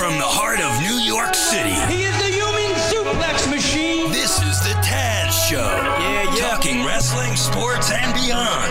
[0.00, 4.08] From the heart of New York City, He is the human suplex machine.
[4.10, 5.60] this is the Taz Show.
[5.60, 6.48] Yeah, yeah.
[6.48, 8.69] Talking wrestling, sports, and beyond.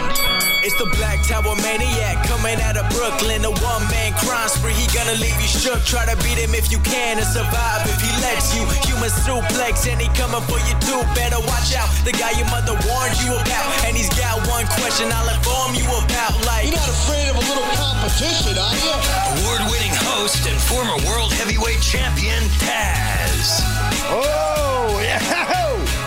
[0.69, 3.41] It's the Black Tower Maniac coming out of Brooklyn.
[3.41, 4.77] A one man crime spree.
[4.77, 5.81] He gonna leave you shook.
[5.81, 8.61] Try to beat him if you can and survive if he lets you.
[8.85, 11.01] Human suplex and he coming for you too.
[11.17, 11.89] Better watch out.
[12.05, 13.65] The guy your mother warned you about.
[13.89, 16.37] And he's got one question I'll inform you about.
[16.45, 18.93] Like, You're not afraid of a little competition, are you?
[19.41, 23.65] Award winning host and former world heavyweight champion, Taz.
[24.05, 25.17] Oh, yeah.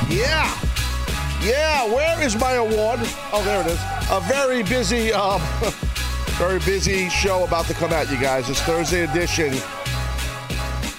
[0.07, 0.62] Yeah.
[1.43, 1.93] Yeah.
[1.93, 3.01] Where is my award?
[3.33, 3.81] Oh, there it is.
[4.11, 5.41] A very busy, um,
[6.39, 8.49] very busy show about to come at you guys.
[8.49, 9.53] It's Thursday edition.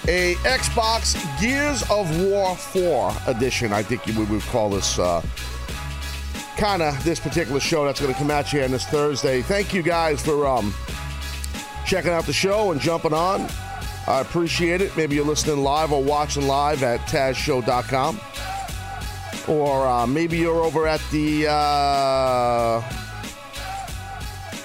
[0.06, 5.22] A Xbox Gears of War 4 edition, I think we would call this uh,
[6.58, 9.40] kind of this particular show that's going to come at you on this Thursday.
[9.40, 10.74] Thank you guys for um,
[11.86, 13.48] checking out the show and jumping on.
[14.06, 14.94] I appreciate it.
[14.94, 18.20] Maybe you're listening live or watching live at TazShow.com.
[19.46, 21.48] Or uh, maybe you're over at the.
[21.50, 22.82] Uh,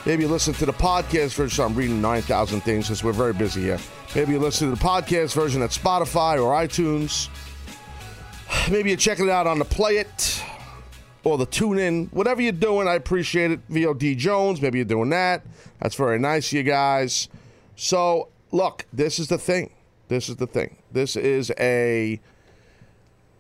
[0.06, 1.66] maybe you listen to the podcast version.
[1.66, 3.80] I'm reading 9,000 things because we're very busy here.
[4.16, 7.30] Maybe you listen to the podcast version at Spotify or iTunes.
[8.72, 10.44] Maybe you're checking it out on the Play It
[11.24, 12.06] or the Tune In.
[12.08, 13.70] Whatever you're doing, I appreciate it.
[13.70, 15.44] VOD Jones, maybe you're doing that.
[15.80, 17.28] That's very nice of you guys.
[17.76, 19.72] So, look, this is the thing.
[20.08, 20.78] This is the thing.
[20.92, 22.20] This is a.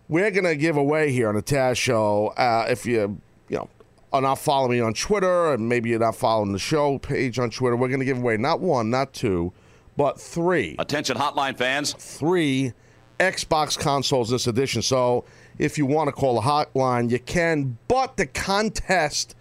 [0.09, 2.33] We're gonna give away here on the Taz Show.
[2.35, 3.69] Uh, if you, you know,
[4.11, 7.52] are not following me on Twitter, and maybe you're not following the show page on
[7.52, 9.53] Twitter, we're gonna give away not one, not two,
[9.95, 11.93] but three Attention, hotline fans.
[11.93, 12.73] three
[13.19, 14.81] Xbox consoles this edition.
[14.81, 15.25] So
[15.59, 17.77] if you want to call the hotline, you can.
[17.87, 19.35] But the contest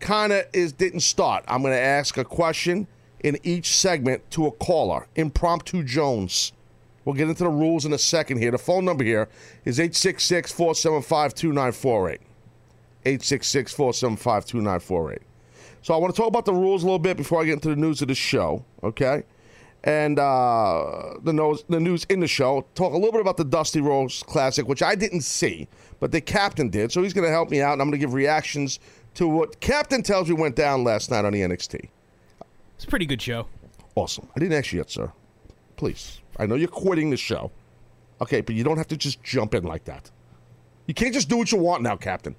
[0.00, 1.44] kind of is didn't start.
[1.48, 2.86] I'm going to ask a question
[3.24, 5.06] in each segment to a caller.
[5.16, 6.52] Impromptu Jones.
[7.04, 8.50] We'll get into the rules in a second here.
[8.50, 9.28] The phone number here
[9.64, 12.20] is 866 475 2948.
[13.06, 15.18] 866 475 2948.
[15.82, 17.68] So I want to talk about the rules a little bit before I get into
[17.68, 19.22] the news of the show, okay?
[19.82, 22.66] And uh, the, news, the news in the show.
[22.74, 25.68] Talk a little bit about the Dusty Rhodes Classic, which I didn't see,
[26.00, 26.90] but the captain did.
[26.90, 28.80] So he's going to help me out, and I'm going to give reactions
[29.16, 31.88] to what Captain tells me went down last night on the NXT.
[32.76, 33.46] It's a pretty good show.
[33.94, 34.26] Awesome.
[34.34, 35.12] I didn't ask you yet, sir.
[35.76, 36.20] Please.
[36.38, 37.50] I know you're quitting the show.
[38.20, 40.10] Okay, but you don't have to just jump in like that.
[40.86, 42.36] You can't just do what you want now, Captain.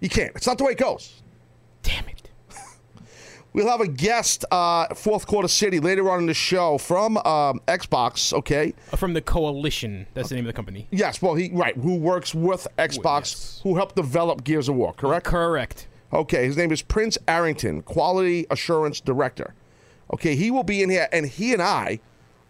[0.00, 0.34] You can't.
[0.36, 1.22] It's not the way it goes.
[1.82, 2.30] Damn it.
[3.52, 7.58] We'll have a guest, uh, Fourth Quarter City, later on in the show from um,
[7.66, 8.34] Xbox.
[8.34, 8.74] Okay.
[8.92, 10.06] Uh, From the Coalition.
[10.12, 10.86] That's the name of the company.
[10.90, 11.22] Yes.
[11.22, 13.60] Well, he right who works with Xbox, yes.
[13.62, 14.92] who helped develop Gears of War.
[14.92, 15.24] Correct.
[15.24, 15.86] Correct.
[16.12, 16.44] Okay.
[16.44, 19.54] His name is Prince Arrington, Quality Assurance Director.
[20.12, 20.36] Okay.
[20.36, 22.00] He will be in here, and he and I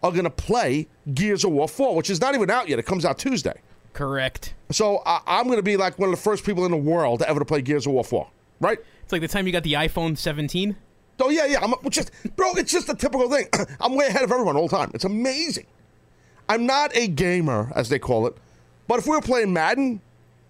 [0.07, 2.79] are going to play Gears of War 4, which is not even out yet.
[2.79, 3.61] It comes out Tuesday.
[3.93, 4.53] Correct.
[4.71, 7.19] So I I'm going to be like one of the first people in the world
[7.19, 8.27] to ever to play Gears of War 4.
[8.59, 8.79] Right.
[9.03, 10.75] It's like the time you got the iPhone 17.
[11.19, 11.59] Oh yeah, yeah.
[11.63, 12.51] I'm just, bro.
[12.55, 13.47] It's just a typical thing.
[13.81, 14.91] I'm way ahead of everyone all the time.
[14.93, 15.65] It's amazing.
[16.49, 18.35] I'm not a gamer, as they call it,
[18.87, 19.99] but if we were playing Madden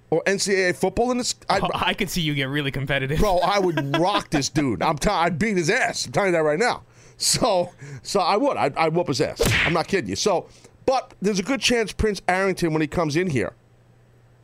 [0.09, 3.17] or NCAA football in this, I'd, Oh, I could see you get really competitive.
[3.19, 4.83] bro, I would rock this dude.
[4.83, 6.05] I'm t- I'd beat his ass.
[6.05, 6.83] I'm telling you that right now.
[7.17, 7.71] So,
[8.03, 8.57] so I would.
[8.57, 9.41] I'd, I'd whoop his ass.
[9.65, 10.15] I'm not kidding you.
[10.15, 10.47] So,
[10.85, 13.53] but there's a good chance Prince Arrington, when he comes in here,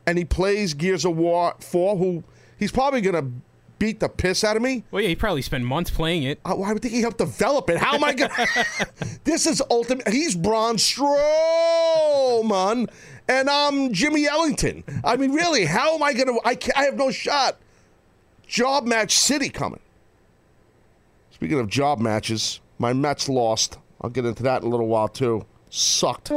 [0.06, 2.24] and he plays Gears of War 4, who
[2.58, 3.30] he's probably gonna
[3.78, 4.82] beat the piss out of me.
[4.90, 6.40] Well, yeah, he probably spent months playing it.
[6.44, 7.78] Uh, Why would think he helped develop it?
[7.78, 8.34] How am I gonna?
[9.24, 10.08] this is ultimate.
[10.08, 11.08] He's Braun Strowman,
[13.28, 14.82] and I'm Jimmy Ellington.
[15.04, 16.32] I mean, really, how am I gonna?
[16.44, 17.56] I I have no shot.
[18.46, 19.80] Job match city coming.
[21.30, 23.78] Speaking of job matches, my Mets lost.
[24.00, 25.44] I'll get into that in a little while too.
[25.70, 26.30] Sucked.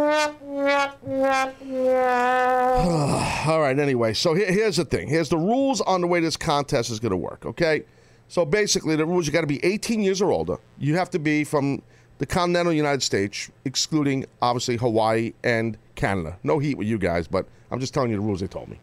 [3.48, 5.08] All right, anyway, so here, here's the thing.
[5.08, 7.84] Here's the rules on the way this contest is going to work, okay?
[8.28, 10.58] So basically, the rules you got to be 18 years or older.
[10.80, 11.82] You have to be from
[12.18, 16.38] the continental United States, excluding obviously Hawaii and Canada.
[16.44, 18.80] No heat with you guys, but I'm just telling you the rules they told me.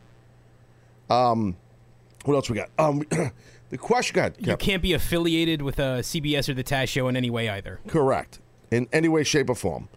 [1.11, 1.57] Um,
[2.25, 2.71] what else we got?
[2.79, 3.03] Um,
[3.75, 7.29] the question, You can't be affiliated with a CBS or the Taz show in any
[7.29, 7.81] way either.
[7.89, 8.39] Correct.
[8.71, 9.89] In any way, shape, or form.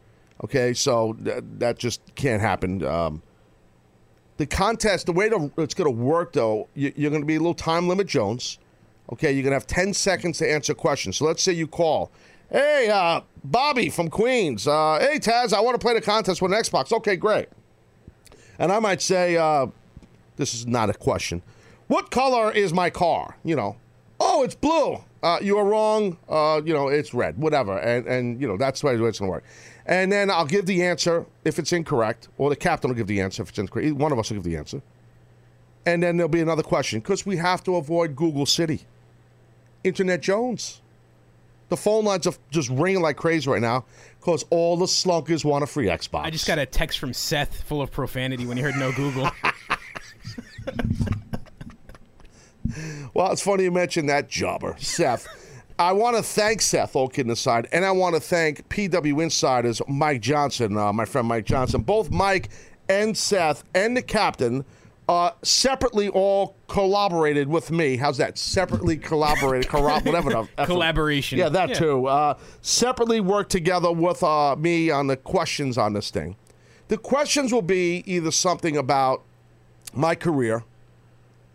[0.43, 2.83] Okay, so th- that just can't happen.
[2.83, 3.21] Um,
[4.37, 7.35] the contest, the way to, it's going to work, though, you, you're going to be
[7.35, 8.57] a little time limit, Jones.
[9.13, 11.17] Okay, you're going to have 10 seconds to answer questions.
[11.17, 12.09] So let's say you call.
[12.49, 14.67] Hey, uh, Bobby from Queens.
[14.67, 16.91] Uh, hey, Taz, I want to play the contest with an Xbox.
[16.91, 17.49] Okay, great.
[18.57, 19.67] And I might say, uh,
[20.35, 21.43] this is not a question.
[21.87, 23.37] What color is my car?
[23.43, 23.77] You know,
[24.19, 24.97] oh, it's blue.
[25.23, 26.17] Uh, you are wrong.
[26.29, 27.37] Uh, you know, it's red.
[27.37, 27.77] Whatever.
[27.77, 29.43] And and you know that's the way it's going to work.
[29.85, 33.21] And then I'll give the answer if it's incorrect, or the captain will give the
[33.21, 33.95] answer if it's incorrect.
[33.95, 34.81] One of us will give the answer.
[35.85, 38.81] And then there'll be another question because we have to avoid Google City.
[39.85, 40.81] Internet Jones.
[41.69, 43.85] The phone lines are just ringing like crazy right now
[44.19, 46.23] because all the slunkers want a free Xbox.
[46.23, 49.29] I just got a text from Seth full of profanity when he heard no Google.
[53.13, 55.27] Well, it's funny you mentioned that jobber, Seth.
[55.79, 60.21] I want to thank Seth, all kidding aside, and I want to thank PWInsider's, Mike
[60.21, 61.81] Johnson, uh, my friend Mike Johnson.
[61.81, 62.49] Both Mike
[62.89, 64.65] and Seth and the captain
[65.09, 67.95] uh, separately all collaborated with me.
[67.95, 68.37] How's that?
[68.37, 70.29] Separately collaborated, corro- whatever.
[70.31, 71.37] the F- Collaboration.
[71.39, 71.75] Yeah, that Yeah.
[71.75, 72.05] too.
[72.07, 76.35] Uh, separately worked together with uh, me on the questions on this thing.
[76.89, 79.21] The questions will be either something about
[79.93, 80.63] my career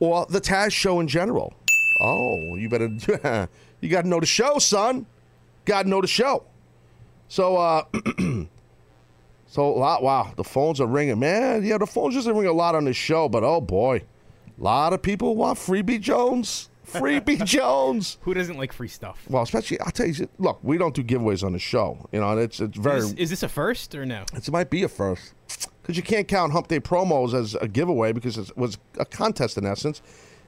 [0.03, 1.55] or the Taz show in general.
[2.01, 2.89] Oh, you better
[3.81, 5.07] you got to know the show, son.
[5.65, 6.43] Got to know the show.
[7.29, 7.85] So, uh,
[9.47, 10.03] so a lot.
[10.03, 11.65] Wow, the phones are ringing, man.
[11.65, 14.03] Yeah, the phones just ring a lot on this show, but oh boy,
[14.59, 16.69] a lot of people want Freebie Jones.
[16.85, 18.19] Freebie Jones.
[18.23, 19.25] Who doesn't like free stuff?
[19.31, 20.29] Well, especially I'll tell you.
[20.39, 22.09] Look, we don't do giveaways on the show.
[22.11, 22.99] You know, it's it's very.
[22.99, 24.25] Is, is this a first or no?
[24.35, 25.33] It might be a first
[25.83, 29.59] because you can't count Hump Day promos as a giveaway because it was a contest
[29.59, 30.01] in essence,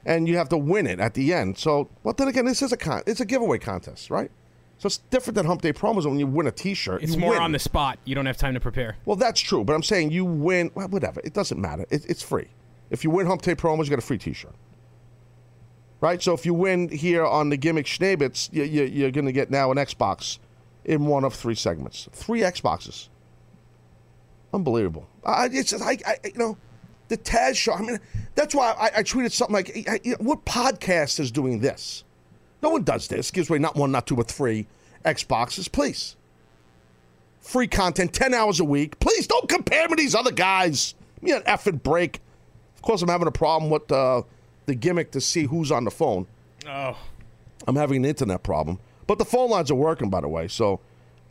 [0.07, 1.59] and you have to win it at the end.
[1.59, 4.31] So, but then again, this is a con- it's a giveaway contest, right?
[4.79, 7.03] So it's different than Hump Day promos when you win a T-shirt.
[7.03, 7.43] It's you more win.
[7.43, 7.99] on the spot.
[8.05, 8.97] You don't have time to prepare.
[9.05, 10.71] Well, that's true, but I'm saying you win.
[10.75, 11.21] Well, whatever.
[11.25, 11.87] It doesn't matter.
[11.91, 12.49] It, it's free.
[12.91, 14.55] If you win Hump Day promos, you get a free T-shirt.
[16.01, 16.23] Right.
[16.23, 19.51] So if you win here on the gimmick Schnabitz, you, you, you're going to get
[19.51, 20.39] now an Xbox
[20.85, 22.09] in one of three segments.
[22.13, 23.09] Three Xboxes.
[24.55, 25.09] Unbelievable.
[25.25, 26.57] I, it's just, I, I, you know,
[27.09, 27.73] the Taz show.
[27.73, 27.99] I mean,
[28.37, 32.05] that's why I, I tweeted something like, I, know, "What podcast is doing this?
[32.63, 33.31] No one does this.
[33.31, 34.67] Gives away not one, not two, but three
[35.05, 36.17] Xboxes, please.
[37.41, 38.99] Free content, ten hours a week.
[39.01, 40.95] Please don't compare me to these other guys.
[41.17, 42.21] Give me an effing break.
[42.77, 44.23] Of course, I'm having a problem with uh,
[44.67, 46.27] the gimmick to see who's on the phone.
[46.67, 46.97] Oh,
[47.67, 50.49] I'm having an internet problem, but the phone lines are working, by the way.
[50.49, 50.81] So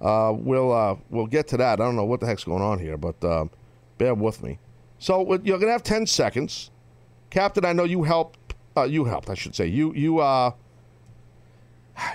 [0.04, 1.80] uh, we'll uh, we'll get to that.
[1.80, 3.50] I don't know what the heck's going on here, but um,
[3.98, 4.60] bear with me.
[5.00, 6.72] So you're gonna have 10 seconds,
[7.30, 7.66] Captain.
[7.66, 8.54] I know you helped.
[8.76, 9.68] Uh, you helped, I should say.
[9.68, 10.52] You you uh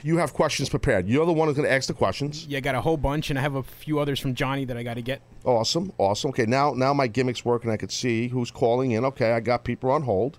[0.02, 1.08] you have questions prepared.
[1.08, 2.46] You're the one who's gonna ask the questions.
[2.46, 4.76] yeah, I got a whole bunch, and I have a few others from Johnny that
[4.76, 5.20] I got to get.
[5.44, 6.30] Awesome, awesome.
[6.30, 7.70] Okay, now now my gimmick's working.
[7.70, 9.04] I could see who's calling in.
[9.04, 10.38] Okay, I got people on hold.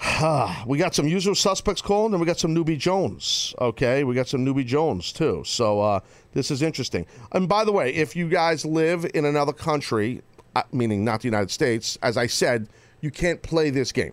[0.66, 3.54] we got some usual suspects calling, and we got some newbie Jones.
[3.60, 5.42] Okay, we got some newbie Jones too.
[5.44, 6.00] So uh,
[6.32, 7.06] this is interesting.
[7.32, 10.22] And by the way, if you guys live in another country,
[10.56, 12.68] uh, meaning not the United States, as I said,
[13.00, 14.12] you can't play this game.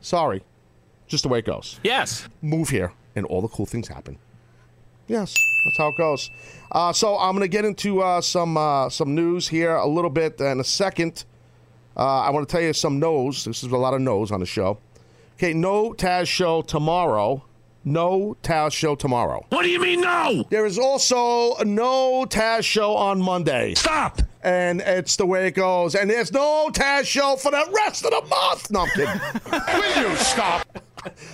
[0.00, 0.42] Sorry,
[1.06, 2.28] just the way it goes Yes.
[2.40, 4.18] move here, and all the cool things happen.
[5.08, 5.34] Yes,
[5.64, 6.30] that's how it goes.
[6.70, 10.10] Uh, so I'm going to get into uh, some uh, some news here a little
[10.10, 11.24] bit in a second.
[11.96, 13.44] Uh, I want to tell you some no's.
[13.44, 14.78] This is a lot of no's on the show.
[15.38, 17.44] Okay, no Taz show tomorrow.
[17.84, 19.46] No Taz show tomorrow.
[19.50, 20.44] What do you mean no?
[20.50, 23.74] There is also no Taz show on Monday.
[23.74, 24.20] Stop.
[24.42, 25.94] And it's the way it goes.
[25.94, 28.70] And there's no Taz show for the rest of the month.
[28.72, 29.20] No, I'm kidding.
[30.02, 30.66] Will you stop?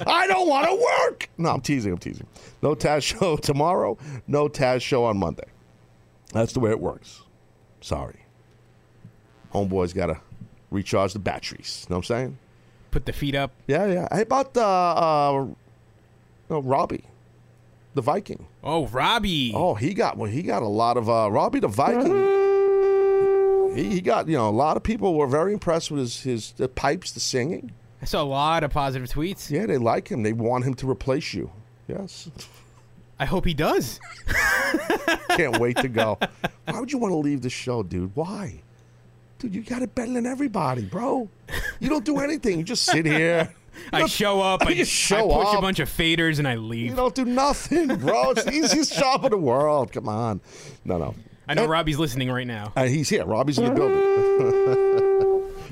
[0.06, 1.30] I don't want to work.
[1.38, 1.90] No, I'm teasing.
[1.92, 2.26] I'm teasing.
[2.60, 3.96] No Taz show tomorrow.
[4.26, 5.48] No Taz show on Monday.
[6.34, 7.22] That's the way it works.
[7.80, 8.20] Sorry.
[9.54, 10.20] Homeboy's got to
[10.70, 11.86] recharge the batteries.
[11.88, 12.38] You Know what I'm saying?
[12.94, 13.50] Put the feet up.
[13.66, 14.08] Yeah, yeah.
[14.08, 15.46] How about uh, uh,
[16.48, 17.02] no, Robbie,
[17.94, 18.46] the Viking?
[18.62, 19.50] Oh, Robbie.
[19.52, 20.30] Oh, he got well.
[20.30, 22.14] He got a lot of uh, Robbie the Viking.
[23.74, 26.52] He, he got you know a lot of people were very impressed with his his
[26.52, 27.72] the pipes, the singing.
[28.00, 29.50] I saw a lot of positive tweets.
[29.50, 30.22] Yeah, they like him.
[30.22, 31.50] They want him to replace you.
[31.88, 32.30] Yes.
[33.18, 33.98] I hope he does.
[35.30, 36.16] Can't wait to go.
[36.66, 38.14] Why would you want to leave the show, dude?
[38.14, 38.60] Why?
[39.38, 41.28] Dude, you got it better than everybody, bro.
[41.80, 42.58] You don't do anything.
[42.58, 43.52] You just sit here.
[43.92, 44.62] I show up.
[44.62, 45.58] I, just show I push up.
[45.58, 46.90] a bunch of faders and I leave.
[46.90, 48.30] You don't do nothing, bro.
[48.30, 49.92] It's the easiest job in the world.
[49.92, 50.40] Come on.
[50.84, 51.14] No, no.
[51.46, 52.72] I know Robbie's listening right now.
[52.74, 53.24] Uh, he's here.
[53.24, 54.14] Robbie's in the building.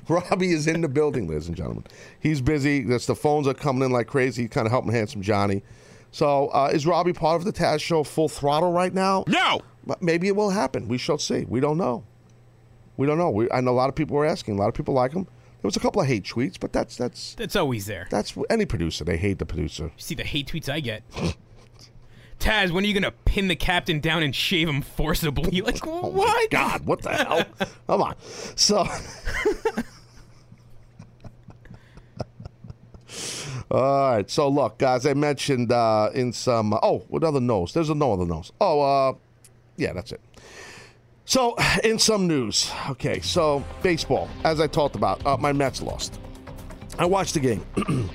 [0.09, 1.85] Robbie is in the building, ladies and gentlemen.
[2.21, 2.83] He's busy.
[2.83, 4.42] That's the phones are coming in like crazy.
[4.42, 5.62] He's kind of helping handsome Johnny.
[6.11, 9.25] So, uh, is Robbie part of the Taz show full throttle right now?
[9.26, 9.61] No.
[9.87, 10.88] But maybe it will happen.
[10.88, 11.47] We shall see.
[11.49, 12.04] We don't know.
[13.02, 13.30] We don't know.
[13.30, 14.54] We, I know a lot of people were asking.
[14.54, 15.25] A lot of people like him.
[15.25, 18.06] There was a couple of hate tweets, but that's that's That's always there.
[18.11, 19.02] that's any producer.
[19.02, 19.87] They hate the producer.
[19.87, 21.02] You see the hate tweets I get.
[22.38, 25.61] Taz, when are you gonna pin the captain down and shave him forcibly?
[25.62, 26.49] Like Oh what?
[26.52, 27.44] God, what the hell?
[27.88, 28.14] Come on.
[28.54, 28.87] So,
[33.71, 34.30] all right.
[34.30, 36.73] So look, guys, I mentioned uh, in some.
[36.85, 37.73] oh, what other no's?
[37.73, 38.52] There's a no other no's.
[38.61, 39.14] Oh, uh,
[39.76, 40.21] yeah, that's it.
[41.25, 46.19] So, in some news, okay, so baseball, as I talked about, uh, my Mets lost.
[46.99, 47.64] I watched the game.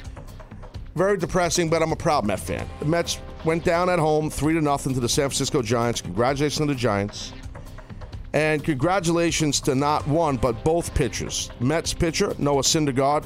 [0.96, 2.68] Very depressing, but I'm a proud Met fan.
[2.80, 6.02] The Mets went down at home, three to nothing to the San Francisco Giants.
[6.02, 7.34] Congratulations to the Giants,
[8.34, 11.52] and congratulations to not one but both pitchers.
[11.60, 13.26] Mets pitcher Noah Syndergaard,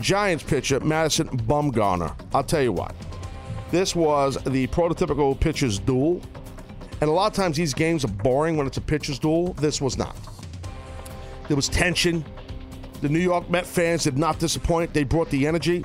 [0.00, 2.16] Giants pitcher Madison Bumgarner.
[2.34, 2.94] I'll tell you what,
[3.70, 6.20] this was the prototypical pitcher's duel,
[7.02, 9.54] and a lot of times these games are boring when it's a pitcher's duel.
[9.54, 10.14] This was not.
[11.48, 12.24] There was tension.
[13.00, 14.94] The New York Met fans did not disappoint.
[14.94, 15.84] They brought the energy.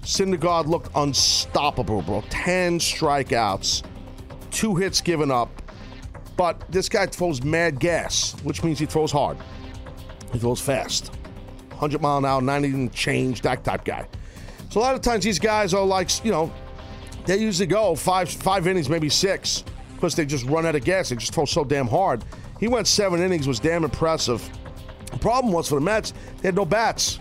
[0.00, 2.24] Syndergaard looked unstoppable, bro.
[2.30, 3.84] 10 strikeouts,
[4.50, 5.50] two hits given up.
[6.36, 9.36] But this guy throws mad gas, which means he throws hard.
[10.32, 11.14] He throws fast.
[11.68, 14.08] 100 mile an hour, 90 and change, that type guy.
[14.70, 16.52] So a lot of times these guys are like, you know,
[17.24, 19.62] they usually go five five innings, maybe six,
[19.98, 21.08] because they just run out of gas.
[21.08, 22.24] They just throw so damn hard.
[22.60, 24.48] He went seven innings, was damn impressive.
[25.10, 27.18] The problem was for the Mets, they had no bats.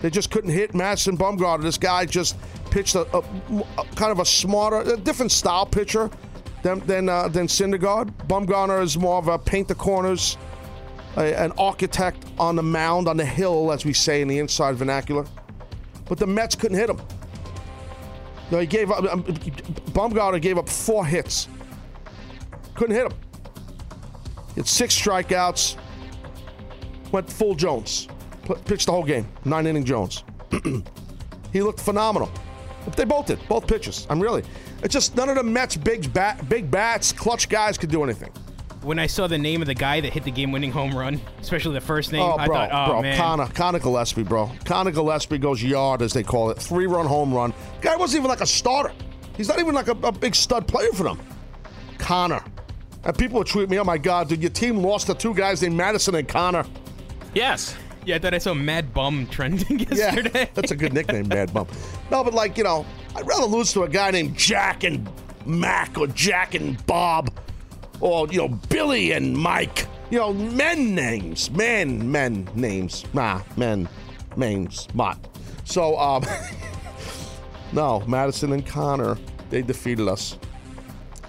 [0.00, 1.62] They just couldn't hit Madison Bumgarner.
[1.62, 2.36] This guy just
[2.70, 3.24] pitched a, a-
[3.78, 6.08] a kind of a smarter, a different style pitcher
[6.62, 8.12] than than, uh, than Syndergaard.
[8.28, 10.36] Bumgarner is more of a paint the corners,
[11.16, 14.76] a- an architect on the mound, on the hill, as we say in the inside
[14.76, 15.26] vernacular.
[16.08, 17.00] But the Mets couldn't hit him.
[18.52, 19.02] No, he gave up.
[19.12, 21.48] Um, Bumgarner gave up four hits.
[22.78, 23.18] Couldn't hit him.
[24.54, 25.76] He had six strikeouts.
[27.10, 28.06] Went full Jones.
[28.66, 29.26] Pitched the whole game.
[29.44, 30.22] Nine inning Jones.
[31.52, 32.30] he looked phenomenal.
[32.94, 33.40] They both did.
[33.48, 34.06] Both pitches.
[34.08, 34.44] I'm really.
[34.84, 38.30] It's just none of the Mets big bat, big bats, clutch guys could do anything.
[38.82, 41.74] When I saw the name of the guy that hit the game-winning home run, especially
[41.74, 44.52] the first name, Oh, I thought, oh bro, man, Connor, Connor Gillaspie, bro.
[44.64, 46.58] Connor Gillaspie goes yard, as they call it.
[46.58, 47.52] Three-run home run.
[47.80, 48.92] Guy wasn't even like a starter.
[49.36, 51.18] He's not even like a, a big stud player for them.
[51.98, 52.44] Connor.
[53.08, 55.62] And people would tweet me, oh my God, dude, your team lost to two guys
[55.62, 56.66] named Madison and Connor.
[57.32, 57.74] Yes.
[58.04, 60.30] yeah, I thought I saw Mad Bum trending yesterday.
[60.40, 61.66] Yeah, that's a good nickname, Mad Bum.
[62.10, 62.84] No, but like, you know,
[63.16, 65.08] I'd rather lose to a guy named Jack and
[65.46, 67.30] Mac or Jack and Bob
[68.00, 69.86] or, you know, Billy and Mike.
[70.10, 71.50] You know, men names.
[71.50, 73.06] Men, men names.
[73.14, 73.88] Nah, men
[74.36, 74.86] names.
[74.92, 75.18] Mott.
[75.64, 76.26] So, um,
[77.72, 79.16] no, Madison and Connor,
[79.48, 80.38] they defeated us.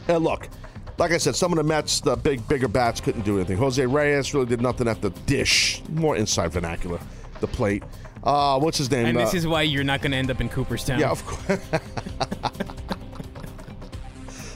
[0.10, 0.50] And look,
[1.00, 3.58] like I said, some of the Mets, the big, bigger bats couldn't do anything.
[3.58, 7.00] Jose Reyes really did nothing at the dish, more inside vernacular,
[7.40, 7.84] the plate.
[8.24, 9.06] Uh, what's his name?
[9.08, 11.00] and this Uh, is why you're not going to end up in Cooperstown.
[11.00, 11.60] yeah, of course.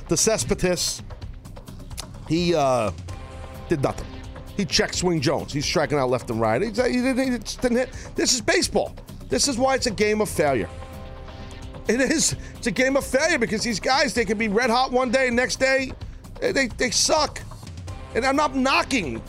[0.10, 1.02] the Cespedes,
[2.28, 2.92] he uh,
[3.70, 4.08] did nothing.
[4.58, 5.54] He checked Swing Jones.
[5.54, 6.62] He's striking out left and right.
[6.62, 7.18] He, he didn't,
[7.50, 7.90] he didn't hit.
[8.16, 8.94] This is baseball.
[9.30, 10.70] This is why it's a game of failure.
[11.88, 12.36] It is.
[12.58, 15.30] It's a game of failure because these guys, they can be red hot one day,
[15.30, 15.92] next day,
[16.52, 17.42] they, they suck.
[18.16, 19.22] And I'm not knocking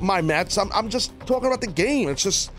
[0.00, 0.58] my Mets.
[0.58, 2.08] I'm, I'm just talking about the game.
[2.08, 2.50] It's just,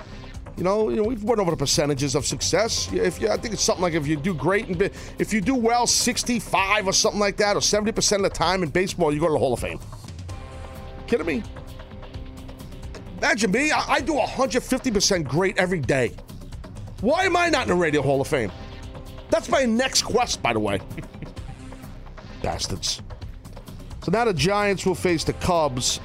[0.58, 2.92] you know, you know, we've went over the percentages of success.
[2.94, 4.82] If you, I think it's something like if you do great and
[5.20, 8.64] if you do well, 65 or something like that, or 70 percent of the time
[8.64, 9.80] in baseball, you go to the Hall of Fame.
[11.08, 11.44] Kidding me?
[13.18, 13.72] Imagine me.
[13.72, 16.14] I, I do 150 percent great every day.
[17.02, 18.52] Why am I not in the Radio Hall of Fame?
[19.30, 20.80] That's my next quest, by the way.
[22.42, 23.02] Bastards.
[24.06, 26.00] So now the Giants will face the Cubs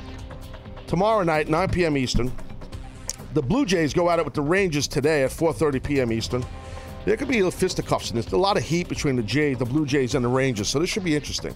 [0.87, 1.99] tomorrow night, 9 p.m.
[1.99, 2.33] Eastern.
[3.35, 6.11] The Blue Jays go at it with the Rangers today at 4:30 p.m.
[6.11, 6.42] Eastern.
[7.04, 8.33] There could be a fisticuffs in this.
[8.33, 10.88] A lot of heat between the Jays, the Blue Jays, and the Rangers, so this
[10.88, 11.54] should be interesting.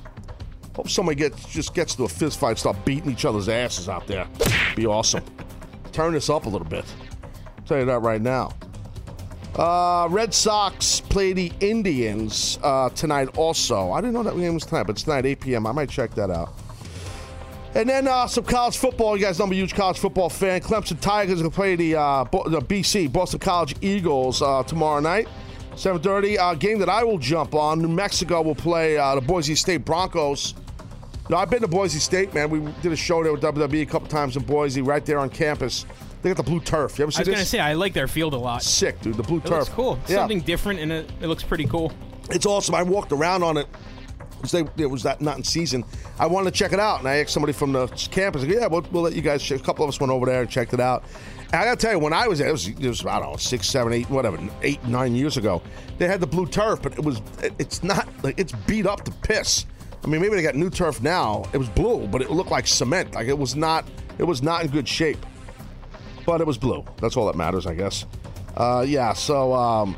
[0.77, 4.07] Hope somebody gets just gets to a fist fight, start beating each other's asses out
[4.07, 4.29] there.
[4.77, 5.25] Be awesome.
[5.93, 6.85] Turn this up a little bit.
[7.65, 8.51] tell you that right now.
[9.57, 13.37] Uh, Red Sox play the Indians uh, tonight.
[13.37, 15.67] Also, I didn't know that game was tonight, but it's tonight 8 p.m.
[15.67, 16.55] I might check that out.
[17.77, 19.17] And then uh, some college football.
[19.17, 20.61] You guys know I'm a huge college football fan.
[20.61, 25.29] Clemson Tigers will play the, uh, Bo- the BC Boston College Eagles uh, tomorrow night,
[25.75, 26.39] 7:30.
[26.39, 27.81] Uh, game that I will jump on.
[27.81, 30.55] New Mexico will play the Boise State Broncos.
[31.31, 32.51] No, I've been to Boise State, man.
[32.51, 35.31] We did a show there with WWE a couple times in Boise, right there on
[35.31, 35.87] campus.
[36.25, 36.99] They got the blue turf.
[36.99, 37.35] You ever see I was this?
[37.35, 38.63] going to say, I like their field a lot.
[38.63, 39.15] Sick, dude.
[39.17, 39.51] The blue It turf.
[39.51, 39.99] looks cool.
[40.09, 40.17] Yeah.
[40.17, 41.93] Something different, and it, it looks pretty cool.
[42.31, 42.75] It's awesome.
[42.75, 43.67] I walked around on it.
[44.41, 45.85] 'cause They, it was that not in season.
[46.19, 48.43] I wanted to check it out, and I asked somebody from the campus.
[48.45, 49.43] Yeah, we'll, we'll let you guys.
[49.43, 49.61] Check.
[49.61, 51.05] A couple of us went over there and checked it out.
[51.53, 53.21] And I got to tell you, when I was there, it was, it was I
[53.21, 55.61] don't know six, seven, eight, whatever, eight, nine years ago.
[55.99, 59.05] They had the blue turf, but it was it, it's not like it's beat up
[59.05, 59.67] to piss.
[60.03, 61.45] I mean, maybe they got new turf now.
[61.53, 63.13] It was blue, but it looked like cement.
[63.15, 63.87] Like it was not.
[64.19, 65.19] It was not in good shape.
[66.27, 66.85] But it was blue.
[67.01, 68.07] That's all that matters, I guess.
[68.57, 69.13] Uh, yeah.
[69.13, 69.53] So.
[69.55, 69.97] Um,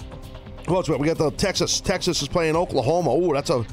[0.68, 1.80] well, it's- we got the Texas.
[1.80, 3.10] Texas is playing Oklahoma.
[3.10, 3.64] Oh, that's a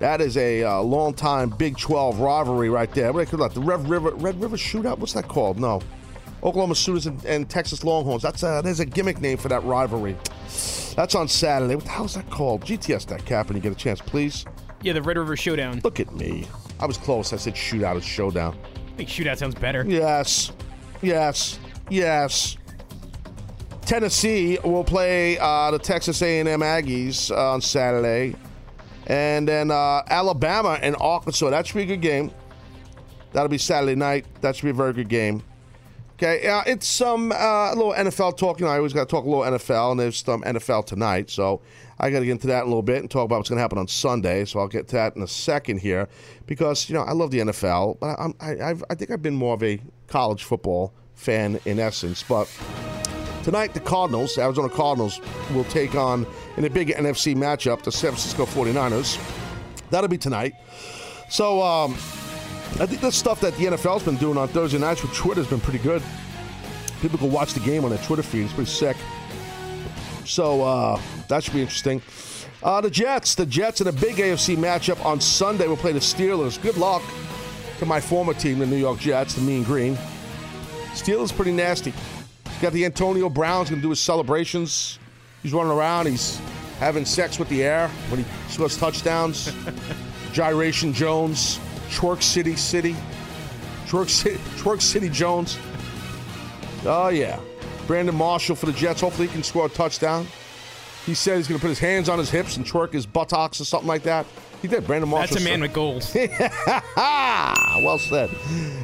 [0.00, 3.12] That is a uh, long time Big 12 rivalry right there.
[3.12, 3.54] What do they call that?
[3.54, 4.98] The Red River Red River Shootout.
[4.98, 5.58] What's that called?
[5.58, 5.80] No,
[6.42, 8.22] Oklahoma Sooners and, and Texas Longhorns.
[8.22, 10.16] That's a, there's a gimmick name for that rivalry.
[10.96, 11.74] That's on Saturday.
[11.76, 12.62] What the hell is that called?
[12.64, 14.44] GTS that cap when you get a chance, please.
[14.82, 15.80] Yeah, the Red River Showdown.
[15.84, 16.46] Look at me.
[16.80, 17.32] I was close.
[17.32, 17.96] I said shootout.
[17.96, 18.58] It's showdown.
[18.92, 19.84] I think shootout sounds better.
[19.88, 20.52] Yes.
[21.00, 21.58] Yes.
[21.90, 22.56] Yes.
[23.82, 28.34] Tennessee will play uh, the Texas A&M Aggies uh, on Saturday,
[29.06, 31.50] and then uh, Alabama and Arkansas.
[31.50, 32.30] That should be a good game.
[33.32, 34.26] That'll be Saturday night.
[34.40, 35.42] That should be a very good game.
[36.14, 38.60] Okay, it's some a little NFL talk.
[38.60, 41.30] You know, I always got to talk a little NFL, and there's some NFL tonight,
[41.30, 41.60] so
[41.98, 43.56] I got to get into that in a little bit and talk about what's going
[43.56, 44.44] to happen on Sunday.
[44.44, 46.08] So I'll get to that in a second here,
[46.46, 49.54] because you know I love the NFL, but I'm, I I think I've been more
[49.54, 52.22] of a college football fan in essence.
[52.22, 52.48] But
[53.42, 55.20] tonight, the Cardinals, Arizona Cardinals,
[55.54, 56.26] will take on
[56.56, 59.18] in a big NFC matchup the San Francisco 49ers.
[59.90, 60.54] That'll be tonight.
[61.28, 61.62] So.
[61.62, 61.96] Um,
[62.80, 65.48] I think the stuff that the NFL's been doing on Thursday nights with Twitter has
[65.48, 66.02] been pretty good.
[67.02, 68.44] People can watch the game on their Twitter feed.
[68.44, 68.96] It's pretty sick.
[70.24, 72.00] So uh, that should be interesting.
[72.62, 75.98] Uh, the Jets, the Jets in a big AFC matchup on Sunday will play the
[75.98, 76.60] Steelers.
[76.60, 77.02] Good luck
[77.78, 79.98] to my former team, the New York Jets, the Mean Green.
[80.94, 81.90] Steelers pretty nasty.
[81.90, 84.98] He's got the Antonio Brown's going to do his celebrations.
[85.42, 86.06] He's running around.
[86.06, 86.40] He's
[86.78, 89.52] having sex with the air when he scores touchdowns.
[90.32, 91.58] Gyration Jones.
[91.90, 92.96] Twerk City City.
[93.86, 95.58] Twerk City, Twerk City Jones.
[96.84, 97.38] Oh, yeah.
[97.86, 99.00] Brandon Marshall for the Jets.
[99.00, 100.26] Hopefully he can score a touchdown.
[101.06, 103.60] He said he's going to put his hands on his hips and twerk his buttocks
[103.60, 104.24] or something like that.
[104.60, 104.86] He did.
[104.86, 105.34] Brandon Marshall.
[105.34, 106.14] That's a man with goals.
[106.96, 108.30] well said.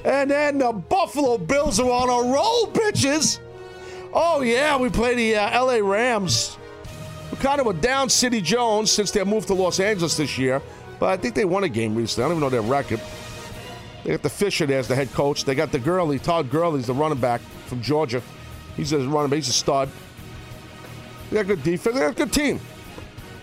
[0.04, 3.38] And then the Buffalo Bills are on a roll, bitches.
[4.12, 6.58] Oh, yeah, we play the uh, LA Rams.
[7.30, 10.60] We're kind of a down City Jones since they moved to Los Angeles this year.
[10.98, 12.24] But I think they won a game recently.
[12.24, 13.00] I don't even know their record.
[14.02, 15.44] They got the Fisher there as the head coach.
[15.44, 18.22] They got the Gurley, Todd Gurley's the running back from Georgia.
[18.76, 19.36] He's a running back.
[19.36, 19.90] He's a stud.
[21.30, 21.94] They got good defense.
[21.94, 22.60] They got a good team.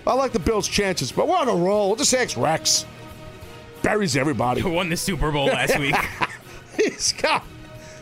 [0.08, 1.96] I like the Bills' chances, but we're on a roll.
[1.96, 2.86] Just ask Rex.
[3.82, 4.62] Buries everybody.
[4.62, 5.96] Who won the Super Bowl last week?
[6.78, 7.44] He's got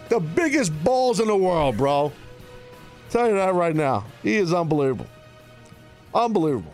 [0.09, 2.11] the biggest balls in the world, bro.
[3.09, 4.05] Tell you that right now.
[4.21, 5.07] He is unbelievable.
[6.13, 6.73] Unbelievable.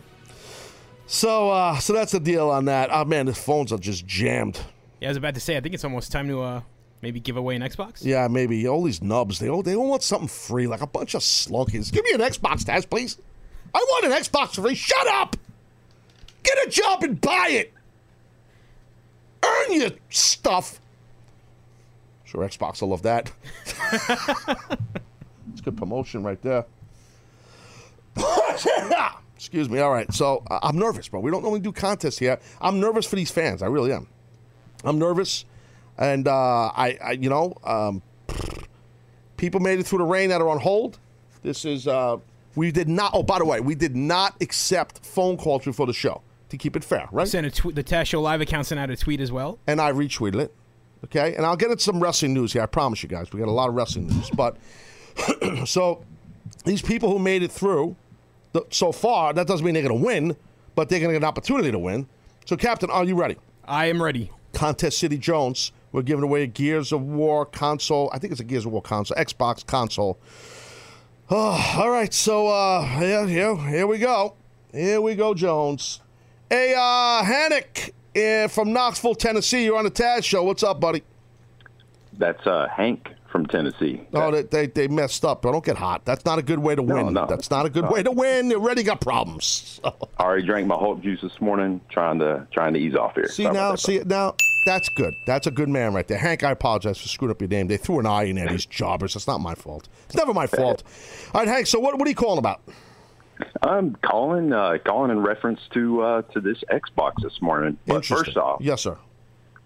[1.06, 2.90] So, uh, so that's the deal on that.
[2.92, 4.60] Oh man, the phones are just jammed.
[5.00, 5.56] Yeah, I was about to say.
[5.56, 6.60] I think it's almost time to uh,
[7.02, 8.04] maybe give away an Xbox.
[8.04, 9.38] Yeah, maybe all these nubs.
[9.38, 11.92] They all they all want something free, like a bunch of slunkies.
[11.92, 13.18] Give me an Xbox, Taz, please.
[13.74, 14.74] I want an Xbox free.
[14.74, 15.36] Shut up.
[16.42, 17.72] Get a job and buy it.
[19.44, 20.80] Earn your stuff.
[22.24, 23.32] Sure, Xbox will love that.
[25.52, 26.64] it's good promotion right there.
[29.34, 29.80] Excuse me.
[29.80, 31.20] All right, so uh, I'm nervous, bro.
[31.20, 32.38] We don't normally do contests here.
[32.60, 33.62] I'm nervous for these fans.
[33.62, 34.06] I really am.
[34.84, 35.44] I'm nervous,
[36.00, 36.32] and uh,
[36.74, 38.02] I, I, you know, um,
[39.36, 40.98] people made it through the rain that are on hold.
[41.42, 42.16] This is uh,
[42.56, 43.12] we did not.
[43.14, 46.74] Oh, by the way, we did not accept phone calls before the show to keep
[46.74, 47.28] it fair, right?
[47.28, 47.76] Sent a tweet.
[47.76, 49.58] The Taz Show live account sent out a tweet as well.
[49.66, 50.54] and I retweeted it.
[51.04, 52.62] Okay, and I'll get into some wrestling news here.
[52.62, 54.28] I promise you guys, we got a lot of wrestling news.
[54.30, 54.56] But
[55.64, 56.04] so
[56.64, 57.96] these people who made it through
[58.52, 60.36] the, so far, that doesn't mean they're going to win,
[60.74, 62.06] but they're going to get an opportunity to win.
[62.44, 63.36] So, Captain, are you ready?
[63.64, 64.30] I am ready.
[64.52, 65.72] Contest City Jones.
[65.92, 68.10] We're giving away a Gears of War console.
[68.12, 70.18] I think it's a Gears of War console, Xbox console.
[71.30, 74.34] Oh, all right, so uh, yeah, here, here we go.
[74.72, 76.00] Here we go, Jones.
[76.48, 77.22] Hey, uh,
[78.16, 79.64] uh, from Knoxville, Tennessee.
[79.64, 80.42] You're on the Taz Show.
[80.44, 81.02] What's up, buddy?
[82.18, 84.00] That's uh, Hank from Tennessee.
[84.12, 85.42] Oh, they, they, they messed up.
[85.42, 86.04] Don't get hot.
[86.04, 87.12] That's not a good way to No, win.
[87.14, 87.26] no.
[87.26, 87.90] That's not a good No.
[87.90, 88.48] way to win.
[88.48, 89.80] They already got problems.
[89.84, 93.28] I already drank my Hulk juice this morning, trying to trying to ease off here.
[93.28, 94.34] See Sorry now, that, see now.
[94.66, 95.14] That's good.
[95.26, 96.18] That's a good man right there.
[96.18, 97.68] Hank, I apologize for screwing up your name.
[97.68, 98.48] They threw an I in there.
[98.48, 99.16] These jobbers.
[99.16, 99.88] It's not my fault.
[100.06, 100.82] It's never my fault.
[101.34, 101.66] All right, Hank.
[101.66, 102.60] So what, what are you calling about?
[103.62, 107.78] I'm calling uh, calling in reference to uh, to this Xbox this morning.
[107.86, 108.98] But first off, yes, sir.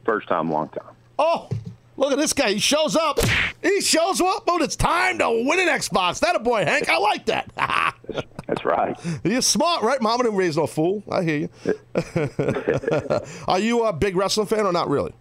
[0.04, 0.94] first time, long time.
[1.18, 1.48] Oh,
[1.96, 2.52] look at this guy.
[2.52, 3.18] He shows up.
[3.62, 4.46] He shows up.
[4.46, 6.20] But it's time to win an Xbox.
[6.20, 6.88] That a boy, Hank.
[6.88, 7.94] I like that.
[8.46, 8.98] That's right.
[9.24, 10.00] You're smart, right?
[10.00, 11.02] Mama didn't raise no fool.
[11.10, 11.48] I hear you.
[13.48, 15.12] are you a big wrestling fan or not really?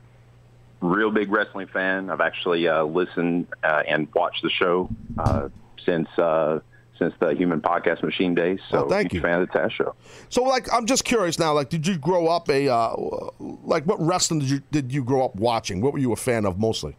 [0.81, 2.09] Real big wrestling fan.
[2.09, 5.47] I've actually uh, listened uh, and watched the show uh,
[5.85, 6.59] since uh,
[6.99, 8.59] since the Human Podcast Machine days.
[8.69, 9.27] So Oh, thank huge you.
[9.27, 9.95] fan of the Taz Show.
[10.29, 11.53] So, like, I'm just curious now.
[11.53, 12.95] Like, did you grow up a uh,
[13.39, 15.81] like what wrestling did you did you grow up watching?
[15.81, 16.95] What were you a fan of mostly?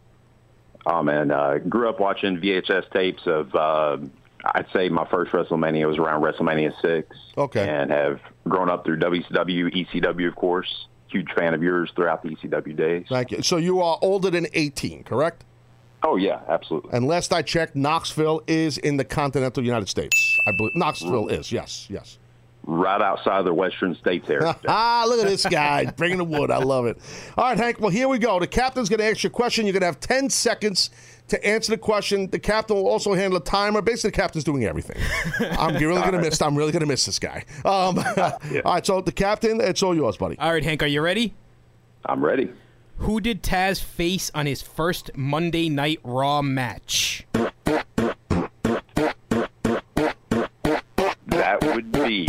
[0.85, 3.53] Oh man, uh, grew up watching VHS tapes of.
[3.55, 3.97] Uh,
[4.53, 7.17] I'd say my first WrestleMania was around WrestleMania six.
[7.35, 7.67] Okay.
[7.67, 10.87] And have grown up through WCW, ECW, of course.
[11.09, 13.05] huge fan of yours throughout the ECW days.
[13.09, 13.41] Thank you.
[13.41, 15.45] So you are older than 18, correct?
[16.05, 16.91] Oh yeah, absolutely.
[16.93, 20.37] And last I checked, Knoxville is in the continental United States.
[20.47, 21.51] I believe Knoxville is.
[21.51, 22.19] Yes, yes.
[22.67, 24.55] Right outside of the Western States area.
[24.67, 26.51] ah, look at this guy bringing the wood.
[26.51, 26.99] I love it.
[27.35, 27.79] All right, Hank.
[27.79, 28.39] Well, here we go.
[28.39, 29.65] The captain's going to ask you a question.
[29.65, 30.91] You're going to have 10 seconds
[31.27, 32.29] to answer the question.
[32.29, 33.81] The captain will also handle a timer.
[33.81, 35.01] Basically, the captain's doing everything.
[35.57, 36.39] I'm really going to miss.
[36.39, 37.45] I'm really going to miss this guy.
[37.65, 38.85] Um, All right.
[38.85, 40.37] So the captain, it's all yours, buddy.
[40.37, 41.33] All right, Hank, are you ready?
[42.05, 42.51] I'm ready.
[42.97, 47.25] Who did Taz face on his first Monday Night Raw match?
[51.27, 52.25] That would be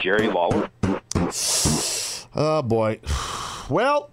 [0.00, 0.70] Jerry Lawler.
[2.34, 3.00] Oh boy.
[3.68, 4.08] Well,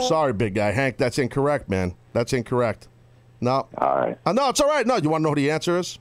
[0.00, 0.70] sorry, big guy.
[0.70, 1.94] Hank, that's incorrect, man.
[2.12, 2.88] That's incorrect.
[3.40, 3.66] No.
[3.76, 4.18] All right.
[4.24, 4.86] Uh, no, it's all right.
[4.86, 5.98] No, you want to know who the answer is?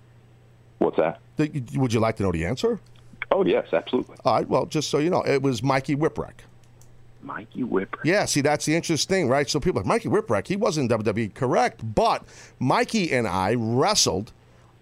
[0.78, 1.20] What's that?
[1.38, 2.80] Th- Would you like to know the answer?
[3.32, 4.16] Oh yes, absolutely.
[4.26, 4.48] All right.
[4.48, 6.42] Well, just so you know, it was Mikey Whipwreck.
[7.22, 8.06] Mikey Whipwreck.
[8.06, 9.50] Yeah, see, that's the interesting thing, right?
[9.50, 12.24] So people are like, Mikey Whipwreck, he wasn't WWE, correct, but
[12.60, 14.32] Mikey and I wrestled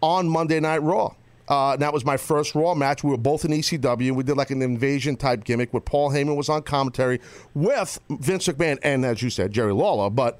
[0.02, 1.16] on Monday Night Raw.
[1.48, 3.04] Uh, and that was my first Raw match.
[3.04, 4.12] We were both in ECW.
[4.12, 7.20] We did like an invasion type gimmick where Paul Heyman was on commentary
[7.54, 10.10] with Vince McMahon and, as you said, Jerry Lawler.
[10.10, 10.40] But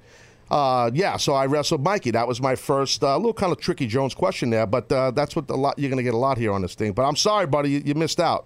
[0.54, 2.12] uh, yeah, so I wrestled Mikey.
[2.12, 5.36] That was my first uh, little kind of tricky Jones question there, but uh, that's
[5.36, 6.92] what a lot you're going to get a lot here on this thing.
[6.92, 8.46] But I'm sorry, buddy, you, you missed out.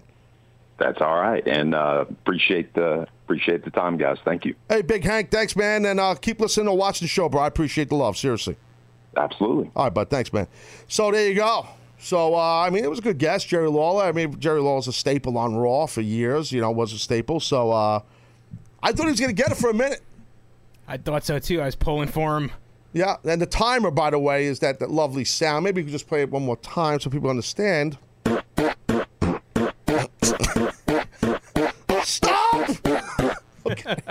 [0.78, 4.16] That's all right, and uh, appreciate the appreciate the time, guys.
[4.24, 4.54] Thank you.
[4.70, 7.42] Hey, Big Hank, thanks, man, and uh, keep listening or watching the show, bro.
[7.42, 8.56] I appreciate the love, seriously.
[9.14, 9.70] Absolutely.
[9.76, 10.08] All right, bud.
[10.08, 10.46] Thanks, man.
[10.86, 11.66] So there you go.
[11.98, 14.04] So uh, I mean, it was a good guess, Jerry Lawler.
[14.04, 16.52] I mean, Jerry Lawler's a staple on Raw for years.
[16.52, 17.38] You know, was a staple.
[17.38, 18.00] So uh,
[18.82, 20.00] I thought he was going to get it for a minute.
[20.88, 21.60] I thought so too.
[21.60, 22.50] I was pulling for him.
[22.94, 25.64] Yeah, and the timer, by the way, is that that lovely sound.
[25.64, 27.98] Maybe we could just play it one more time so people understand.
[32.02, 32.70] Stop!
[33.66, 33.96] okay.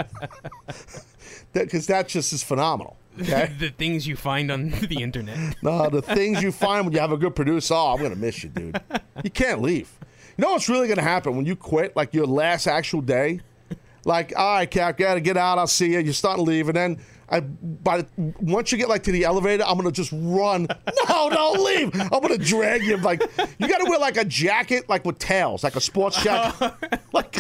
[1.53, 2.97] Because that just is phenomenal.
[3.19, 3.51] Okay.
[3.59, 5.55] the things you find on the internet.
[5.63, 7.73] No, the things you find when you have a good producer.
[7.73, 8.79] Oh, I'm gonna miss you, dude.
[9.23, 9.89] You can't leave.
[10.37, 13.39] You know what's really gonna happen when you quit, like your last actual day?
[14.05, 15.57] Like, all right, Cap, gotta get out.
[15.57, 15.99] I'll see you.
[15.99, 18.07] You start to leave, and then I, by the,
[18.39, 20.67] once you get like to the elevator, I'm gonna just run.
[21.10, 22.01] No, don't leave.
[22.01, 22.97] I'm gonna drag you.
[22.97, 23.21] Like,
[23.60, 26.97] you gotta wear like a jacket, like with tails, like a sports jacket, oh.
[27.13, 27.39] like,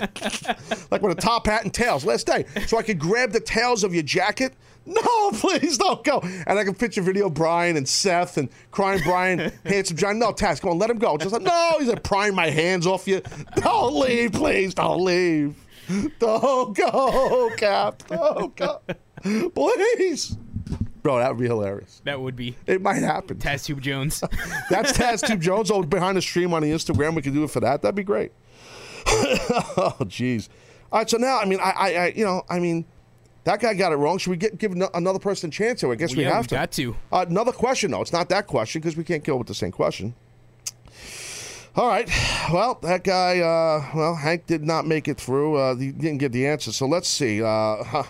[0.89, 2.05] like with a top hat and tails.
[2.05, 4.53] Last day, so I could grab the tails of your jacket.
[4.85, 6.21] No, please don't go.
[6.21, 10.17] And I can picture a video Brian and Seth and crying Brian, handsome John.
[10.17, 11.17] No, Taz, come on, let him go.
[11.17, 13.21] Just like, no, he's like prying my hands off you.
[13.57, 15.55] Don't leave, please, don't leave.
[16.19, 18.03] Don't go, Cap.
[18.07, 18.81] Don't go.
[19.23, 20.37] Please.
[21.01, 22.01] Bro, that would be hilarious.
[22.03, 23.37] That would be It might happen.
[23.37, 24.21] Taz Tube Jones.
[24.69, 25.71] That's Taz Tube Jones.
[25.71, 27.81] Oh, behind the stream on the Instagram, we could do it for that.
[27.81, 28.31] That'd be great.
[29.07, 30.49] oh, jeez.
[30.91, 32.85] All right, so now, I mean, I, I, I, you know, I mean,
[33.45, 34.17] that guy got it wrong.
[34.17, 35.91] Should we get give no- another person a chance here?
[35.91, 36.55] I guess we yeah, have we to.
[36.55, 36.95] got to.
[37.11, 38.01] Uh, another question, though.
[38.01, 40.13] It's not that question because we can't go with the same question.
[41.77, 42.09] All right.
[42.51, 45.57] Well, that guy, uh, well, Hank did not make it through.
[45.57, 46.71] Uh, he didn't get the answer.
[46.71, 47.43] So let's see.
[47.43, 48.03] Uh, huh.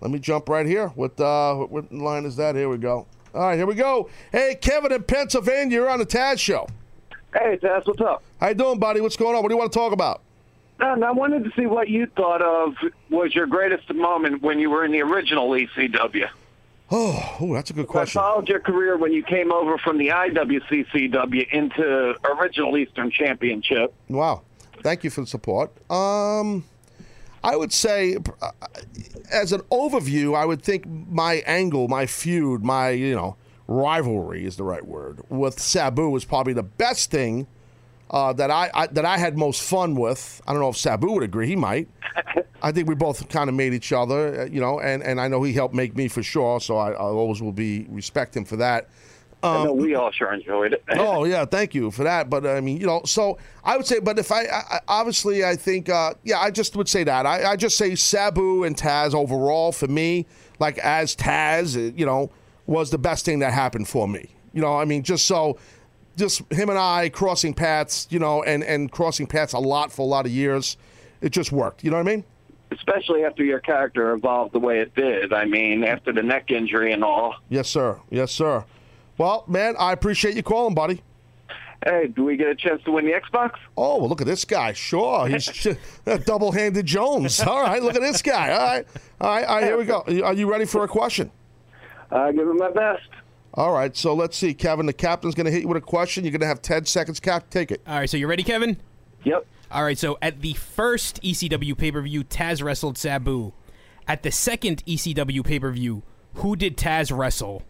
[0.00, 0.88] Let me jump right here.
[0.88, 2.54] What, uh, what, what line is that?
[2.54, 3.06] Here we go.
[3.34, 4.08] All right, here we go.
[4.30, 6.68] Hey, Kevin in Pennsylvania, you're on the Taz Show.
[7.32, 8.22] Hey, Taz, what's up?
[8.38, 9.00] How you doing, buddy?
[9.00, 9.42] What's going on?
[9.42, 10.20] What do you want to talk about?
[10.78, 12.76] And I wanted to see what you thought of
[13.10, 16.28] was your greatest moment when you were in the original ECW.
[16.96, 18.20] Oh, ooh, that's a good I question.
[18.20, 23.92] followed your career when you came over from the IWCCW into original Eastern Championship.
[24.08, 24.42] Wow.
[24.80, 25.72] Thank you for the support.
[25.90, 26.62] Um,
[27.42, 28.50] I would say, uh,
[29.28, 33.34] as an overview, I would think my angle, my feud, my you know
[33.66, 37.48] rivalry is the right word with Sabu was probably the best thing
[38.10, 40.40] uh, that I, I that I had most fun with.
[40.46, 41.46] I don't know if Sabu would agree.
[41.46, 41.88] He might.
[42.62, 45.28] I think we both kind of made each other, uh, you know, and, and I
[45.28, 46.60] know he helped make me for sure.
[46.60, 48.88] So I, I always will be respect him for that.
[49.42, 50.82] I know we all sure enjoyed it.
[50.92, 52.30] Oh yeah, thank you for that.
[52.30, 55.44] But I mean, you know, so I would say, but if I, I I- obviously,
[55.44, 57.26] I think, uh, yeah, I just would say that.
[57.26, 60.24] I, I just say Sabu and Taz overall for me,
[60.58, 62.30] like as Taz, uh, you know,
[62.66, 64.30] was the best thing that happened for me.
[64.54, 65.58] You know, I mean, just so,
[66.16, 70.02] just him and I crossing paths, you know, and and crossing paths a lot for
[70.02, 70.76] a lot of years,
[71.20, 71.84] it just worked.
[71.84, 72.24] You know what I mean?
[72.70, 75.32] Especially after your character evolved the way it did.
[75.32, 77.36] I mean, after the neck injury and all.
[77.48, 78.00] Yes, sir.
[78.10, 78.64] Yes, sir.
[79.16, 81.02] Well, man, I appreciate you calling, buddy.
[81.84, 83.52] Hey, do we get a chance to win the Xbox?
[83.76, 84.72] Oh, well, look at this guy.
[84.72, 85.26] Sure.
[85.26, 85.66] He's
[86.06, 87.40] a double handed Jones.
[87.40, 88.50] All right, look at this guy.
[88.52, 88.86] All right.
[89.20, 90.02] All right, all right, here we go.
[90.24, 91.30] Are you ready for a question?
[92.10, 93.08] I give it my best.
[93.56, 94.86] All right, so let's see, Kevin.
[94.86, 96.24] The captain's going to hit you with a question.
[96.24, 97.20] You're going to have 10 seconds.
[97.20, 97.80] Cap, take it.
[97.86, 98.78] All right, so you ready, Kevin?
[99.22, 99.46] Yep.
[99.70, 103.52] All right, so at the first ECW pay per view, Taz wrestled Sabu.
[104.08, 106.02] At the second ECW pay per view,
[106.34, 107.62] who did Taz wrestle?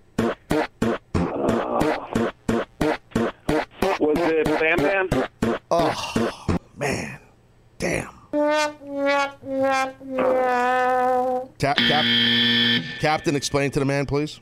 [4.00, 5.08] Was it Bam Bam?
[5.70, 7.20] Oh, man,
[7.78, 8.08] damn.
[11.58, 12.04] Cap, cap,
[13.00, 14.40] Captain, explain to the man, please.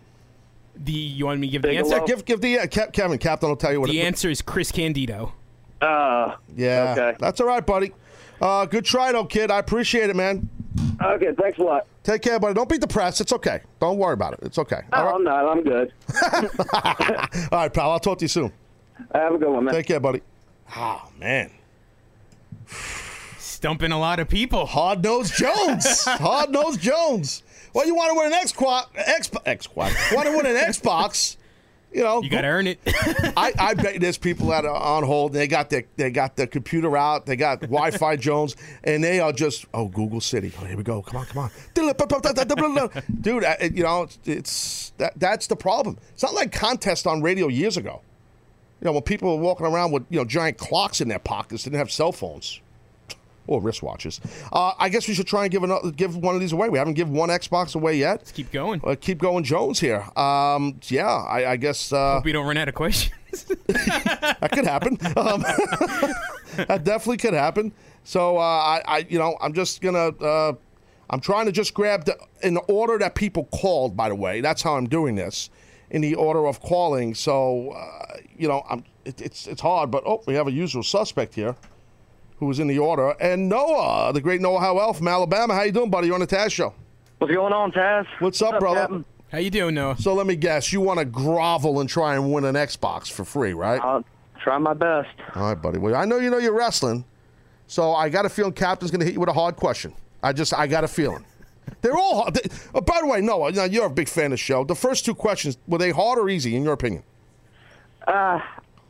[0.84, 2.00] The you want me to give the answer?
[2.06, 3.18] Give, give the uh, Ke- Kevin.
[3.18, 3.90] Captain will tell you what.
[3.90, 5.32] The it, answer is Chris Candido.
[5.80, 7.16] Uh, Yeah, Okay.
[7.20, 7.92] that's all right, buddy.
[8.40, 9.50] Uh, good try, though, kid.
[9.50, 10.48] I appreciate it, man.
[11.00, 11.86] okay, thanks a lot.
[12.02, 12.54] Take care, buddy.
[12.54, 13.20] Don't be depressed.
[13.20, 13.60] It's okay.
[13.80, 14.40] Don't worry about it.
[14.42, 14.80] It's okay.
[14.92, 15.46] All Oh, right, I'm not.
[15.48, 15.92] I'm good.
[17.52, 17.92] all right pal.
[17.92, 18.52] I'll talk to you soon.
[19.14, 19.74] Have a good one, man.
[19.74, 20.22] Take care, buddy.
[20.76, 21.50] Oh man,
[23.38, 24.66] Stumping a lot of people.
[24.66, 26.04] hard nosed Jones.
[26.06, 27.42] hard nosed Jones.
[27.74, 28.86] Well, you want to win an Xbox?
[29.44, 30.14] Xbox.
[30.14, 31.36] Want to win an Xbox?
[31.92, 32.78] You know, You got to earn it.
[33.36, 35.34] I, I bet there's people that are on hold.
[35.34, 37.26] They got their they got their computer out.
[37.26, 40.52] They got Wi-Fi Jones, and they are just oh Google City.
[40.58, 41.02] Oh here we go.
[41.02, 41.50] Come on, come on,
[43.20, 43.44] dude.
[43.44, 45.98] I, you know it's, it's that that's the problem.
[46.14, 48.00] It's not like contest on radio years ago.
[48.80, 51.64] You know when people were walking around with you know giant clocks in their pockets,
[51.64, 52.61] didn't have cell phones
[53.46, 54.20] or wristwatches.
[54.52, 56.68] Uh, I guess we should try and give another give one of these away.
[56.68, 58.18] We haven't given one Xbox away yet.
[58.18, 58.80] Let's keep going.
[58.84, 60.04] Uh, keep going, Jones here.
[60.16, 61.92] Um, yeah, I, I guess.
[61.92, 63.14] Uh, Hope we don't run out of questions.
[63.66, 64.98] that could happen.
[65.16, 65.42] Um,
[66.66, 67.72] that definitely could happen.
[68.04, 70.08] So uh, I, I, you know, I'm just gonna.
[70.08, 70.54] Uh,
[71.10, 73.96] I'm trying to just grab the in the order that people called.
[73.96, 75.50] By the way, that's how I'm doing this,
[75.90, 77.14] in the order of calling.
[77.14, 78.84] So uh, you know, I'm.
[79.04, 81.56] It, it's it's hard, but oh, we have a usual suspect here,
[82.42, 85.54] who was in the order, and Noah, the great Noah Howell from Alabama.
[85.54, 86.08] How you doing, buddy?
[86.08, 86.74] You're on the Taz show.
[87.18, 88.04] What's going on, Taz?
[88.18, 88.80] What's up, brother?
[88.80, 89.04] Captain?
[89.30, 89.96] How you doing, Noah?
[89.96, 93.24] So let me guess, you want to grovel and try and win an Xbox for
[93.24, 93.80] free, right?
[93.80, 94.04] I'll
[94.42, 95.10] try my best.
[95.36, 95.78] All right, buddy.
[95.78, 97.04] Well, I know you know you're wrestling,
[97.68, 99.94] so I got a feeling Captain's going to hit you with a hard question.
[100.20, 101.24] I just, I got a feeling.
[101.80, 102.34] They're all hard.
[102.34, 104.64] They, oh, by the way, Noah, you know, you're a big fan of the show.
[104.64, 107.04] The first two questions, were they hard or easy, in your opinion?
[108.04, 108.40] Uh,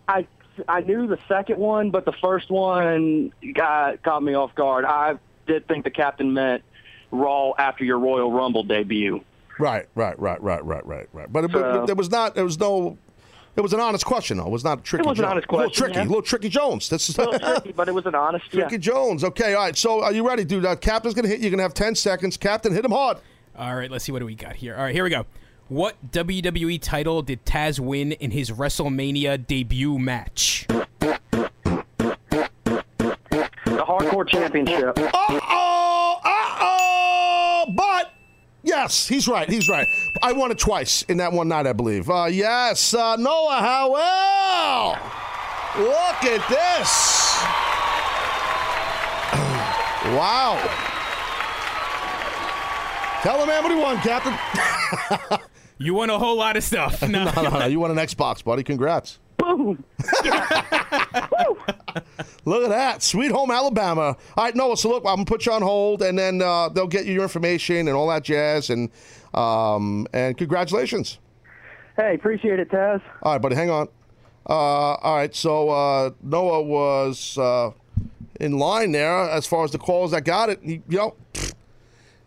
[0.09, 0.27] I
[0.69, 4.85] I knew the second one, but the first one got caught me off guard.
[4.85, 6.63] I did think the captain meant
[7.11, 9.23] Raw after your Royal Rumble debut.
[9.59, 11.33] Right, right, right, right, right, right, right.
[11.33, 12.97] But, it, but there was not, there was no,
[13.55, 14.47] it was an honest question, though.
[14.47, 15.05] It was not a tricky.
[15.05, 15.33] It was an Jones.
[15.33, 16.05] honest A little question, tricky, yeah.
[16.05, 16.89] a little tricky Jones.
[16.89, 18.47] That's A little tricky, but it was an honest.
[18.53, 18.63] Yeah.
[18.63, 19.25] Tricky Jones.
[19.25, 19.77] Okay, all right.
[19.77, 20.65] So are you ready, dude?
[20.65, 21.45] Uh, Captain's going to hit you.
[21.45, 22.37] You're going to have 10 seconds.
[22.37, 23.19] Captain, hit him hard.
[23.57, 24.75] All right, let's see what do we got here.
[24.75, 25.27] All right, here we go.
[25.73, 30.67] What WWE title did Taz win in his WrestleMania debut match?
[30.69, 30.85] The
[33.65, 34.99] Hardcore Championship.
[34.99, 36.21] Uh-oh!
[36.23, 37.73] Uh-oh!
[37.75, 38.13] But,
[38.63, 39.49] yes, he's right.
[39.49, 39.89] He's right.
[40.23, 42.11] I won it twice in that one night, I believe.
[42.11, 44.99] Uh, yes, uh, Noah Howell!
[45.87, 47.33] Look at this!
[50.19, 50.59] wow.
[53.23, 55.39] Tell the man what he won, Captain.
[55.83, 57.03] You won a whole lot of stuff.
[57.09, 57.25] No.
[57.25, 57.67] no, no, no.
[57.67, 58.63] You won an Xbox, buddy.
[58.63, 59.19] Congrats.
[59.37, 59.83] Boom.
[62.45, 63.03] Look at that.
[63.03, 64.17] Sweet home Alabama.
[64.37, 66.69] All right, Noah, so look, I'm going to put you on hold, and then uh,
[66.69, 68.91] they'll get you your information and all that jazz, and
[69.35, 71.19] um, and congratulations.
[71.97, 73.01] Hey, appreciate it, Taz.
[73.23, 73.89] All right, buddy, hang on.
[74.49, 74.53] Uh,
[74.95, 77.71] all right, so uh, Noah was uh,
[78.41, 80.61] in line there as far as the calls that got it.
[80.63, 81.15] He, you know,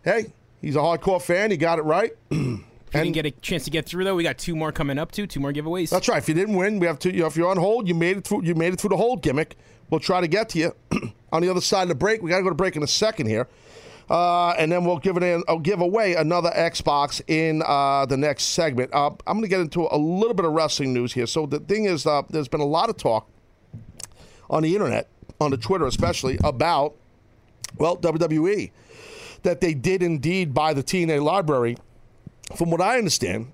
[0.04, 1.50] hey, he's a hardcore fan.
[1.50, 2.12] He got it right.
[2.88, 4.98] If you didn't get a chance to get through though, we got two more coming
[4.98, 5.26] up too.
[5.26, 5.90] Two more giveaways.
[5.90, 6.18] That's right.
[6.18, 7.12] If you didn't win, we have to.
[7.12, 8.44] You know, if you're on hold, you made it through.
[8.44, 9.56] You made it through the hold gimmick.
[9.90, 10.76] We'll try to get to you
[11.32, 12.22] on the other side of the break.
[12.22, 13.48] We got to go to break in a second here,
[14.08, 15.22] uh, and then we'll give it.
[15.22, 18.94] In, I'll give away another Xbox in uh, the next segment.
[18.94, 21.26] Uh, I'm going to get into a little bit of wrestling news here.
[21.26, 23.28] So the thing is, uh, there's been a lot of talk
[24.48, 25.08] on the internet,
[25.40, 26.94] on the Twitter especially, about
[27.78, 28.70] well WWE
[29.42, 31.76] that they did indeed buy the TNA library.
[32.54, 33.50] From what I understand,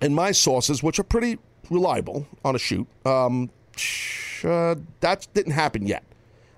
[0.00, 1.38] and my sources, which are pretty
[1.70, 3.50] reliable on a shoot, um,
[4.44, 6.04] uh, that didn't happen yet.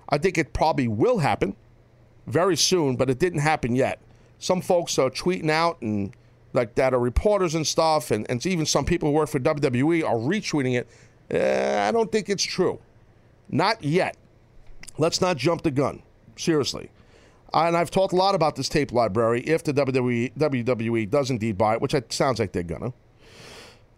[0.09, 1.55] I think it probably will happen
[2.27, 3.99] very soon, but it didn't happen yet.
[4.39, 6.13] Some folks are tweeting out and
[6.53, 10.03] like that are reporters and stuff, and, and even some people who work for WWE
[10.03, 10.87] are retweeting it.
[11.31, 12.79] Uh, I don't think it's true.
[13.49, 14.17] Not yet.
[14.97, 16.01] Let's not jump the gun.
[16.35, 16.89] Seriously.
[17.53, 21.57] And I've talked a lot about this tape library if the WWE, WWE does indeed
[21.57, 22.93] buy it, which it sounds like they're going to.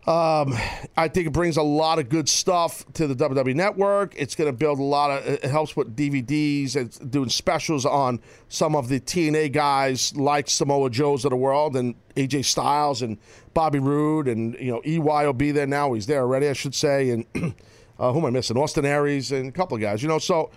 [0.10, 0.56] Um,
[0.98, 4.16] I think it brings a lot of good stuff to the WWE Network.
[4.18, 5.26] It's going to build a lot of.
[5.26, 10.90] It helps with DVDs and doing specials on some of the TNA guys like Samoa
[10.90, 13.20] Joe's of the world and AJ Styles and
[13.54, 15.94] Bobby Roode and you know EY will be there now.
[15.94, 17.12] He's there already, I should say.
[17.12, 17.26] And
[18.00, 18.58] uh, who am I missing?
[18.58, 20.02] Austin Aries and a couple of guys.
[20.02, 20.50] You know, so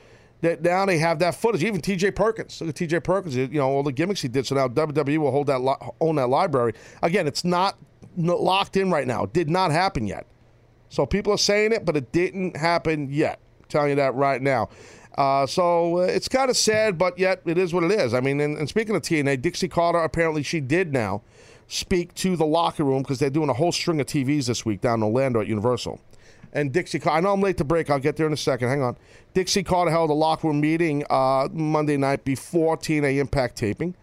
[0.43, 1.65] that now they have that footage.
[1.65, 2.11] Even T.J.
[2.11, 2.61] Perkins.
[2.61, 3.01] Look at T.J.
[3.01, 3.35] Perkins.
[3.35, 4.47] You know all the gimmicks he did.
[4.47, 5.61] So now WWE will hold that
[6.01, 6.75] own that library.
[7.03, 7.79] Again, it's not
[8.17, 9.25] locked in right now.
[9.25, 10.27] It did not happen yet.
[10.91, 13.39] So people are saying it, but it didn't happen yet.
[13.61, 14.69] I'm telling you that right now.
[15.17, 18.13] Uh, so uh, it's kind of sad, but yet it is what it is.
[18.15, 21.23] I mean, and, and speaking of TNA, Dixie Carter apparently she did now
[21.69, 24.81] speak to the locker room because they're doing a whole string of TVs this week
[24.81, 26.01] down in Orlando at Universal.
[26.53, 27.89] And Dixie, Car- I know I'm late to break.
[27.89, 28.69] I'll get there in a second.
[28.69, 28.97] Hang on.
[29.33, 33.95] Dixie Carter held a locker room meeting uh, Monday night before TNA Impact taping.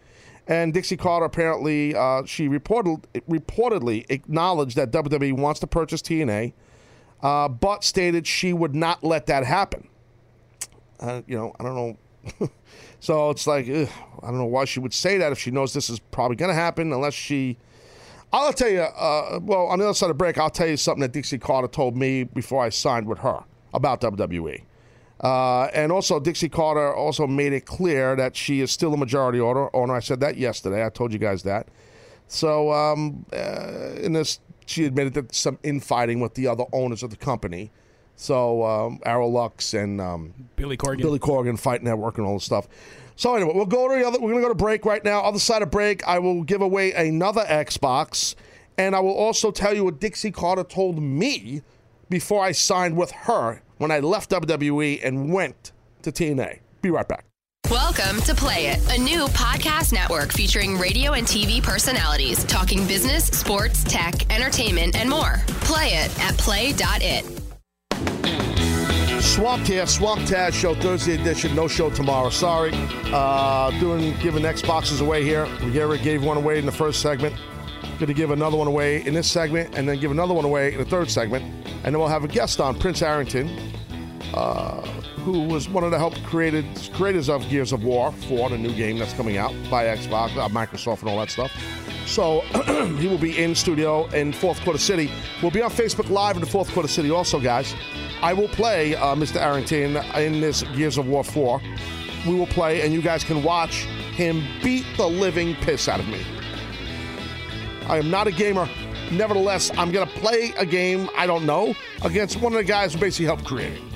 [0.48, 6.52] And Dixie Carter apparently uh, she reported reportedly acknowledged that WWE wants to purchase TNA,
[7.22, 9.86] uh, but stated she would not let that happen.
[10.98, 12.50] Uh, you know, I don't know.
[13.00, 13.88] so it's like ugh,
[14.22, 16.50] I don't know why she would say that if she knows this is probably going
[16.50, 17.56] to happen, unless she.
[18.32, 18.80] I'll tell you.
[18.80, 21.38] Uh, well, on the other side of the break, I'll tell you something that Dixie
[21.38, 23.42] Carter told me before I signed with her
[23.74, 24.62] about WWE.
[25.20, 29.40] Uh, and also, Dixie Carter also made it clear that she is still a majority
[29.40, 29.68] owner.
[29.74, 29.94] owner.
[29.94, 30.84] I said that yesterday.
[30.84, 31.68] I told you guys that.
[32.28, 37.10] So, um, uh, in this, she admitted that some infighting with the other owners of
[37.10, 37.70] the company.
[38.16, 40.98] So, um, Aroluxe and um, Billy Corgan.
[40.98, 42.68] Billy Corgan, Fight Network, and all this stuff.
[43.20, 44.18] So anyway, we'll go to the other.
[44.18, 45.20] We're gonna go to break right now.
[45.20, 48.34] Other side of break, I will give away another Xbox,
[48.78, 51.60] and I will also tell you what Dixie Carter told me
[52.08, 56.60] before I signed with her when I left WWE and went to TNA.
[56.80, 57.26] Be right back.
[57.70, 63.26] Welcome to Play It, a new podcast network featuring radio and TV personalities talking business,
[63.26, 65.42] sports, tech, entertainment, and more.
[65.60, 67.40] Play it at play.it.
[69.20, 71.54] Swamp here, Swamp Taz Show, Thursday edition.
[71.54, 72.30] No show tomorrow.
[72.30, 72.70] Sorry.
[73.06, 75.46] Uh, doing giving Xboxes away here.
[75.62, 77.34] We already gave one away in the first segment.
[77.98, 80.72] Going to give another one away in this segment, and then give another one away
[80.72, 83.50] in the third segment, and then we'll have a guest on, Prince Arrington,
[84.32, 84.80] uh,
[85.20, 88.72] who was one of the help created creators of Gears of War for the new
[88.74, 91.52] game that's coming out by Xbox, uh, Microsoft, and all that stuff.
[92.06, 92.40] So
[92.98, 95.10] he will be in studio in Fourth Quarter City.
[95.42, 97.74] We'll be on Facebook Live in the Fourth Quarter City also, guys.
[98.22, 99.36] I will play uh, Mr.
[99.36, 101.60] Arrington in this Gears of War 4.
[102.26, 106.08] We will play, and you guys can watch him beat the living piss out of
[106.08, 106.24] me.
[107.86, 108.68] I am not a gamer.
[109.10, 112.94] Nevertheless, I'm going to play a game I don't know against one of the guys
[112.94, 113.89] who basically helped create it.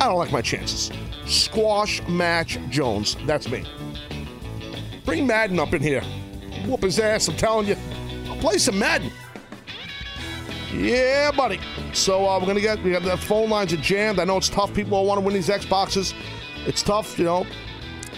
[0.00, 0.90] I don't like my chances.
[1.26, 3.18] Squash Match Jones.
[3.26, 3.64] That's me.
[5.04, 6.02] Bring Madden up in here.
[6.66, 7.76] Whoop his ass, I'm telling you.
[8.26, 9.10] I'll play some Madden.
[10.72, 11.60] Yeah, buddy.
[11.92, 14.20] So uh, we're gonna get we got the phone lines are jammed.
[14.20, 14.72] I know it's tough.
[14.72, 16.14] People want to win these Xboxes.
[16.66, 17.46] It's tough, you know,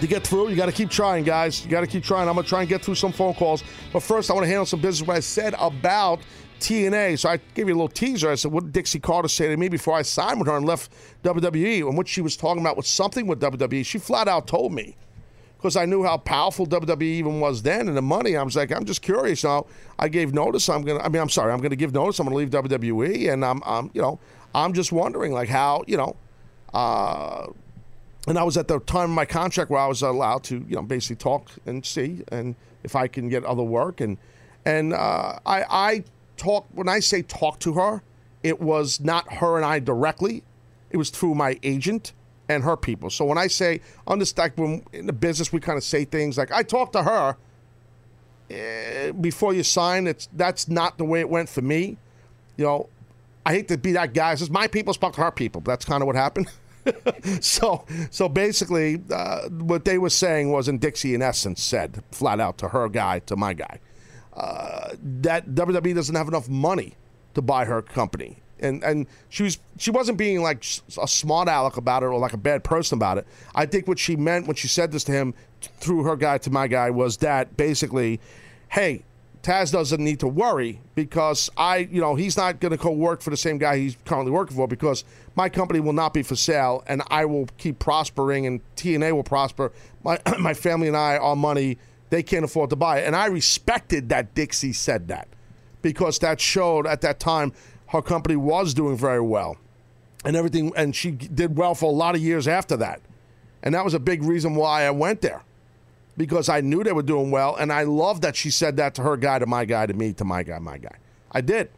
[0.00, 0.50] to get through.
[0.50, 1.64] You got to keep trying, guys.
[1.64, 2.28] You got to keep trying.
[2.28, 3.64] I'm gonna try and get through some phone calls.
[3.92, 5.06] But first, I want to handle some business.
[5.06, 6.20] What I said about
[6.62, 7.18] TNA.
[7.18, 8.30] So I gave you a little teaser.
[8.30, 10.64] I said, what did Dixie Carter say to me before I signed with her and
[10.64, 10.92] left
[11.24, 11.86] WWE?
[11.88, 13.84] And what she was talking about was something with WWE.
[13.84, 14.96] She flat out told me
[15.56, 18.36] because I knew how powerful WWE even was then and the money.
[18.36, 19.44] I was like, I'm just curious.
[19.44, 19.66] Now
[19.98, 20.68] I gave notice.
[20.68, 21.00] I'm gonna.
[21.00, 21.52] I mean, I'm sorry.
[21.52, 22.18] I'm gonna give notice.
[22.18, 24.18] I'm gonna leave WWE, and I'm, I'm, you know,
[24.54, 26.16] I'm just wondering like how, you know,
[26.74, 27.46] uh,
[28.26, 30.76] and I was at the time of my contract where I was allowed to, you
[30.76, 34.18] know, basically talk and see and if I can get other work and
[34.64, 36.04] and uh, I I
[36.36, 38.02] talk when I say talk to her,
[38.42, 40.42] it was not her and I directly.
[40.90, 42.12] It was through my agent
[42.48, 43.10] and her people.
[43.10, 46.52] So when I say understand when in the business we kind of say things like
[46.52, 47.36] I talked to her
[48.50, 50.06] eh, before you sign.
[50.06, 51.96] It's that's not the way it went for me.
[52.56, 52.88] You know,
[53.44, 54.32] I hate to be that guy.
[54.32, 55.60] It says my people spoke to her people.
[55.62, 56.50] That's kind of what happened.
[57.40, 62.40] so so basically, uh, what they were saying was, and Dixie in essence said flat
[62.40, 63.80] out to her guy, to my guy,
[64.34, 66.94] that WWE doesn't have enough money
[67.34, 68.38] to buy her company.
[68.60, 70.64] And and she was she wasn't being like
[71.00, 73.26] a smart aleck about it or like a bad person about it.
[73.54, 76.50] I think what she meant when she said this to him through her guy to
[76.50, 78.20] my guy was that basically,
[78.68, 79.04] hey,
[79.42, 83.22] Taz doesn't need to worry because I, you know, he's not going to go work
[83.22, 86.36] for the same guy he's currently working for because my company will not be for
[86.36, 89.72] sale and I will keep prospering and TNA will prosper.
[90.04, 91.78] My my family and I, our money,
[92.12, 93.06] they can't afford to buy it.
[93.06, 95.28] And I respected that Dixie said that
[95.80, 97.54] because that showed at that time
[97.86, 99.56] her company was doing very well
[100.22, 103.00] and everything and she did well for a lot of years after that.
[103.62, 105.42] And that was a big reason why I went there
[106.18, 109.02] because I knew they were doing well, and I love that she said that to
[109.02, 110.96] her guy, to my guy, to me, to my guy, my guy.
[111.30, 111.70] I did.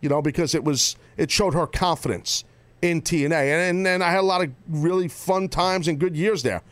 [0.00, 2.44] You know, because it was it showed her confidence
[2.80, 6.14] in TNA, and and, and I had a lot of really fun times and good
[6.14, 6.62] years there.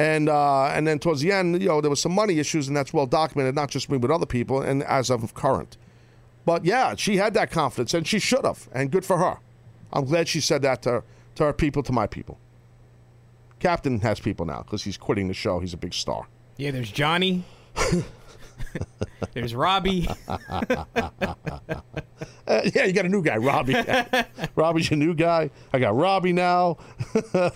[0.00, 2.74] And uh, and then towards the end, you know, there was some money issues, and
[2.74, 5.76] that's well documented, not just me but other people, and as of current.
[6.46, 9.36] But yeah, she had that confidence, and she should have, and good for her.
[9.92, 11.02] I'm glad she said that to
[11.34, 12.38] to her people, to my people.
[13.58, 15.60] Captain has people now because he's quitting the show.
[15.60, 16.28] He's a big star.
[16.56, 17.44] Yeah, there's Johnny.
[19.34, 20.08] there's Robbie.
[22.46, 23.76] Uh, yeah, you got a new guy, Robbie.
[24.56, 25.50] Robbie's your new guy.
[25.72, 26.78] I got Robbie now.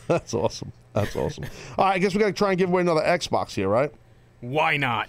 [0.07, 0.73] That's awesome.
[0.95, 1.45] That's awesome.
[1.77, 3.93] All right, I guess we got to try and give away another Xbox here, right?
[4.41, 5.09] Why not?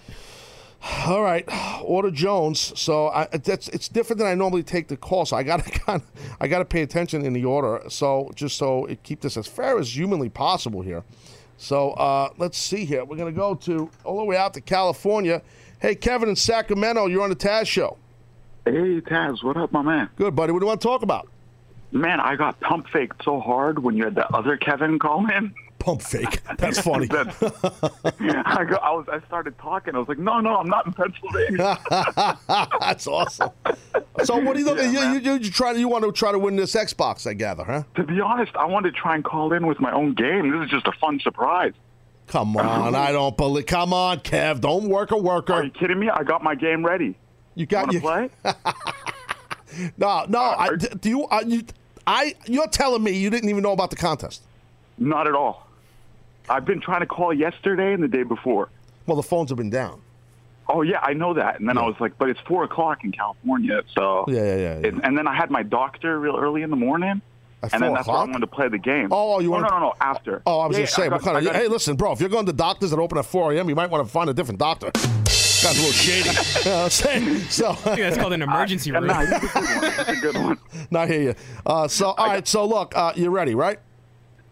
[1.06, 1.48] All right,
[1.82, 2.78] order Jones.
[2.78, 5.24] So I, that's it's different than I normally take the call.
[5.24, 7.82] So I got to kind of I got to pay attention in the order.
[7.88, 11.02] So just so it keep this as fair as humanly possible here.
[11.56, 13.04] So uh, let's see here.
[13.04, 15.40] We're gonna go to all the way out to California.
[15.80, 17.96] Hey, Kevin in Sacramento, you're on the Taz show.
[18.64, 20.08] Hey, Taz, what up, my man?
[20.16, 20.52] Good, buddy.
[20.52, 21.28] What do you want to talk about?
[21.92, 25.54] Man, I got pump faked so hard when you had the other Kevin call in.
[25.86, 26.40] Pump fake.
[26.58, 27.06] That's funny.
[27.12, 29.06] That's- I, go, I was.
[29.08, 29.94] I started talking.
[29.94, 31.78] I was like, no, no, I'm not in Pennsylvania.
[32.80, 33.50] That's awesome.
[34.24, 34.74] So what are you?
[34.76, 37.24] Yeah, you, you, you try to you want to try to win this Xbox?
[37.24, 37.84] I gather, huh?
[37.94, 40.50] to be honest, I wanted to try and call in with my own game.
[40.50, 41.72] This is just a fun surprise.
[42.26, 43.66] Come on, I don't believe.
[43.66, 44.60] Come on, Kev.
[44.60, 45.52] Don't work a worker.
[45.52, 46.10] Are you kidding me?
[46.10, 47.14] I got my game ready.
[47.54, 48.00] You got you.
[48.00, 48.30] to play?
[49.96, 50.40] No, no.
[50.40, 51.26] I, do you?
[51.26, 51.62] Uh, you?
[52.08, 52.34] I?
[52.46, 54.42] You're telling me you didn't even know about the contest?
[54.98, 55.65] Not at all.
[56.48, 58.68] I've been trying to call yesterday and the day before.
[59.06, 60.02] Well, the phones have been down.
[60.68, 61.60] Oh yeah, I know that.
[61.60, 64.78] And then I was like, but it's four o'clock in California, so Yeah, yeah, yeah.
[64.80, 64.86] yeah.
[64.88, 67.22] And, and then I had my doctor real early in the morning,
[67.62, 69.08] At and then four that's why I wanted to play the game.
[69.12, 70.42] Oh, you Oh, wanted- no, no, no, after.
[70.44, 71.46] Oh, I was Yeah, gonna say, what got- kind I of?
[71.46, 72.10] got- Hey, listen, bro.
[72.12, 74.28] If you're going to doctors that open at 4 a.m., you might want to find
[74.28, 74.90] a different doctor.
[75.62, 76.28] Guy's a little shady.
[76.64, 77.38] you know what I'm saying?
[77.48, 79.06] So, I think that's called an emergency Yeah, room.
[79.06, 80.20] nah, he's a good one.
[80.20, 80.58] Good one.
[80.90, 81.34] not hear you.
[81.64, 82.46] Uh, so, all right.
[82.46, 83.78] So, look, uh, you're ready, right?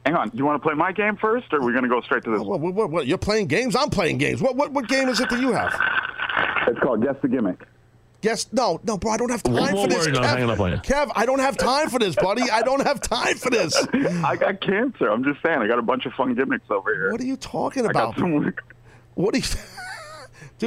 [0.05, 0.29] Hang on.
[0.29, 2.25] Do you want to play my game first, or are we going to go straight
[2.25, 2.41] to this?
[2.41, 3.75] What, what, what, what, you're playing games.
[3.75, 4.43] I'm playing games.
[4.43, 5.73] What, what, what game is it that you have?
[6.69, 7.63] It's called Guess the Gimmick.
[8.21, 9.13] Yes, no, no, bro.
[9.13, 10.07] I don't have time One for more this.
[10.07, 10.79] word, I'm hanging up on you.
[10.79, 12.43] Kev, I don't have time for this, buddy.
[12.51, 13.77] I don't have time for this.
[14.25, 15.11] I got cancer.
[15.11, 15.59] I'm just saying.
[15.59, 17.13] I got a bunch of fun gimmicks over here.
[17.13, 18.17] What are you talking I about?
[18.17, 18.55] got some.
[19.15, 19.45] What are you,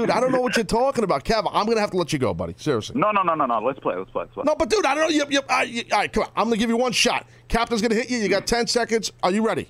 [0.01, 0.09] dude?
[0.09, 1.49] I don't know what you're talking about, Kev.
[1.51, 2.55] I'm gonna have to let you go, buddy.
[2.57, 2.99] Seriously.
[2.99, 3.59] No, no, no, no, no.
[3.59, 3.95] Let's play.
[3.95, 4.23] Let's play.
[4.23, 4.43] Let's play.
[4.45, 5.09] No, but dude, I don't know.
[5.09, 6.29] You, you, I, you, all right, come on.
[6.35, 7.25] I'm gonna give you one shot.
[7.47, 8.17] Captain's gonna hit you.
[8.17, 9.11] You got ten seconds.
[9.23, 9.69] Are you ready?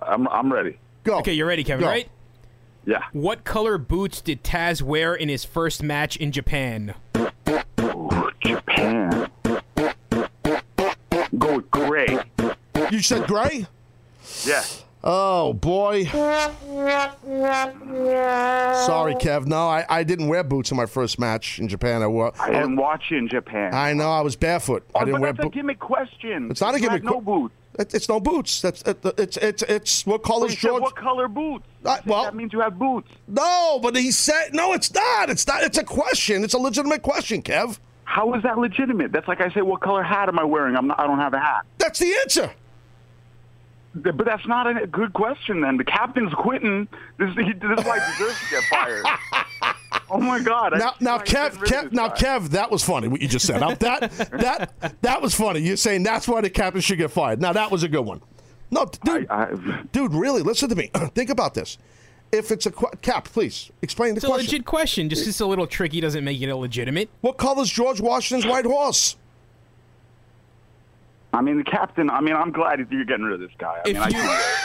[0.00, 0.78] I'm, I'm ready.
[1.04, 1.18] Go.
[1.18, 1.88] Okay, you're ready, Kevin, Go.
[1.88, 2.08] right?
[2.84, 3.02] Yeah.
[3.12, 6.94] What color boots did Taz wear in his first match in Japan?
[8.40, 9.30] Japan.
[11.38, 12.18] Go gray.
[12.90, 13.66] You said gray.
[14.44, 14.64] Yeah.
[15.04, 16.04] Oh boy.
[18.86, 19.46] Sorry, Kev.
[19.46, 22.02] No, I, I didn't wear boots in my first match in Japan.
[22.02, 22.32] I wore.
[22.40, 23.74] I didn't watch you in Japan.
[23.74, 24.84] I know I was barefoot.
[24.94, 25.54] oh, I didn't but wear that's a boots.
[25.54, 26.50] gimmick question.
[26.50, 27.54] It's not a You had gimmick No boots.
[27.78, 28.60] It- It's no boots.
[28.60, 30.82] That's it, it's it's it's what color is you said George?
[30.82, 31.64] what color boots?
[31.84, 33.10] Uh, said well- that means you have boots.
[33.26, 34.72] No, but he said no.
[34.74, 35.30] It's not.
[35.30, 35.62] It's not.
[35.62, 36.44] It's a question.
[36.44, 37.78] It's a legitimate question, Kev.
[38.04, 39.10] How is that legitimate?
[39.10, 40.76] That's like I say, what color hat am I wearing?
[40.76, 41.64] I'm not, I don't have a hat.
[41.78, 42.52] That's the answer.
[44.02, 45.60] Th- But that's not a good question.
[45.60, 46.88] Then the captain's quitting.
[47.18, 49.04] This, is- he, this is why he deserves to get fired.
[50.10, 50.72] oh my God!
[50.78, 52.14] Now, now, Kev, get rid of Kev, now, guy.
[52.16, 53.60] Kev, that was funny what you just said.
[53.60, 55.60] Now, that that that was funny.
[55.60, 57.40] You're saying that's why the captain should get fired.
[57.40, 58.20] Now, that was a good one.
[58.70, 60.90] No, dude, I, I, dude, really, listen to me.
[61.14, 61.76] Think about this.
[62.32, 65.10] If it's a qu- cap, please explain the It's a legit question.
[65.10, 67.10] Just 'cause it's a little tricky doesn't make it illegitimate.
[67.20, 69.16] What color's George Washington's white horse?
[71.32, 72.10] I mean, the captain.
[72.10, 73.80] I mean, I'm glad you're getting rid of this guy.
[73.84, 74.08] I If mean, I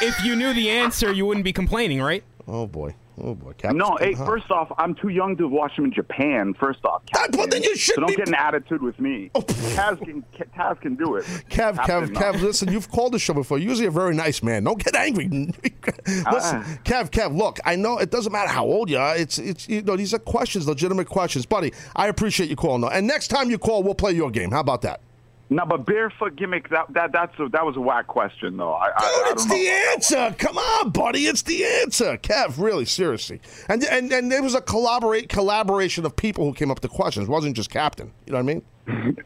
[0.02, 2.24] you if you knew the answer, you wouldn't be complaining, right?
[2.50, 3.78] Oh boy, oh boy, Captain.
[3.78, 6.54] No, hey, first off, I'm too young to watch him in Japan.
[6.54, 9.32] First off, That- well, then you so shouldn't don't be- get an attitude with me.
[9.34, 10.24] Taz can
[10.58, 11.26] Taz can do it.
[11.50, 12.20] Kev, Kev, Captain, no.
[12.20, 13.58] Kev, listen, you've called the show before.
[13.60, 14.64] You're usually a very nice man.
[14.66, 15.28] Don't get angry.
[16.08, 16.78] listen, Ah.
[16.84, 19.16] Kev, Kev, look, I know it doesn't matter how old you are.
[19.18, 21.46] It's, it's, you know, these are questions, legitimate questions.
[21.46, 22.90] Buddy, I appreciate you calling, though.
[22.90, 24.52] And next time you call, we'll play your game.
[24.52, 25.02] How about that?
[25.50, 26.70] No, but barefoot gimmick.
[26.70, 28.74] That that that's a, that was a whack question though.
[28.74, 29.56] I, I, I Dude, don't it's know.
[29.56, 30.36] the answer.
[30.38, 31.26] Come on, buddy.
[31.26, 32.18] It's the answer.
[32.18, 33.40] Kev, really, seriously.
[33.70, 36.96] And and and there was a collaborate collaboration of people who came up with the
[36.96, 37.30] questions.
[37.30, 38.12] It wasn't just Captain.
[38.26, 38.52] You know what
[38.88, 39.18] I mean?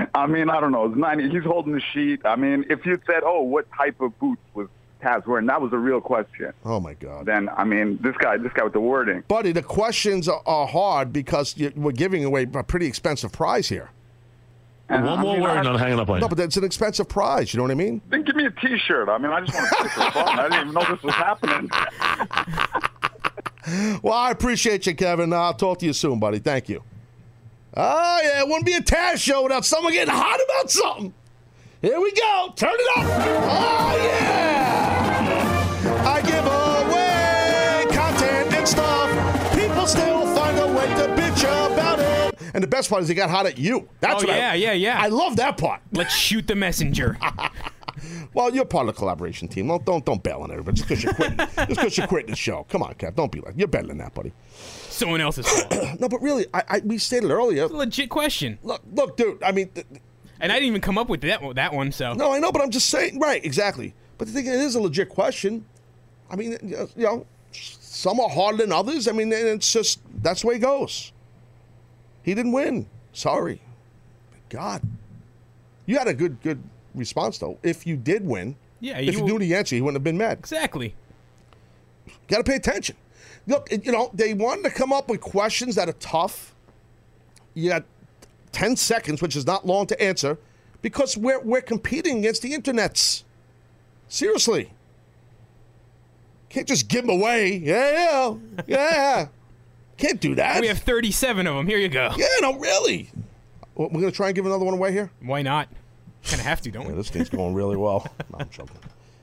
[0.14, 0.86] I mean, I don't know.
[0.86, 2.20] It's 90, he's holding the sheet.
[2.24, 4.68] I mean, if you said, "Oh, what type of boots was
[5.02, 6.52] Taz wearing?" That was a real question.
[6.64, 7.26] Oh my God.
[7.26, 9.22] Then I mean, this guy, this guy with the wording.
[9.28, 13.68] Buddy, the questions are, are hard because you, we're giving away a pretty expensive prize
[13.68, 13.90] here.
[14.88, 16.20] And, One I more mean, word, I- and I'm hanging up on you.
[16.22, 17.52] No, but it's an expensive prize.
[17.54, 18.00] You know what I mean?
[18.10, 19.08] Then give me a T-shirt.
[19.08, 20.38] I mean, I just want to play for fun.
[20.38, 21.70] I didn't even know this was happening.
[24.02, 25.32] Well, I appreciate you, Kevin.
[25.32, 26.40] Uh, I'll talk to you soon, buddy.
[26.40, 26.82] Thank you.
[27.76, 31.14] Oh, yeah, it wouldn't be a Taz show without someone getting hot about something.
[31.80, 32.52] Here we go.
[32.56, 33.04] Turn it up.
[33.06, 36.02] Oh, yeah.
[36.04, 39.08] I give away content and stuff.
[39.54, 41.21] People still find a way to bitch about it.
[42.54, 43.88] And the best part is he got hot at you.
[44.00, 44.98] That's oh what I- yeah, yeah, yeah.
[45.00, 45.80] I love that part.
[45.92, 47.16] Let's shoot the messenger.
[48.34, 49.68] Well, you're part of the collaboration team.
[49.68, 51.36] Don't don't, don't bail on everybody just because you're quitting.
[51.56, 52.64] just because you're quitting the show.
[52.70, 53.14] Come on, Cap.
[53.14, 54.32] Don't be like you're better than that, buddy.
[54.88, 56.00] Someone else's fault.
[56.00, 57.64] no, but really, I, I we stated earlier.
[57.64, 58.58] It's a legit question.
[58.62, 59.42] Look, look, dude.
[59.42, 59.86] I mean, th-
[60.40, 61.92] And I didn't even come up with that one- that one.
[61.92, 63.20] So no, I know, but I'm just saying.
[63.20, 63.94] Right, exactly.
[64.16, 65.64] But the thing is, it is a legit question.
[66.30, 69.06] I mean, you know, some are harder than others.
[69.06, 71.12] I mean, and it's just that's the way it goes.
[72.22, 72.86] He didn't win.
[73.12, 73.60] Sorry.
[74.48, 74.82] God,
[75.86, 76.62] you had a good good
[76.94, 77.58] response though.
[77.62, 80.18] If you did win, Yeah, if you- you knew the answer, you wouldn't have been
[80.18, 80.38] mad.
[80.38, 80.94] exactly.
[82.28, 82.96] Got to pay attention.
[83.46, 86.54] Look, you know, they wanted to come up with questions that are tough.
[87.54, 87.84] You got
[88.52, 90.38] 10 seconds, which is not long to answer,
[90.82, 93.22] because we're, we're competing against the internets.
[94.08, 94.70] Seriously.
[96.50, 97.56] Can't just give them away.
[97.56, 99.26] Yeah, yeah, yeah.
[100.02, 100.60] Can't do that.
[100.60, 101.66] We have 37 of them.
[101.66, 102.10] Here you go.
[102.16, 103.10] yeah, no, really.
[103.74, 105.10] Well, We're going to try and give another one away here?
[105.20, 105.68] Why not?
[106.24, 106.96] Kind of have to, don't Yeah, we?
[106.96, 108.06] this thing's going really well.
[108.30, 108.76] No, I'm joking.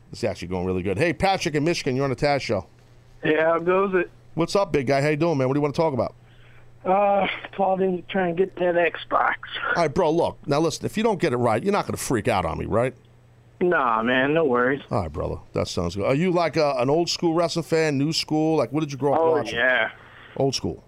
[0.09, 0.97] This is actually going really good.
[0.97, 2.65] Hey, Patrick in Michigan, you're on the Taz show.
[3.23, 4.09] Yeah, how goes it?
[4.35, 5.01] What's up, big guy?
[5.01, 5.47] How you doing, man?
[5.49, 6.15] What do you want to talk about?
[6.85, 9.35] Uh, called in to try and get that Xbox.
[9.75, 10.09] All right, bro.
[10.11, 10.85] Look, now listen.
[10.85, 12.93] If you don't get it right, you're not going to freak out on me, right?
[13.61, 14.81] Nah, man, no worries.
[14.89, 15.35] All right, brother.
[15.53, 16.05] That sounds good.
[16.05, 18.55] Are you like a, an old school wrestling fan, new school?
[18.57, 19.55] Like, what did you grow up Oh watching?
[19.55, 19.91] yeah,
[20.37, 20.83] Old school.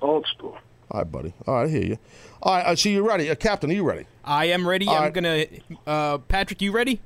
[0.00, 0.56] old school.
[0.90, 1.34] All right, buddy.
[1.46, 1.98] All right, I hear you.
[2.42, 3.28] All right, I see you ready.
[3.30, 4.06] Uh, Captain, are you ready?
[4.24, 4.86] I am ready.
[4.86, 5.12] All I'm right.
[5.14, 5.44] gonna.
[5.86, 7.00] Uh, Patrick, you ready?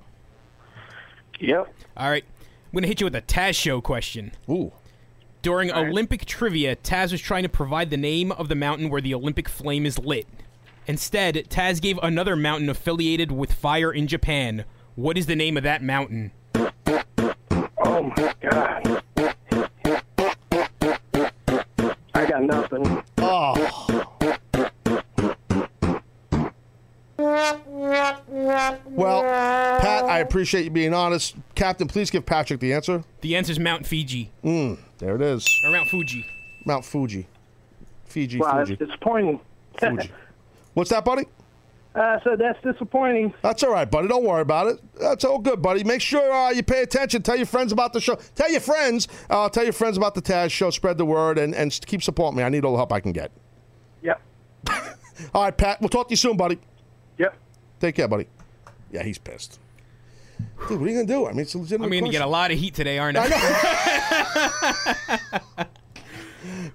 [1.41, 1.73] Yep.
[1.97, 2.25] All right.
[2.25, 4.33] I'm gonna hit you with a Taz show question.
[4.49, 4.73] Ooh.
[5.43, 9.13] During Olympic trivia, Taz was trying to provide the name of the mountain where the
[9.13, 10.27] Olympic flame is lit.
[10.87, 14.65] Instead, Taz gave another mountain affiliated with fire in Japan.
[14.95, 16.31] What is the name of that mountain?
[17.85, 19.03] Oh my god.
[22.47, 23.03] Got nothing.
[23.19, 23.99] Oh.
[27.99, 31.35] Well, Pat, I appreciate you being honest.
[31.55, 33.05] Captain, please give Patrick the answer.
[33.21, 35.47] The answer is Mount Fiji Mm, there it is.
[35.65, 36.25] or Mount Fuji.
[36.65, 37.27] Mount Fuji.
[38.07, 38.75] Fiji, Wow, Fuji.
[38.77, 39.41] that's disappointing.
[39.79, 40.11] Fuji.
[40.75, 41.25] What's that, buddy?
[41.95, 43.35] Uh, so that's disappointing.
[43.43, 44.09] That's all right, buddy.
[44.09, 44.79] Don't worry about it.
[44.99, 45.85] That's all good, buddy.
[45.85, 47.23] Make sure uh, you pay attention.
[47.23, 48.17] Tell your friends about the show.
[48.35, 49.09] Tell your friends.
[49.29, 50.71] Uh, tell your friends about the Taz show.
[50.71, 52.43] Spread the word and, and keep supporting me.
[52.45, 53.31] I need all the help I can get.
[54.03, 54.21] Yep.
[55.35, 55.81] All right, Pat.
[55.81, 56.59] We'll talk to you soon, buddy.
[57.19, 57.37] Yep.
[57.81, 58.27] Take care, buddy.
[58.91, 59.61] Yeah, he's pissed.
[60.69, 61.27] Dude, what are you gonna do?
[61.27, 62.13] I mean, it's a legitimate I'm gonna question.
[62.13, 63.25] get a lot of heat today, aren't I?
[63.27, 65.19] I
[65.59, 65.67] know.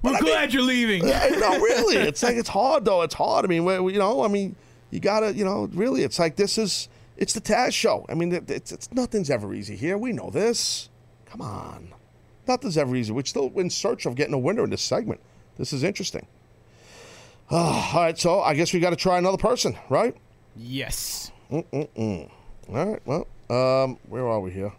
[0.02, 1.06] We're glad you're leaving.
[1.08, 1.98] Yeah, no, really.
[1.98, 3.02] It's like it's hard though.
[3.02, 3.44] It's hard.
[3.44, 4.56] I mean, we- we- you know, I mean,
[4.92, 6.04] you gotta, you know, really.
[6.04, 6.90] It's like this is.
[7.18, 8.06] It's the Taz show.
[8.10, 9.98] I mean, it's, it's nothing's ever easy here.
[9.98, 10.90] We know this.
[11.26, 11.94] Come on,
[12.48, 13.12] nothing's ever easy.
[13.12, 15.20] We're still in search of getting a winner in this segment.
[15.58, 16.28] This is interesting.
[17.50, 20.16] all right, so I guess we got to try another person, right?
[20.56, 21.32] Yes.
[21.52, 22.30] Mm-mm-mm.
[22.70, 23.02] All right.
[23.06, 24.74] Well, um, where are we here?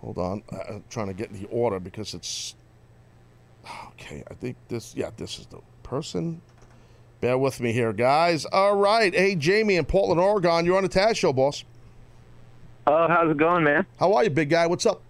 [0.00, 0.42] Hold on.
[0.52, 2.54] I, I'm trying to get the order because it's
[3.88, 4.22] okay.
[4.30, 4.94] I think this.
[4.94, 6.40] Yeah, this is the person.
[7.26, 8.44] Bear with me here, guys.
[8.44, 9.12] All right.
[9.12, 10.64] Hey, Jamie in Portland, Oregon.
[10.64, 11.64] You're on the Taz Show, boss.
[12.86, 13.84] Oh, how's it going, man?
[13.98, 14.68] How are you, big guy?
[14.68, 15.02] What's up?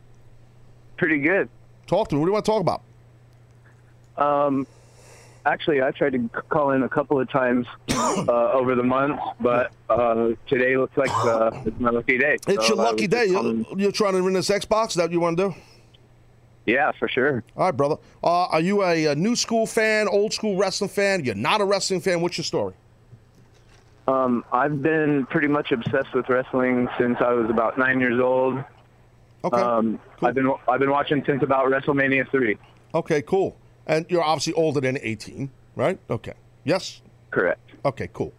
[0.96, 1.50] Pretty good.
[1.86, 2.20] Talk to me.
[2.20, 2.80] What do you want to talk about?
[4.16, 4.66] Um,
[5.44, 9.72] actually, I tried to call in a couple of times uh, over the month, but
[9.90, 12.38] uh, today looks like uh, it's my lucky day.
[12.48, 13.26] It's So your lucky day.
[13.26, 14.88] You're, you're trying to win this Xbox.
[14.88, 15.54] Is that what you want to do?
[16.66, 17.44] Yeah, for sure.
[17.56, 17.96] All right, brother.
[18.22, 21.24] Uh, are you a, a new school fan, old school wrestling fan?
[21.24, 22.20] You're not a wrestling fan.
[22.20, 22.74] What's your story?
[24.08, 28.62] Um, I've been pretty much obsessed with wrestling since I was about nine years old.
[29.44, 29.60] Okay.
[29.60, 32.56] Um, I've been I've been watching since about WrestleMania three.
[32.94, 33.56] Okay, cool.
[33.86, 35.98] And you're obviously older than 18, right?
[36.10, 36.32] Okay.
[36.64, 37.00] Yes?
[37.30, 37.60] Correct.
[37.84, 38.32] Okay, cool.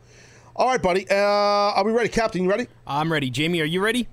[0.56, 1.10] All right, buddy.
[1.10, 2.10] Uh, are we ready?
[2.10, 2.68] Captain, you ready?
[2.86, 3.30] I'm ready.
[3.30, 4.08] Jamie, are you ready?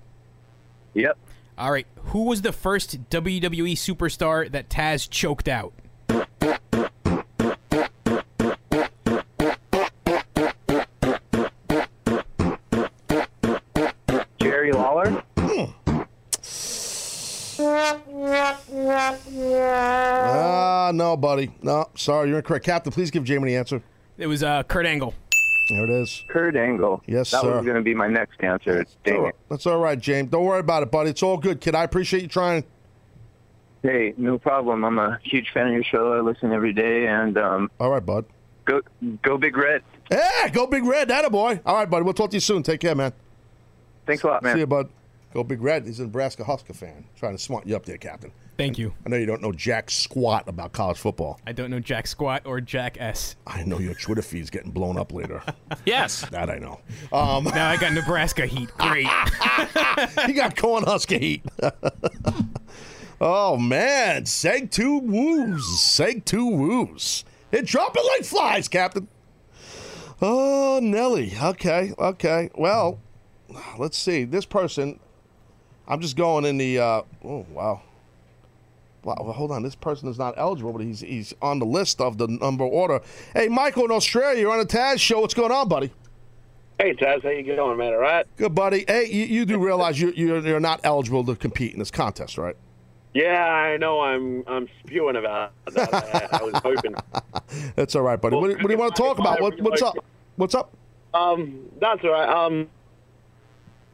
[0.94, 1.18] Yep.
[1.56, 1.86] All right.
[2.06, 5.72] Who was the first WWE superstar that Taz choked out?
[14.38, 15.22] Jerry Lawler.
[19.26, 21.50] Ah, no, buddy.
[21.62, 22.64] No, sorry, you're incorrect.
[22.64, 23.82] Captain, please give Jamie the answer.
[24.18, 25.14] It was uh, Kurt Angle.
[25.68, 26.24] There it is.
[26.28, 27.02] Kurt Angle.
[27.06, 27.56] Yes, that sir.
[27.56, 28.84] was going to be my next answer.
[29.04, 29.36] Dang it.
[29.48, 30.30] That's all right, James.
[30.30, 31.10] Don't worry about it, buddy.
[31.10, 31.74] It's all good, kid.
[31.74, 32.64] I appreciate you trying.
[33.82, 34.84] Hey, no problem.
[34.84, 36.12] I'm a huge fan of your show.
[36.14, 38.24] I listen every day, and um, All right, bud.
[38.64, 38.80] Go,
[39.22, 39.82] go Big Red.
[40.10, 41.60] Yeah, go Big Red, that a boy.
[41.66, 42.02] All right, buddy.
[42.04, 42.62] We'll talk to you soon.
[42.62, 43.12] Take care, man.
[44.06, 44.54] Thanks a lot, man.
[44.54, 44.88] See you, bud.
[45.32, 45.86] Go Big Red.
[45.86, 47.04] He's a Nebraska Husker fan.
[47.16, 48.32] Trying to smart you up there, Captain.
[48.56, 48.94] Thank you.
[49.04, 51.40] I know you don't know jack squat about college football.
[51.46, 53.34] I don't know Jack Squat or Jack S.
[53.46, 55.42] I know your Twitter feed's getting blown up later.
[55.86, 56.24] Yes.
[56.30, 56.80] That I know.
[57.12, 58.70] Um, now I got Nebraska heat.
[58.78, 59.06] Great.
[59.06, 61.42] he got Cornhusker heat.
[63.20, 67.24] oh man, Seg two woos, Seg two woos.
[67.52, 69.08] It drop it like flies, Captain.
[70.22, 71.34] Oh, Nelly.
[71.42, 72.50] Okay, okay.
[72.54, 73.00] Well,
[73.78, 74.24] let's see.
[74.24, 75.00] This person,
[75.86, 76.78] I'm just going in the.
[76.78, 77.82] Uh, oh wow.
[79.04, 79.62] Wow, well, hold on.
[79.62, 83.00] This person is not eligible, but he's he's on the list of the number order.
[83.34, 85.20] Hey, Michael in Australia, you're on the Taz show.
[85.20, 85.92] What's going on, buddy?
[86.78, 87.92] Hey Taz, how you going, man?
[87.92, 88.26] All right?
[88.36, 88.84] Good, buddy.
[88.88, 92.36] Hey, you, you do realize you you're, you're not eligible to compete in this contest,
[92.36, 92.56] right?
[93.12, 94.00] Yeah, I know.
[94.00, 95.94] I'm I'm spewing about that.
[95.94, 96.94] I, I was hoping.
[97.76, 98.34] That's all right, buddy.
[98.34, 99.40] what, what do you want to talk about?
[99.40, 99.96] What, what's up?
[100.36, 100.72] What's up?
[101.12, 102.28] Um, that's all right.
[102.28, 102.68] Um,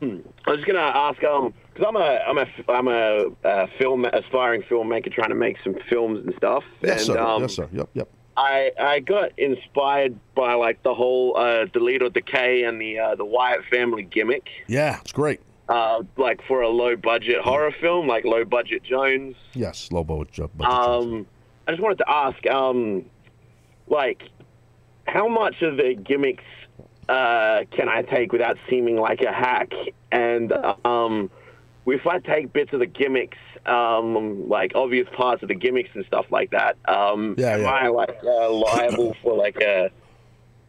[0.00, 4.04] hmm, I was gonna ask um because I'm a I'm a I'm a, uh film
[4.04, 6.64] aspiring filmmaker trying to make some films and stuff.
[6.82, 7.18] Yes, and, sir.
[7.18, 7.68] Um, yes, sir.
[7.72, 8.08] Yep, yep.
[8.36, 13.14] I I got inspired by like the whole uh, delete or decay and the uh,
[13.14, 14.48] the Wyatt family gimmick.
[14.66, 15.40] Yeah, it's great.
[15.68, 19.36] Uh, like for a low budget horror film, like low budget Jones.
[19.52, 20.50] Yes, low budget.
[20.60, 21.26] Um,
[21.68, 23.04] I just wanted to ask, um,
[23.86, 24.22] like,
[25.06, 26.42] how much of the gimmicks
[27.08, 29.72] uh, can I take without seeming like a hack?
[30.10, 30.52] And
[30.84, 31.30] um,
[31.92, 36.04] if I take bits of the gimmicks, um, like obvious parts of the gimmicks and
[36.06, 37.68] stuff like that, um, Yeah, am yeah.
[37.70, 39.90] I like uh, liable for like a?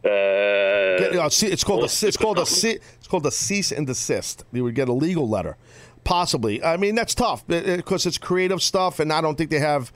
[0.04, 4.44] Uh, uh, see, it's called a it's called a it's called a cease and desist.
[4.52, 5.56] You would get a legal letter,
[6.04, 6.62] possibly.
[6.62, 9.92] I mean, that's tough because it's creative stuff, and I don't think they have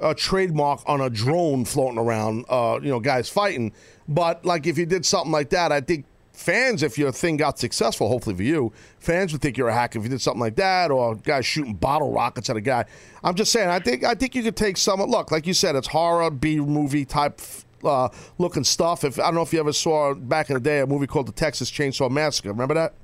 [0.00, 2.46] a trademark on a drone floating around.
[2.48, 3.72] Uh, you know, guys fighting.
[4.08, 6.06] But like, if you did something like that, I think
[6.40, 9.94] fans, if your thing got successful, hopefully for you, fans would think you're a hack
[9.94, 12.84] if you did something like that, or guys shooting bottle rockets at a guy.
[13.22, 15.76] I'm just saying, I think I think you could take some look, like you said,
[15.76, 17.40] it's horror B movie type
[17.84, 19.04] uh, looking stuff.
[19.04, 21.26] If I don't know if you ever saw back in the day a movie called
[21.26, 22.50] The Texas Chainsaw Massacre.
[22.50, 22.94] Remember that?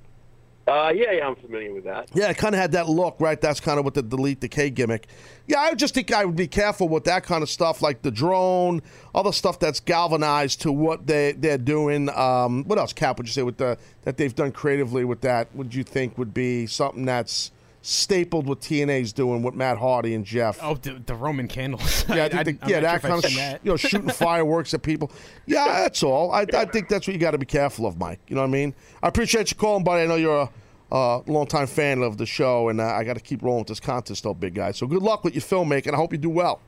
[0.67, 2.09] Uh, yeah, yeah, I'm familiar with that.
[2.13, 3.41] Yeah, it kind of had that look, right?
[3.41, 5.07] That's kind of what the delete decay gimmick.
[5.47, 8.11] Yeah, I just think I would be careful with that kind of stuff, like the
[8.11, 8.83] drone,
[9.15, 12.09] other stuff that's galvanized to what they they're doing.
[12.11, 13.19] Um, what else, Cap?
[13.19, 15.55] Would you say with the that they've done creatively with that?
[15.55, 17.53] Would you think would be something that's
[17.87, 20.59] stapled what TNA's doing with Matt Hardy and Jeff?
[20.61, 22.05] Oh, the, the Roman candles.
[22.17, 23.61] Yeah, I think I'm yeah, that sure kind of that.
[23.63, 25.11] you know shooting fireworks at people.
[25.47, 26.33] Yeah, that's all.
[26.33, 28.21] I, I think that's what you got to be careful of, Mike.
[28.29, 28.75] You know what I mean?
[29.03, 30.05] I appreciate you calling, buddy.
[30.05, 30.49] I know you're
[30.91, 33.69] a uh, longtime fan of the show, and uh, I got to keep rolling with
[33.69, 34.73] this contest, though, big guy.
[34.73, 35.93] So good luck with your filmmaking.
[35.93, 36.61] I hope you do well.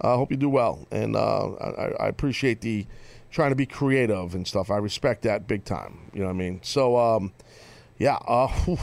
[0.00, 2.86] I hope you do well, and uh, I, I appreciate the
[3.30, 4.70] trying to be creative and stuff.
[4.70, 6.10] I respect that big time.
[6.14, 6.60] You know what I mean?
[6.62, 6.96] So.
[6.96, 7.32] Um,
[8.00, 8.78] yeah, uh, whew,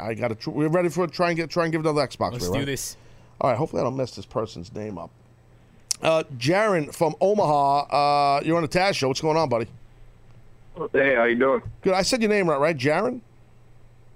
[0.00, 0.34] I got to.
[0.34, 2.32] Tr- we're ready for try and get try and give another Xbox.
[2.32, 2.66] Let's away, do right?
[2.66, 2.96] this.
[3.40, 5.10] All right, hopefully I don't mess this person's name up.
[6.02, 9.06] Uh, Jaron from Omaha, uh, you're on the Taz show.
[9.06, 9.68] What's going on, buddy?
[10.92, 11.62] Hey, how you doing?
[11.82, 11.94] Good.
[11.94, 12.76] I said your name right, right?
[12.76, 13.20] Jaron?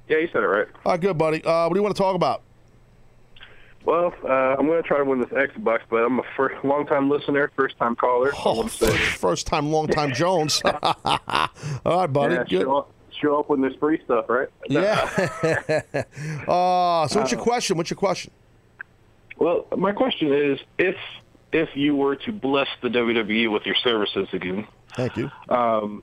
[0.08, 0.66] Yeah, you said it right.
[0.84, 1.42] Uh, good, buddy.
[1.44, 2.42] Uh, what do you want to talk about?
[3.84, 7.08] Well, uh, I'm going to try to win this Xbox, but I'm a first, long-time
[7.08, 8.32] listener, first-time caller.
[8.44, 10.60] Oh, first, first time, long time Jones.
[10.64, 10.82] All
[11.86, 12.34] right, buddy.
[12.34, 12.62] yeah, good.
[12.62, 14.48] show up, show up when there's free stuff, right?
[14.68, 15.08] Yeah.
[16.48, 17.76] uh, so what's your question?
[17.76, 18.32] What's your question?
[19.38, 20.96] Well, my question is, if
[21.52, 25.30] if you were to bless the WWE with your services again, thank you.
[25.48, 26.02] Um,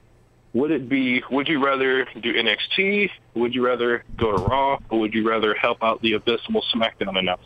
[0.53, 1.21] would it be?
[1.29, 3.11] Would you rather do NXT?
[3.35, 7.17] Would you rather go to Raw, or would you rather help out the abysmal SmackDown
[7.17, 7.41] announce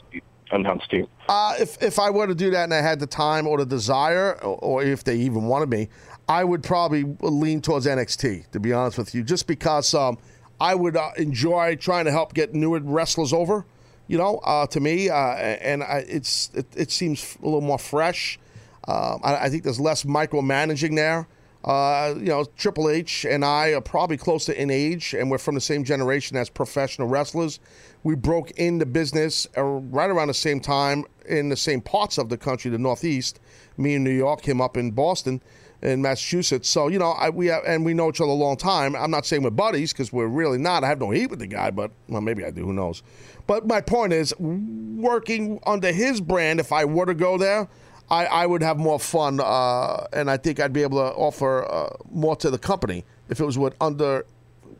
[0.51, 1.07] announce team?
[1.27, 3.65] Uh, if if I were to do that and I had the time or the
[3.65, 5.89] desire, or, or if they even wanted me,
[6.31, 8.51] I would probably lean towards NXT.
[8.51, 10.17] To be honest with you, just because um,
[10.61, 13.65] I would uh, enjoy trying to help get newer wrestlers over.
[14.07, 17.77] You know, uh, to me, uh, and I, it's it, it seems a little more
[17.77, 18.39] fresh.
[18.87, 21.27] Um, I, I think there's less micromanaging there.
[21.65, 25.55] Uh, you know, Triple H and I are probably closer in age, and we're from
[25.55, 27.59] the same generation as professional wrestlers.
[28.03, 32.29] We broke into business uh, right around the same time in the same parts of
[32.29, 33.39] the country, the Northeast.
[33.77, 35.41] Me in New York, him up in Boston,
[35.81, 36.69] in Massachusetts.
[36.69, 38.95] So you know, I, we have, and we know each other a long time.
[38.95, 40.83] I'm not saying we're buddies because we're really not.
[40.83, 42.65] I have no heat with the guy, but well, maybe I do.
[42.65, 43.03] Who knows?
[43.47, 47.67] But my point is, working under his brand, if I were to go there,
[48.09, 51.65] I, I would have more fun, uh, and I think I'd be able to offer
[51.65, 54.25] uh, more to the company if it was with under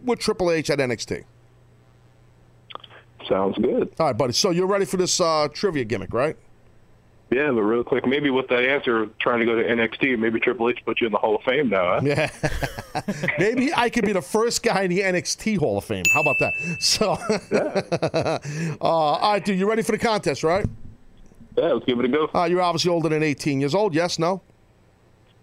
[0.04, 1.24] with Triple H at NXT.
[3.30, 3.93] Sounds good.
[3.99, 4.34] All right, buddy.
[4.34, 6.36] So you're ready for this uh, trivia gimmick, right?
[7.32, 10.67] Yeah, but real quick, maybe with that answer, trying to go to NXT, maybe Triple
[10.67, 11.93] H put you in the Hall of Fame now.
[11.93, 12.01] Huh?
[12.03, 12.29] Yeah.
[13.39, 16.03] Maybe I could be the first guy in the NXT Hall of Fame.
[16.13, 16.51] How about that?
[16.82, 17.11] So,
[18.82, 20.65] uh, all right, dude, you ready for the contest, right?
[21.57, 22.29] Yeah, let's give it a go.
[22.36, 23.95] Uh, you're obviously older than 18 years old.
[23.95, 24.41] Yes, no?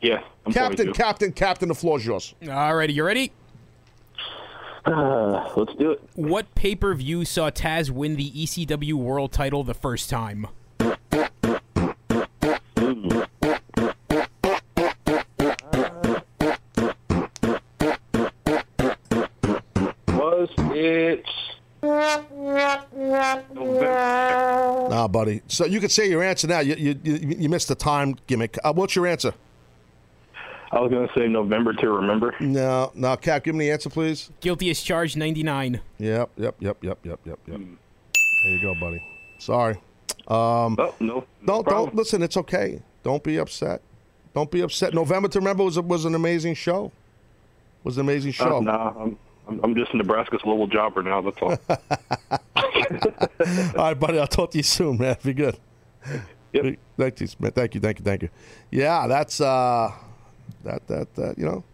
[0.02, 0.22] Yeah.
[0.44, 0.92] I'm captain, 22.
[0.92, 2.34] captain, captain, the floor's yours.
[2.42, 3.32] Alrighty, you ready?
[4.84, 6.02] Uh, let's do it.
[6.16, 10.48] What pay per view saw Taz win the ECW World Title the first time?
[25.18, 25.42] Buddy.
[25.48, 26.60] So you could say your answer now.
[26.60, 28.56] You you, you, you missed the time gimmick.
[28.62, 29.34] Uh, what's your answer?
[30.70, 32.34] I was going to say November to remember.
[32.40, 34.30] No, no, Cap, give me the answer, please.
[34.40, 35.80] Guilty as charged 99.
[35.98, 37.60] Yep, yep, yep, yep, yep, yep, yep.
[38.44, 39.02] There you go, buddy.
[39.38, 39.74] Sorry.
[40.28, 41.24] Um, oh, no.
[41.44, 42.22] Don't don't listen.
[42.22, 42.82] It's okay.
[43.02, 43.80] Don't be upset.
[44.34, 44.92] Don't be upset.
[44.94, 46.92] November to remember was a, was an amazing show.
[47.82, 48.58] Was an amazing show.
[48.58, 51.20] Uh, nah, I'm, I'm I'm just Nebraska's little jobber now.
[51.22, 51.56] That's all.
[52.58, 54.18] All right, buddy.
[54.18, 55.16] I'll talk to you soon, man.
[55.22, 55.58] Be good.
[56.52, 56.76] Yep.
[56.96, 57.52] Thank you, man.
[57.52, 58.28] Thank you, thank you, thank you.
[58.70, 59.92] Yeah, that's uh,
[60.64, 61.64] that that that you know.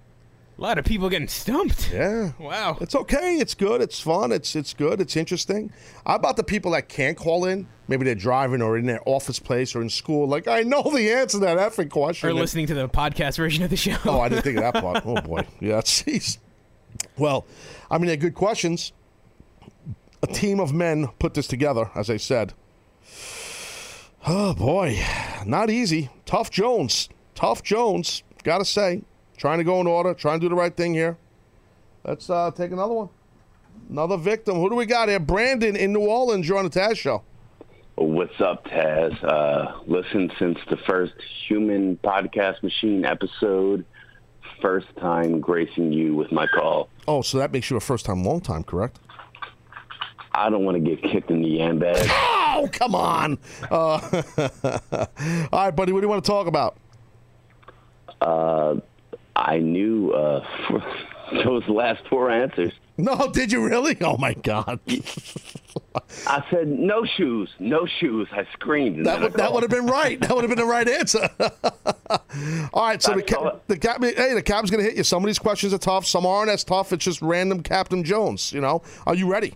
[0.57, 1.91] A lot of people getting stumped.
[1.93, 2.31] Yeah.
[2.39, 2.79] Wow.
[2.81, 3.39] It's okay.
[3.39, 3.81] It's good.
[3.81, 4.31] It's fun.
[4.31, 5.01] It's it's good.
[5.01, 5.73] It's interesting.
[6.07, 7.67] How about the people that can't call in?
[7.89, 10.29] Maybe they're driving or in their office place or in school.
[10.29, 12.29] Like I know the answer to that effing question.
[12.29, 13.97] Or And- listening to the podcast version of the show.
[14.05, 15.03] Oh, I didn't think of that part.
[15.05, 15.45] Oh boy.
[15.61, 15.75] Yeah.
[15.81, 16.39] Jeez.
[17.17, 17.47] Well,
[17.91, 18.93] I mean, they're good questions.
[20.23, 22.55] A team of men put this together, as I said.
[24.27, 24.99] Oh boy,
[25.45, 26.11] not easy.
[26.25, 27.11] Tough Jones.
[27.35, 28.23] Tough Jones.
[28.43, 29.03] Got to say,
[29.37, 31.19] trying to go in order, trying to do the right thing here.
[32.05, 33.09] Let's uh, take another one.
[33.91, 34.57] Another victim.
[34.57, 35.21] Who do we got here?
[35.21, 36.49] Brandon in New Orleans.
[36.49, 37.23] You're on the Taz show.
[37.97, 39.23] What's up, Taz?
[39.23, 41.15] Uh, listen since the first
[41.47, 43.85] Human Podcast Machine episode.
[44.65, 46.89] First time gracing you with my call.
[47.07, 48.99] Oh, so that makes you a first time, long time, correct?
[50.33, 52.09] I don't want to get kicked in the yam bag.
[52.09, 53.37] Oh, come on.
[53.71, 54.23] Uh,
[55.53, 55.93] all right, buddy.
[55.93, 56.79] What do you want to talk about?
[58.23, 58.77] Uh,
[59.37, 60.43] I knew uh,
[61.45, 62.73] those last four answers.
[62.97, 63.97] No, did you really?
[64.01, 64.79] Oh my God!
[66.27, 68.29] I said no shoes, no shoes.
[68.31, 69.05] I screamed.
[69.07, 70.21] That would I that would have been right.
[70.21, 71.29] That would have been the right answer.
[72.73, 75.03] All right, so the, ca- the cap, hey, the cap's gonna hit you.
[75.03, 76.07] Some of these questions are tough.
[76.07, 76.93] Some aren't as tough.
[76.93, 78.53] It's just random Captain Jones.
[78.53, 78.83] You know.
[79.07, 79.55] Are you ready?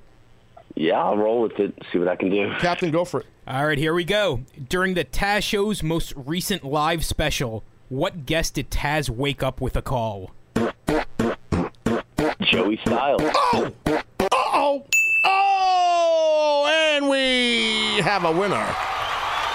[0.74, 1.74] Yeah, I'll roll with it.
[1.92, 2.52] See what I can do.
[2.58, 3.26] Captain, go for it.
[3.46, 4.42] All right, here we go.
[4.68, 9.76] During the Taz Show's most recent live special, what guest did Taz wake up with
[9.76, 10.30] a call?
[12.50, 13.20] Joey Styles.
[13.22, 13.72] Oh!
[14.32, 14.84] Oh!
[15.24, 16.94] Oh!
[16.96, 18.66] And we have a winner.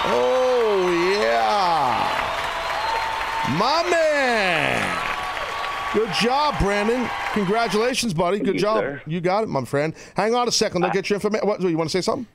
[0.06, 1.96] Oh yeah,
[3.58, 5.00] my man.
[5.92, 7.08] Good job, Brandon.
[7.32, 8.38] Congratulations, buddy.
[8.38, 8.78] Good job.
[8.78, 9.02] sir.
[9.06, 9.94] You got it, my friend.
[10.16, 10.84] Hang on a second.
[10.84, 11.48] I'll get your information.
[11.48, 11.62] What?
[11.62, 12.26] You want to say something?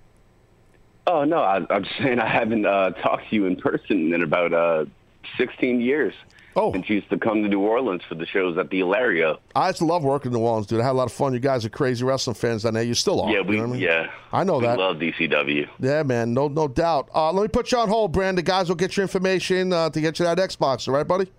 [1.08, 4.24] Oh no, I, I'm just saying I haven't uh, talked to you in person in
[4.24, 4.86] about uh,
[5.38, 6.14] 16 years.
[6.60, 9.40] Oh, since you used to come to New Orleans for the shows at the Hilario.
[9.56, 10.82] I used to love working in New Orleans, dude.
[10.82, 11.34] I had a lot of fun.
[11.34, 12.84] You guys are crazy wrestling fans down there.
[12.84, 13.32] You still are.
[13.32, 13.82] Yeah, we you know I mean?
[13.82, 14.12] yeah.
[14.34, 14.78] I know we that.
[14.78, 15.68] love DCW.
[15.80, 16.34] Yeah, man.
[16.34, 17.10] No, no doubt.
[17.16, 18.38] Uh, let me put you on hold, Brand.
[18.38, 20.88] The guys will get your information uh, to get you that Xbox.
[20.88, 21.32] All right, buddy?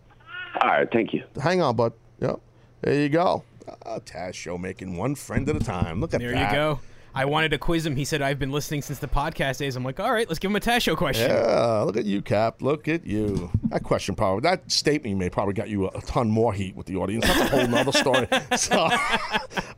[0.62, 1.23] All right, thank you.
[1.43, 1.93] Hang on, bud.
[2.21, 2.41] Yep.
[2.81, 3.45] There you go.
[3.87, 6.01] Uh, Taz show making one friend at a time.
[6.01, 6.51] Look at There that.
[6.51, 6.81] There you go.
[7.15, 7.97] I wanted to quiz him.
[7.97, 9.77] He said, I've been listening since the podcast days.
[9.77, 11.31] I'm like, all right, let's give him a Taz Show question.
[11.31, 12.63] Yeah, look at you, Cap.
[12.63, 13.51] Look at you.
[13.65, 16.87] That question probably, that statement you made probably got you a, ton more heat with
[16.87, 17.27] the audience.
[17.27, 18.29] That's a whole nother story.
[18.57, 18.89] So,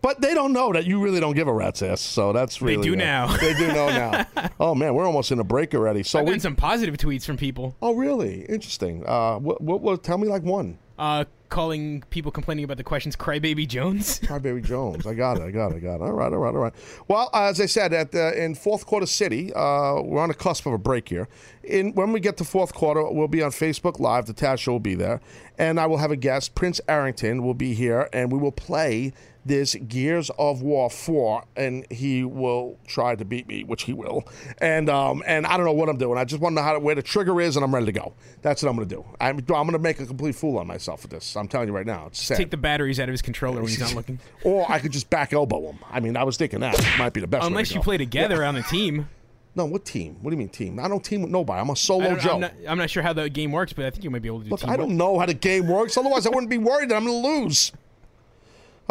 [0.02, 2.00] but they don't know that you really don't give a rat's ass.
[2.00, 2.76] So that's really.
[2.76, 3.36] They do uh, now.
[3.42, 4.26] They do know now.
[4.60, 6.02] oh man, we're almost in a break already.
[6.02, 6.38] So I've we.
[6.38, 7.76] some positive tweets from people.
[7.82, 8.42] Oh really?
[8.42, 9.04] Interesting.
[9.06, 10.02] Uh, what, what, what?
[10.02, 10.78] Tell me like one.
[11.02, 14.20] Uh, calling people complaining about the questions Crybaby Jones.
[14.24, 15.04] Crybaby Jones.
[15.04, 15.42] I got it.
[15.42, 15.78] I got it.
[15.78, 16.02] I got it.
[16.02, 16.32] All right.
[16.32, 16.54] All right.
[16.54, 16.72] All right.
[17.08, 20.64] Well, as I said, at the, in fourth quarter city, uh, we're on the cusp
[20.64, 21.26] of a break here.
[21.64, 24.26] In when we get to fourth quarter, we'll be on Facebook Live.
[24.26, 25.20] The Taz Show will be there,
[25.58, 26.54] and I will have a guest.
[26.54, 29.12] Prince Arrington will be here, and we will play
[29.44, 34.24] this Gears of War 4, and he will try to beat me, which he will.
[34.58, 36.18] And um, and I don't know what I'm doing.
[36.18, 37.92] I just want to know how to, where the trigger is, and I'm ready to
[37.92, 38.14] go.
[38.42, 39.04] That's what I'm going to do.
[39.20, 41.36] I'm, I'm going to make a complete fool on myself with this.
[41.36, 42.06] I'm telling you right now.
[42.06, 42.36] It's sad.
[42.38, 44.18] Take the batteries out of his controller when he's not looking.
[44.44, 45.78] Or I could just back elbow him.
[45.90, 47.42] I mean, I was thinking that might be the best.
[47.42, 48.48] way Unless you play together Yeah.
[48.48, 49.08] on the team.
[49.54, 50.16] No, what team?
[50.22, 50.78] What do you mean team?
[50.80, 51.60] I don't team with nobody.
[51.60, 52.34] I'm a solo Joe.
[52.34, 54.28] I'm not, I'm not sure how the game works, but I think you might be
[54.28, 54.66] able to do Look.
[54.66, 55.96] I don't know how the game works.
[55.96, 57.70] Otherwise, I wouldn't be worried that I'm going to lose.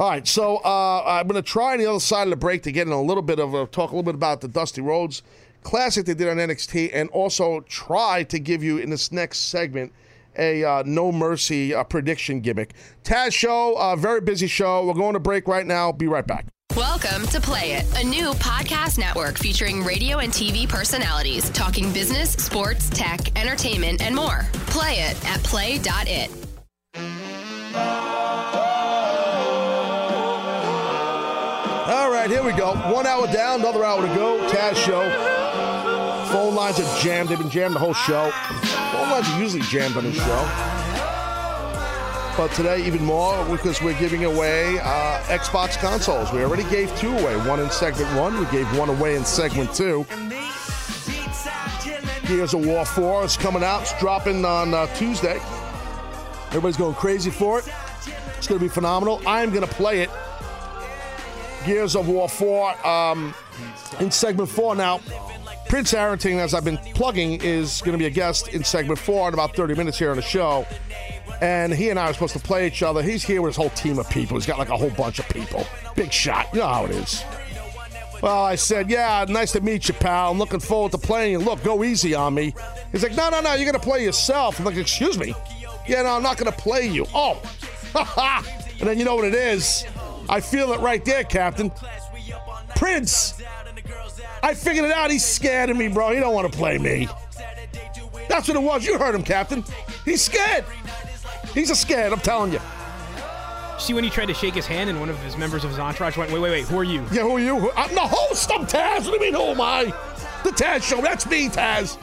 [0.02, 2.64] All right, so uh, I'm going to try on the other side of the break
[2.64, 4.82] to get in a little bit of a talk a little bit about the Dusty
[4.82, 5.22] Rhodes
[5.62, 9.94] classic they did on NXT, and also try to give you in this next segment
[10.40, 12.74] a uh, no mercy uh, prediction gimmick.
[13.04, 14.84] Taz show, uh, very busy show.
[14.88, 15.92] We're going to break right now.
[15.92, 16.48] Be right back.
[16.76, 22.32] Welcome to Play It, a new podcast network featuring radio and TV personalities talking business,
[22.32, 24.48] sports, tech, entertainment, and more.
[24.66, 26.32] Play it at play.it.
[32.22, 32.74] right, here we go.
[32.94, 34.48] One hour down, another hour to go.
[34.48, 35.10] Taz show.
[36.32, 37.30] Phone lines are jammed.
[37.30, 38.30] They've been jammed the whole show.
[38.92, 40.50] Phone lines are usually jammed on this show.
[42.38, 46.32] But today, even more because we're giving away uh, Xbox consoles.
[46.32, 47.36] We already gave two away.
[47.48, 48.40] One in segment one.
[48.40, 50.06] We gave one away in segment two.
[52.28, 53.82] Gears of War 4 is coming out.
[53.82, 55.40] It's dropping on uh, Tuesday.
[56.50, 57.66] Everybody's going crazy for it.
[58.38, 59.22] It's going to be phenomenal.
[59.26, 60.10] I'm going to play it.
[61.66, 63.34] Gears of War 4 um,
[64.00, 65.00] in segment 4 now.
[65.68, 69.30] Prince Arrington, as I've been plugging, is going to be a guest in segment 4
[69.30, 70.66] in about 30 minutes here on the show.
[71.42, 73.02] And he and I are supposed to play each other.
[73.02, 74.38] He's here with his whole team of people.
[74.38, 75.66] He's got like a whole bunch of people.
[75.96, 76.48] Big shot.
[76.54, 77.24] You know how it is.
[78.22, 80.32] Well, I said, yeah, nice to meet you, pal.
[80.32, 81.40] I'm looking forward to playing you.
[81.40, 82.54] Look, go easy on me.
[82.92, 84.60] He's like, no, no, no, you're going to play yourself.
[84.60, 85.34] I'm like, excuse me?
[85.88, 87.08] Yeah, no, I'm not going to play you.
[87.16, 87.42] Oh,
[88.80, 89.86] and then you know what it is.
[90.32, 91.72] I feel it right there, Captain.
[92.76, 93.42] Prince.
[94.42, 95.12] I figured it out.
[95.12, 96.14] He's scared of me, bro.
[96.14, 97.10] He don't want to play me.
[98.30, 98.86] That's what it was.
[98.86, 99.64] You heard him, Captain.
[100.06, 100.64] He's scared.
[101.54, 102.62] He's a scared, I'm telling you.
[103.78, 105.80] See when he tried to shake his hand and one of his members of his
[105.80, 107.02] entourage went, wait, wait, wait, who are you?
[107.12, 107.72] Yeah, who are you?
[107.76, 108.50] I'm the host.
[108.54, 109.06] I'm Taz.
[109.06, 109.86] What do you mean, who am I?
[110.46, 111.02] The Taz Show.
[111.02, 111.98] That's me, Taz.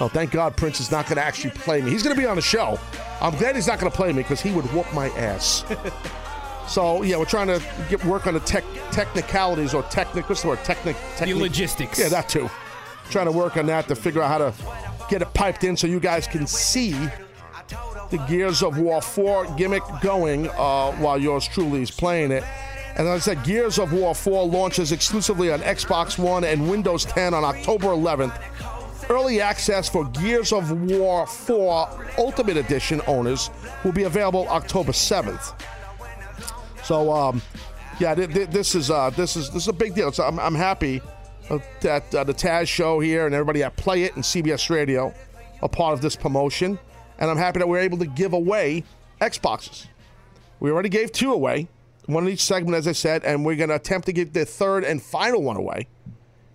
[0.00, 1.90] Oh, thank God Prince is not going to actually play me.
[1.90, 2.80] He's going to be on the show.
[3.20, 5.64] I'm glad he's not going to play me because he would whoop my ass.
[6.66, 10.48] so, yeah, we're trying to get work on the tech technicalities or technic, what's the
[10.48, 10.62] word?
[10.64, 11.36] Technic, technic.
[11.36, 11.98] logistics.
[11.98, 12.48] Yeah, that too.
[13.10, 14.54] Trying to work on that to figure out how to
[15.08, 16.92] get it piped in so you guys can see
[18.10, 22.44] the Gears of War 4 gimmick going uh, while yours truly is playing it.
[22.96, 27.06] And as I said, Gears of War 4 launches exclusively on Xbox One and Windows
[27.06, 28.38] 10 on October 11th.
[29.08, 33.50] Early access for Gears of War 4 Ultimate Edition owners
[33.82, 35.54] will be available October 7th.
[36.92, 37.40] So, um,
[37.98, 40.12] yeah, th- th- this is uh, this is this is a big deal.
[40.12, 41.00] So I'm, I'm happy
[41.80, 45.14] that uh, the Taz show here and everybody at Play It and CBS Radio
[45.62, 46.78] are part of this promotion,
[47.18, 48.84] and I'm happy that we're able to give away
[49.22, 49.86] Xboxes.
[50.60, 51.66] We already gave two away,
[52.04, 54.44] one in each segment, as I said, and we're going to attempt to get the
[54.44, 55.88] third and final one away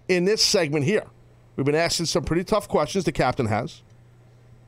[0.08, 1.08] in this segment here.
[1.56, 3.06] We've been asking some pretty tough questions.
[3.06, 3.82] The captain has.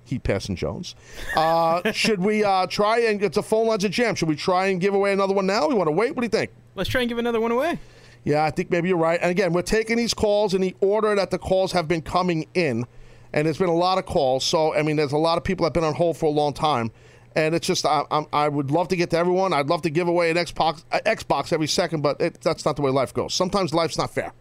[0.10, 0.96] Heat passing Jones.
[1.36, 4.16] Uh, should we uh, try and it's a phone lines of jam?
[4.16, 5.68] Should we try and give away another one now?
[5.68, 6.16] We want to wait.
[6.16, 6.52] What do you think?
[6.76, 7.80] Let's try and give another one away.
[8.24, 9.20] Yeah, I think maybe you're right.
[9.22, 12.48] And again, we're taking these calls in the order that the calls have been coming
[12.54, 12.86] in,
[13.34, 14.44] and there's been a lot of calls.
[14.44, 16.32] So I mean, there's a lot of people that have been on hold for a
[16.32, 16.92] long time,
[17.36, 19.54] and it's just I, I'm, I would love to get to everyone.
[19.54, 22.76] I'd love to give away an Xbox uh, Xbox every second, but it, that's not
[22.76, 23.34] the way life goes.
[23.34, 24.34] Sometimes life's not fair.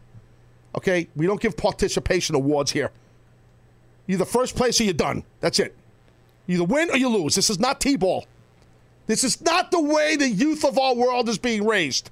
[0.76, 2.90] Okay, we don't give participation awards here.
[4.08, 5.22] You're the first place or you're done.
[5.40, 5.76] That's it.
[6.46, 7.36] You either win or you lose.
[7.36, 8.26] This is not T-ball.
[9.06, 12.10] This is not the way the youth of our world is being raised.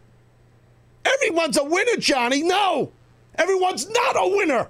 [1.04, 2.42] Everyone's a winner, Johnny.
[2.42, 2.92] No,
[3.34, 4.68] everyone's not a winner.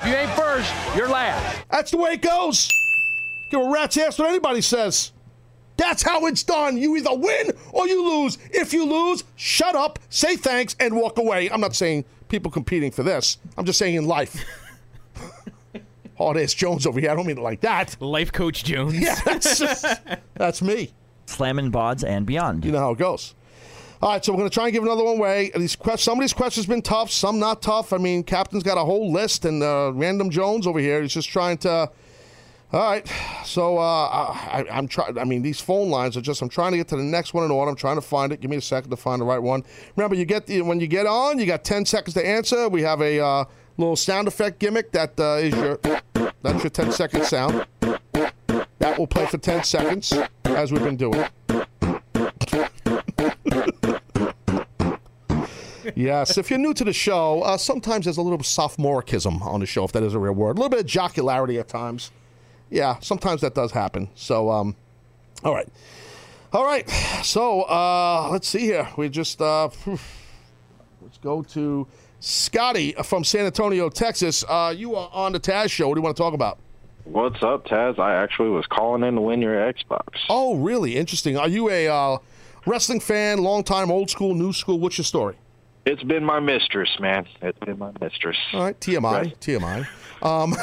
[0.00, 1.64] If you ain't first, you're last.
[1.70, 2.70] That's the way it goes.
[3.50, 5.12] Give a rat's ass what anybody says.
[5.76, 6.76] That's how it's done.
[6.76, 8.36] You either win or you lose.
[8.50, 11.48] If you lose, shut up, say thanks, and walk away.
[11.50, 13.38] I'm not saying people competing for this.
[13.56, 14.44] I'm just saying in life.
[16.16, 17.10] Hard ass Jones over here.
[17.10, 18.00] I don't mean it like that.
[18.00, 18.98] Life coach Jones.
[18.98, 19.84] Yeah, that's, just,
[20.34, 20.92] that's me.
[21.26, 22.64] Slamming bods and beyond.
[22.64, 23.34] You know how it goes.
[24.02, 25.50] All right, so we're going to try and give another one away.
[25.56, 27.92] These que- some of these questions have been tough, some not tough.
[27.92, 31.28] I mean, Captain's got a whole list, and uh, Random Jones over here is just
[31.28, 31.90] trying to.
[32.72, 33.08] All right,
[33.44, 35.16] so uh, I, I'm trying.
[35.16, 36.42] I mean, these phone lines are just.
[36.42, 37.70] I'm trying to get to the next one in order.
[37.70, 38.40] I'm trying to find it.
[38.40, 39.62] Give me a second to find the right one.
[39.96, 42.68] Remember, you get the when you get on, you got 10 seconds to answer.
[42.68, 43.44] We have a uh,
[43.76, 45.80] little sound effect gimmick that uh, is your.
[46.42, 47.66] That's your 10 second sound.
[48.78, 50.12] That will play for 10 seconds,
[50.44, 51.24] as we've been doing.
[55.94, 59.66] yes, if you're new to the show, uh, sometimes there's a little sophomoricism on the
[59.66, 60.58] show, if that is a real word.
[60.58, 62.10] A little bit of jocularity at times.
[62.68, 64.10] Yeah, sometimes that does happen.
[64.14, 64.76] So, um,
[65.42, 65.68] all right.
[66.52, 66.88] All right.
[67.22, 68.88] So, uh, let's see here.
[68.96, 71.86] We just, uh, let's go to
[72.24, 74.44] Scotty from San Antonio, Texas.
[74.48, 75.88] Uh, you are on the Taz show.
[75.88, 76.58] What do you want to talk about?
[77.04, 77.98] What's up, Taz?
[77.98, 80.20] I actually was calling in to win your Xbox.
[80.30, 80.96] Oh, really?
[80.96, 81.36] Interesting.
[81.36, 82.16] Are you a uh,
[82.64, 84.80] wrestling fan, long time, old school, new school?
[84.80, 85.36] What's your story?
[85.84, 87.26] It's been my mistress, man.
[87.42, 88.38] It's been my mistress.
[88.54, 89.86] All right, TMI, TMI.
[90.22, 90.54] Um,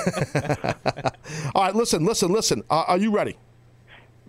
[1.53, 2.63] all right, listen, listen, listen.
[2.71, 3.37] Uh, are you ready?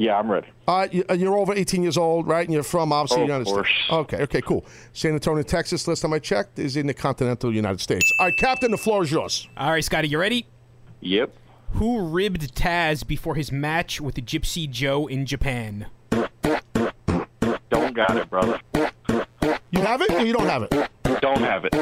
[0.02, 0.48] Yeah, I'm ready.
[0.90, 2.44] You- uh, you're over 18 years old, right?
[2.44, 3.68] And you're from obviously Oh, the United course.
[3.68, 3.92] States.
[3.92, 4.64] Okay, okay, cool.
[4.92, 5.86] San Antonio, Texas.
[5.86, 8.12] Last time I checked, is in the continental United States.
[8.18, 9.46] All right, Captain, the floor is yours.
[9.56, 10.46] All right, Scotty, you ready?
[11.02, 11.32] Yep.
[11.74, 15.86] Who ribbed Taz before his match with the Gypsy Joe in Japan?
[17.70, 18.60] Don't got it, brother.
[19.70, 20.90] You have it, or you don't have it?
[21.20, 21.74] Don't have it.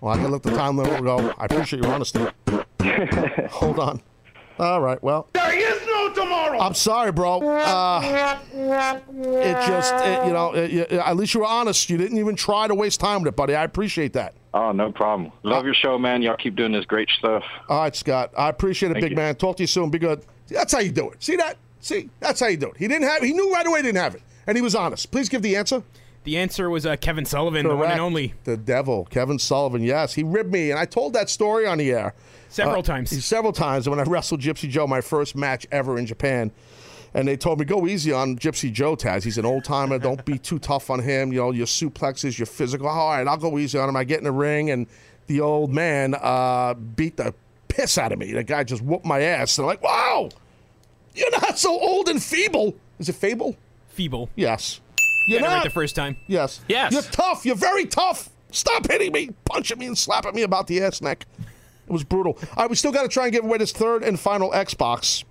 [0.00, 1.34] Well, I can let the time limit go.
[1.38, 2.24] I appreciate your honesty.
[3.50, 4.00] Hold on.
[4.58, 5.02] All right.
[5.02, 6.58] Well, There is no tomorrow.
[6.60, 7.40] I'm sorry, bro.
[7.42, 11.90] Uh, it just, it, you know, it, you- at least you were honest.
[11.90, 13.54] You didn't even try to waste time with it, buddy.
[13.54, 14.34] I appreciate that.
[14.52, 15.32] Oh, no problem.
[15.42, 16.22] Love your show, man.
[16.22, 17.42] Y'all keep doing this great stuff.
[17.68, 18.32] All right, Scott.
[18.38, 19.16] I appreciate it, Thank big you.
[19.16, 19.34] man.
[19.34, 19.90] Talk to you soon.
[19.90, 20.24] Be good.
[20.48, 21.22] That's how you do it.
[21.22, 21.56] See that?
[21.80, 22.76] See, that's how you do it.
[22.76, 23.22] He didn't have.
[23.22, 25.10] He knew right away he didn't have it, and he was honest.
[25.10, 25.82] Please give the answer.
[26.22, 28.32] The answer was uh, Kevin Sullivan, the one and only.
[28.44, 29.82] The devil, Kevin Sullivan.
[29.82, 32.14] Yes, he ribbed me, and I told that story on the air
[32.54, 33.24] Several Uh, times.
[33.24, 36.52] Several times when I wrestled Gypsy Joe, my first match ever in Japan.
[37.12, 39.24] And they told me, go easy on Gypsy Joe, Taz.
[39.24, 39.98] He's an old timer.
[39.98, 41.32] Don't be too tough on him.
[41.32, 42.86] You know, your suplexes, your physical.
[42.88, 43.96] All right, I'll go easy on him.
[43.96, 44.86] I get in the ring, and
[45.26, 47.34] the old man uh, beat the
[47.68, 48.32] piss out of me.
[48.32, 49.58] The guy just whooped my ass.
[49.58, 50.28] And I'm like, wow,
[51.14, 52.74] you're not so old and feeble.
[53.00, 53.56] Is it fable?
[53.88, 54.28] Feeble.
[54.36, 54.80] Yes.
[55.28, 56.16] You're Got it right the first time.
[56.28, 56.60] Yes.
[56.68, 56.92] Yes.
[56.92, 57.44] You're tough.
[57.46, 58.28] You're very tough.
[58.50, 61.26] Stop hitting me, punching me, and slapping me about the ass neck.
[61.86, 62.38] It was brutal.
[62.56, 65.24] All right, we still got to try and give away this third and final Xbox.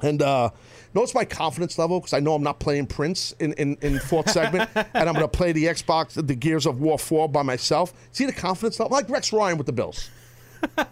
[0.00, 0.50] And uh,
[0.94, 4.30] notice my confidence level because I know I'm not playing Prince in, in, in fourth
[4.30, 7.92] segment, and I'm going to play the Xbox, the Gears of War 4 by myself.
[8.12, 8.92] See the confidence level?
[8.92, 10.10] Like Rex Ryan with the Bills.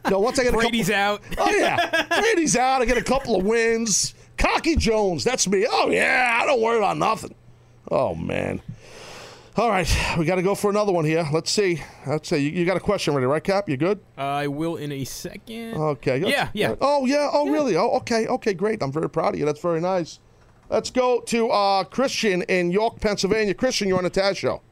[0.04, 1.22] You know, once I get a Brady's couple, out.
[1.38, 2.82] Oh yeah, Brady's out.
[2.82, 4.12] I get a couple of wins.
[4.36, 5.66] Cocky Jones, that's me.
[5.66, 7.34] Oh yeah, I don't worry about nothing.
[7.90, 8.60] Oh man.
[9.54, 9.86] All right,
[10.16, 11.28] we got to go for another one here.
[11.30, 11.82] Let's see.
[12.06, 12.38] Let's see.
[12.38, 13.68] You, you got a question ready, right, Cap?
[13.68, 14.00] You good?
[14.16, 15.74] I will in a second.
[15.74, 16.18] Okay.
[16.26, 16.74] Yeah, yeah.
[16.80, 17.28] Oh yeah.
[17.30, 17.76] Oh really?
[17.76, 18.26] Oh okay.
[18.26, 18.54] Okay.
[18.54, 18.82] Great.
[18.82, 19.44] I'm very proud of you.
[19.44, 20.20] That's very nice.
[20.70, 23.52] Let's go to uh, Christian in York, Pennsylvania.
[23.52, 24.62] Christian, you're on the Taz show.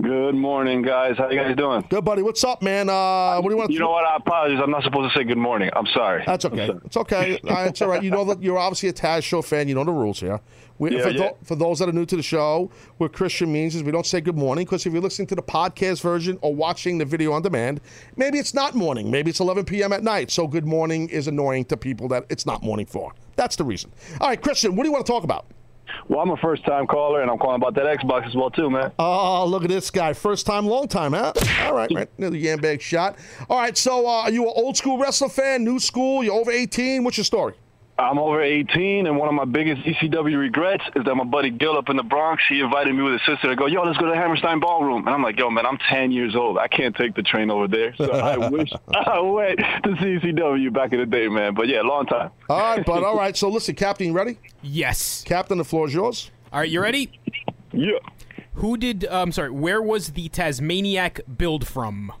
[0.00, 1.16] Good morning, guys.
[1.16, 1.84] How you guys doing?
[1.88, 2.22] Good, buddy.
[2.22, 2.88] What's up, man?
[2.88, 3.68] Uh, what do you want?
[3.68, 4.04] To You know what?
[4.04, 4.58] I apologize.
[4.60, 5.70] I'm not supposed to say good morning.
[5.74, 6.24] I'm sorry.
[6.26, 6.70] That's okay.
[6.84, 7.38] It's okay.
[7.48, 8.02] Uh, it's all right.
[8.02, 9.68] You know that you're obviously a Taz show fan.
[9.68, 10.40] You know the rules here.
[10.78, 11.18] We, Yeah, for, yeah.
[11.18, 14.06] tho- for those that are new to the show, what Christian means is we don't
[14.06, 17.32] say good morning because if you're listening to the podcast version or watching the video
[17.32, 17.80] on demand,
[18.16, 19.08] maybe it's not morning.
[19.10, 19.92] Maybe it's 11 p.m.
[19.92, 20.32] at night.
[20.32, 23.12] So good morning is annoying to people that it's not morning for.
[23.36, 23.92] That's the reason.
[24.20, 25.46] All right, Christian, what do you want to talk about?
[26.08, 28.70] Well, I'm a first time caller, and I'm calling about that Xbox as well, too,
[28.70, 28.92] man.
[28.98, 30.12] Oh, look at this guy.
[30.12, 31.32] First time, long time, huh?
[31.64, 32.08] All right, right.
[32.18, 33.16] The yam bag shot.
[33.48, 36.22] All right, so uh, are you an old school wrestler fan, new school?
[36.24, 37.04] You're over 18?
[37.04, 37.54] What's your story?
[38.00, 41.76] I'm over 18, and one of my biggest ECW regrets is that my buddy Gil
[41.76, 44.06] up in the Bronx, he invited me with his sister to go, yo, let's go
[44.06, 45.06] to the Hammerstein Ballroom.
[45.06, 46.56] And I'm like, yo, man, I'm 10 years old.
[46.56, 47.94] I can't take the train over there.
[47.96, 51.54] So I wish I went to see ECW back in the day, man.
[51.54, 52.30] But yeah, long time.
[52.48, 53.02] All right, bud.
[53.02, 53.36] All right.
[53.36, 54.38] So listen, Captain, you ready?
[54.62, 55.22] Yes.
[55.26, 56.30] Captain, the floor is yours.
[56.52, 57.10] All right, you ready?
[57.72, 57.98] Yeah.
[58.54, 59.04] Who did?
[59.04, 59.50] Uh, I'm sorry.
[59.50, 62.12] Where was the Tasmaniac build from?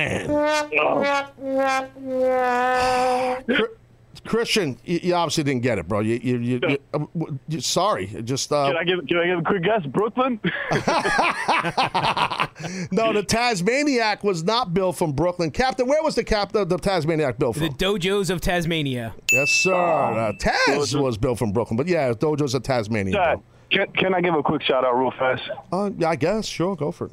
[0.00, 0.26] Man,
[3.46, 3.62] Chr-
[4.26, 6.00] Christian, you, you obviously didn't get it, bro.
[6.00, 6.98] You, you, you, you, uh,
[7.48, 8.06] you sorry.
[8.24, 9.84] Just uh, Can I give, can I give a quick guess?
[9.86, 10.38] Brooklyn?
[12.92, 13.12] no.
[13.12, 15.50] The Tasmaniac was not built from Brooklyn.
[15.50, 17.68] Captain, where was the cap the, the Tasmaniac built from?
[17.68, 19.14] The dojos of Tasmania.
[19.32, 19.72] yes, sir.
[19.74, 23.14] uh, Taz was built from Brooklyn, but yeah, Dojo's of Tasmania.
[23.14, 23.40] Dad,
[23.70, 25.42] can, can I give a quick shout out real fast?
[25.72, 26.44] Uh, yeah, I guess.
[26.46, 27.12] Sure, go for it.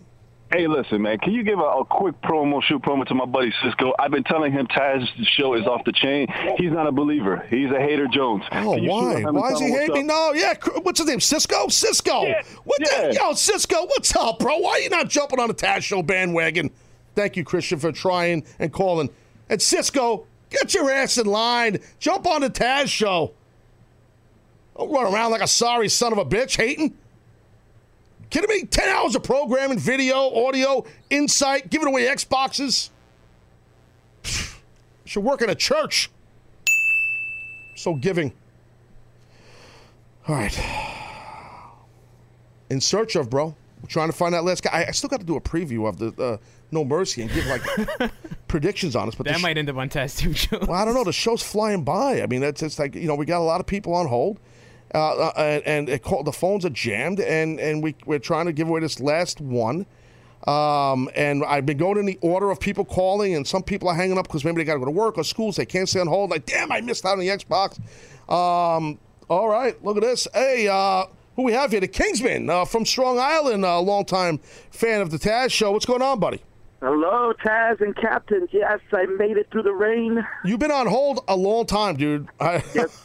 [0.51, 1.17] Hey, listen, man.
[1.19, 3.93] Can you give a, a quick promo, shoot promo to my buddy Cisco?
[3.99, 6.27] I've been telling him Taz's show is off the chain.
[6.57, 7.45] He's not a believer.
[7.49, 8.43] He's a hater, Jones.
[8.53, 9.31] Oh, Can you shoot why?
[9.31, 10.07] Why is he hating?
[10.07, 10.53] No, yeah.
[10.83, 11.19] What's his name?
[11.19, 11.67] Cisco?
[11.67, 12.23] Cisco.
[12.23, 13.17] Yeah, What the?
[13.19, 14.57] Yo, Cisco, what's up, bro?
[14.59, 16.71] Why are you not jumping on the Taz Show bandwagon?
[17.13, 19.09] Thank you, Christian, for trying and calling.
[19.49, 21.79] And Cisco, get your ass in line.
[21.99, 23.33] Jump on the Taz Show.
[24.77, 26.95] Don't run around like a sorry son of a bitch hating.
[28.29, 28.65] Kidding me?
[28.67, 32.89] 10 hours of programming, video, audio, insight, giving away Xboxes.
[35.05, 36.09] Should work in a church.
[37.77, 38.33] So giving.
[40.27, 40.59] All right.
[42.69, 43.55] In search of, bro.
[43.81, 44.71] We're trying to find that last guy.
[44.71, 46.37] I, I still got to do a preview of the uh,
[46.71, 47.61] No Mercy and give like
[48.47, 49.15] predictions on us.
[49.15, 50.57] But That sh- might end up on Taz too, Joe.
[50.67, 51.03] well, I don't know.
[51.03, 52.21] The show's flying by.
[52.21, 54.39] I mean, it's just like you know, we got a lot of people on hold,
[54.93, 58.45] uh, uh, and, and it called, the phones are jammed, and and we we're trying
[58.45, 59.85] to give away this last one.
[60.47, 63.95] Um, and I've been going in the order of people calling, and some people are
[63.95, 65.57] hanging up because maybe they got to go to work or schools.
[65.57, 66.29] They can't stay on hold.
[66.29, 67.79] Like, damn, I missed out on the Xbox.
[68.29, 68.97] Um,
[69.29, 70.27] all right, look at this.
[70.33, 71.81] Hey, uh, who we have here?
[71.81, 74.39] The Kingsman uh, from Strong Island, a longtime
[74.71, 75.71] fan of the Taz show.
[75.71, 76.41] What's going on, buddy?
[76.79, 78.47] Hello, Taz and Captain.
[78.51, 80.25] Yes, I made it through the rain.
[80.45, 82.27] You've been on hold a long time, dude.
[82.39, 83.03] I, Yes.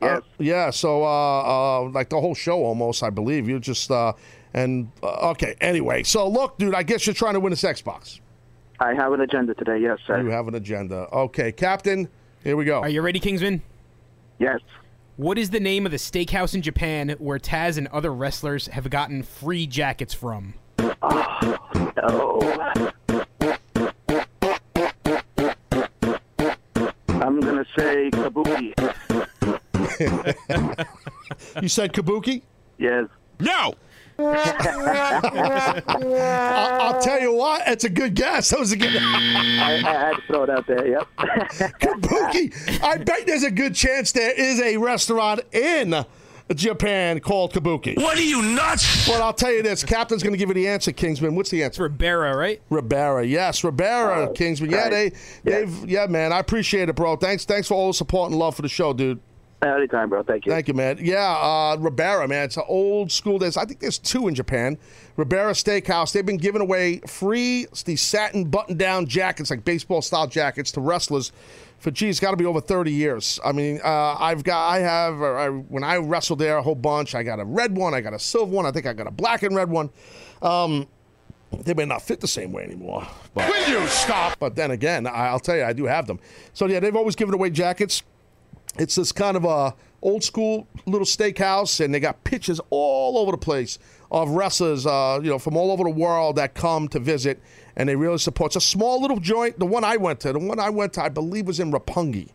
[0.00, 3.48] Uh, yeah, so uh, uh, like the whole show almost, I believe.
[3.48, 4.12] You just uh,
[4.54, 5.56] and uh, okay.
[5.60, 8.20] Anyway, so look, dude, I guess you're trying to win this Xbox.
[8.80, 9.78] I have an agenda today.
[9.78, 10.22] Yes, sir.
[10.22, 11.08] You have an agenda.
[11.12, 12.08] Okay, Captain.
[12.44, 12.80] Here we go.
[12.80, 13.62] Are you ready, Kingsman?
[14.38, 14.60] Yes.
[15.16, 18.88] What is the name of the steakhouse in Japan where Taz and other wrestlers have
[18.88, 20.54] gotten free jackets from?
[22.10, 22.78] Oh, no.
[27.20, 29.27] I'm gonna say Kabuki.
[31.62, 32.42] you said Kabuki?
[32.78, 33.06] Yes.
[33.40, 33.74] No.
[34.20, 35.84] I'll,
[36.82, 38.50] I'll tell you what, it's a good guess.
[38.50, 38.90] That was a good.
[38.96, 40.88] I, I had to throw it out there.
[40.88, 41.06] Yep.
[41.78, 42.82] Kabuki.
[42.82, 46.04] I bet there's a good chance there is a restaurant in
[46.52, 47.96] Japan called Kabuki.
[47.96, 49.06] What are you nuts?
[49.06, 49.84] Well, I'll tell you this.
[49.84, 51.36] Captain's going to give you the answer, Kingsman.
[51.36, 51.82] What's the answer?
[51.84, 52.60] Ribera, right?
[52.70, 53.24] Ribera.
[53.24, 54.70] Yes, Ribera, oh, Kingsman.
[54.70, 55.12] Yeah, they,
[55.44, 56.32] they've, yeah, man.
[56.32, 57.16] I appreciate it, bro.
[57.16, 59.20] Thanks, thanks for all the support and love for the show, dude.
[59.60, 60.22] Anytime, bro.
[60.22, 60.52] Thank you.
[60.52, 60.98] Thank you, man.
[61.00, 62.44] Yeah, uh, Ribera, man.
[62.44, 63.40] It's an old school.
[63.40, 64.78] There's, I think there's two in Japan.
[65.16, 66.12] Ribera Steakhouse.
[66.12, 71.32] They've been giving away free these satin button-down jackets, like baseball-style jackets, to wrestlers
[71.78, 73.38] for geez, got to be over 30 years.
[73.44, 76.74] I mean, uh, I've got, I have, uh, I, when I wrestled there a whole
[76.74, 79.06] bunch, I got a red one, I got a silver one, I think I got
[79.06, 79.90] a black and red one.
[80.42, 80.86] Um,
[81.64, 83.06] they may not fit the same way anymore.
[83.32, 84.38] But, Will you stop?
[84.38, 86.18] But then again, I- I'll tell you, I do have them.
[86.52, 88.02] So yeah, they've always given away jackets.
[88.78, 93.32] It's this kind of a old school little steakhouse, and they got pictures all over
[93.32, 93.78] the place
[94.10, 97.42] of wrestlers, uh, you know, from all over the world that come to visit,
[97.76, 98.50] and they really support.
[98.50, 99.58] It's a small little joint.
[99.58, 102.30] The one I went to, the one I went to, I believe was in Roppongi.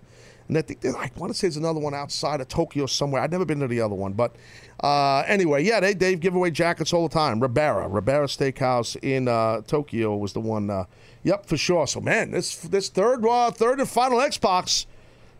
[0.47, 3.21] And I think I want to say there's another one outside of Tokyo somewhere.
[3.21, 4.35] I've never been to the other one, but
[4.83, 7.39] uh, anyway, yeah, they they give away jackets all the time.
[7.39, 10.69] Ribera, Ribera Steakhouse in uh, Tokyo was the one.
[10.69, 10.83] Uh,
[11.23, 11.87] yep, for sure.
[11.87, 14.85] So man, this this third uh, third and final Xbox,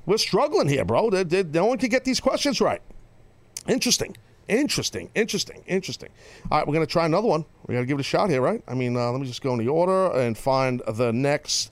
[0.06, 1.10] we're struggling here, bro.
[1.10, 2.82] They- they- no one can get these questions right.
[3.68, 4.16] Interesting.
[4.49, 6.10] Interesting, interesting, interesting.
[6.51, 7.45] All right, we're going to try another one.
[7.66, 8.62] We got to give it a shot here, right?
[8.68, 11.72] I mean, uh, let me just go in the order and find the next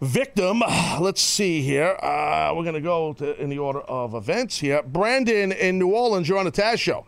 [0.00, 0.62] victim.
[1.00, 1.96] Let's see here.
[2.00, 4.84] Uh, we're going to go to, in the order of events here.
[4.84, 7.04] Brandon in New Orleans, you're on the Taz Show.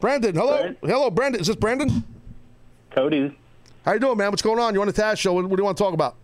[0.00, 0.74] Brandon, hello.
[0.82, 1.40] Hello, Brandon.
[1.40, 2.04] Is this Brandon?
[2.90, 3.34] Cody.
[3.86, 4.28] How you doing, man?
[4.30, 4.74] What's going on?
[4.74, 5.32] You're on the Taz Show?
[5.32, 6.16] What, what do you want to talk about?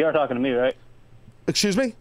[0.00, 0.74] You're talking to me, right?
[1.46, 1.94] Excuse me?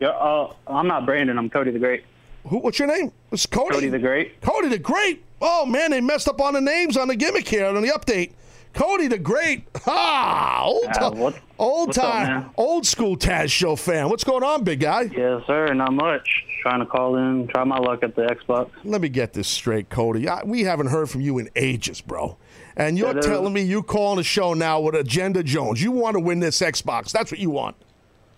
[0.00, 1.38] Yeah, uh, I'm not Brandon.
[1.38, 2.04] I'm Cody the Great.
[2.46, 3.10] Who, what's your name?
[3.30, 3.74] It's Cody.
[3.74, 4.38] Cody the Great.
[4.42, 5.24] Cody the Great.
[5.40, 8.32] Oh man, they messed up on the names on the gimmick here on the update.
[8.74, 9.64] Cody the Great.
[9.86, 14.08] Ah, old Uh, time, what- old what's up, old school Taz show fan.
[14.08, 15.02] What's going on, big guy?
[15.14, 15.66] Yes, sir.
[15.74, 16.44] Not much.
[16.62, 18.70] Trying to call in, try my luck at the Xbox.
[18.84, 20.28] Let me get this straight, Cody.
[20.28, 22.36] I, we haven't heard from you in ages, bro.
[22.76, 25.82] And you're there- telling me you're calling the show now with Agenda Jones.
[25.82, 27.10] You want to win this Xbox.
[27.12, 27.76] That's what you want.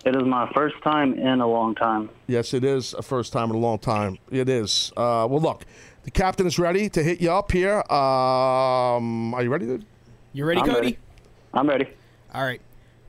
[0.05, 2.09] It is my first time in a long time.
[2.27, 4.17] Yes, it is a first time in a long time.
[4.29, 4.91] It is.
[4.97, 5.65] Uh, well, look,
[6.03, 7.77] the captain is ready to hit you up here.
[7.91, 9.85] Um, are you ready, dude?
[10.35, 10.79] You ready, I'm Cody?
[10.79, 10.97] ready.
[11.53, 11.87] I'm ready.
[12.33, 12.59] All right.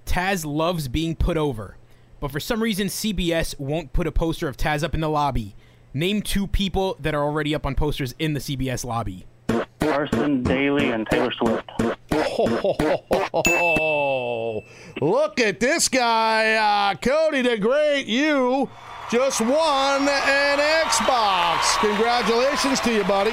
[0.06, 1.76] Taz loves being put over,
[2.20, 5.56] but for some reason CBS won't put a poster of Taz up in the lobby.
[5.92, 9.26] Name two people that are already up on posters in the CBS lobby.
[9.80, 11.68] Carson Daly and Taylor Swift.
[13.48, 14.62] Oh,
[15.00, 18.06] look at this guy, uh, Cody the Great.
[18.06, 18.70] You
[19.10, 21.76] just won an Xbox.
[21.80, 23.32] Congratulations to you, buddy.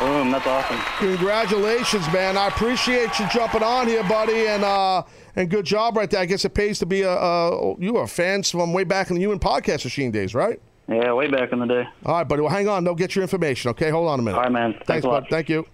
[0.00, 0.80] Boom, that's awesome.
[0.98, 2.38] Congratulations, man.
[2.38, 5.02] I appreciate you jumping on here, buddy, and uh,
[5.36, 6.20] and good job right there.
[6.20, 9.16] I guess it pays to be a, a you are fans from way back in
[9.16, 10.58] the human podcast machine days, right?
[10.88, 11.86] Yeah, way back in the day.
[12.06, 12.40] All right, buddy.
[12.40, 12.82] Well, hang on.
[12.82, 13.70] They'll get your information.
[13.72, 14.38] Okay, hold on a minute.
[14.38, 14.72] All right, man.
[14.72, 15.22] Thanks Thanks, a lot.
[15.24, 15.30] bud.
[15.30, 15.66] Thank you.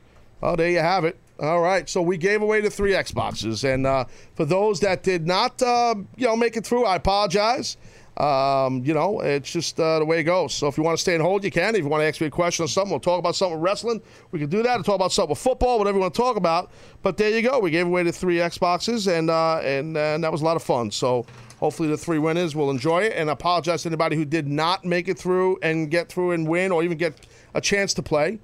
[0.42, 1.16] Oh, there you have it.
[1.38, 5.26] All right, so we gave away the three Xboxes, and uh, for those that did
[5.26, 7.76] not, uh, you know, make it through, I apologize.
[8.16, 10.54] Um, you know, it's just uh, the way it goes.
[10.54, 11.74] So if you want to stay and hold, you can.
[11.74, 13.64] If you want to ask me a question or something, we'll talk about something with
[13.64, 14.00] wrestling.
[14.30, 14.80] We can do that.
[14.80, 16.70] Or talk about something with football, whatever you want to talk about.
[17.02, 17.58] But there you go.
[17.58, 20.62] We gave away the three Xboxes, and uh, and, and that was a lot of
[20.62, 20.90] fun.
[20.90, 21.26] So
[21.60, 23.12] hopefully the three winners will enjoy it.
[23.16, 26.48] And I apologize to anybody who did not make it through and get through and
[26.48, 28.38] win, or even get a chance to play.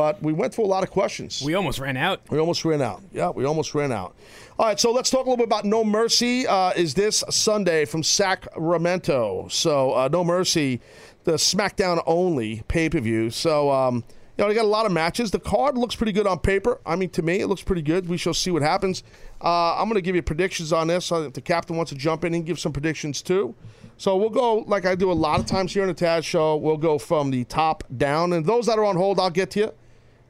[0.00, 1.42] But we went through a lot of questions.
[1.44, 2.22] We almost ran out.
[2.30, 3.02] We almost ran out.
[3.12, 4.16] Yeah, we almost ran out.
[4.58, 6.46] All right, so let's talk a little bit about No Mercy.
[6.46, 9.48] Uh, is this Sunday from Sacramento?
[9.50, 10.80] So uh, No Mercy,
[11.24, 13.28] the SmackDown only pay per view.
[13.28, 15.32] So um, you know, they got a lot of matches.
[15.32, 16.80] The card looks pretty good on paper.
[16.86, 18.08] I mean, to me, it looks pretty good.
[18.08, 19.02] We shall see what happens.
[19.38, 21.12] Uh, I'm going to give you predictions on this.
[21.12, 23.54] Uh, if the captain wants to jump in and give some predictions too.
[23.98, 26.56] So we'll go like I do a lot of times here on the Taz Show.
[26.56, 29.60] We'll go from the top down, and those that are on hold, I'll get to
[29.60, 29.72] you.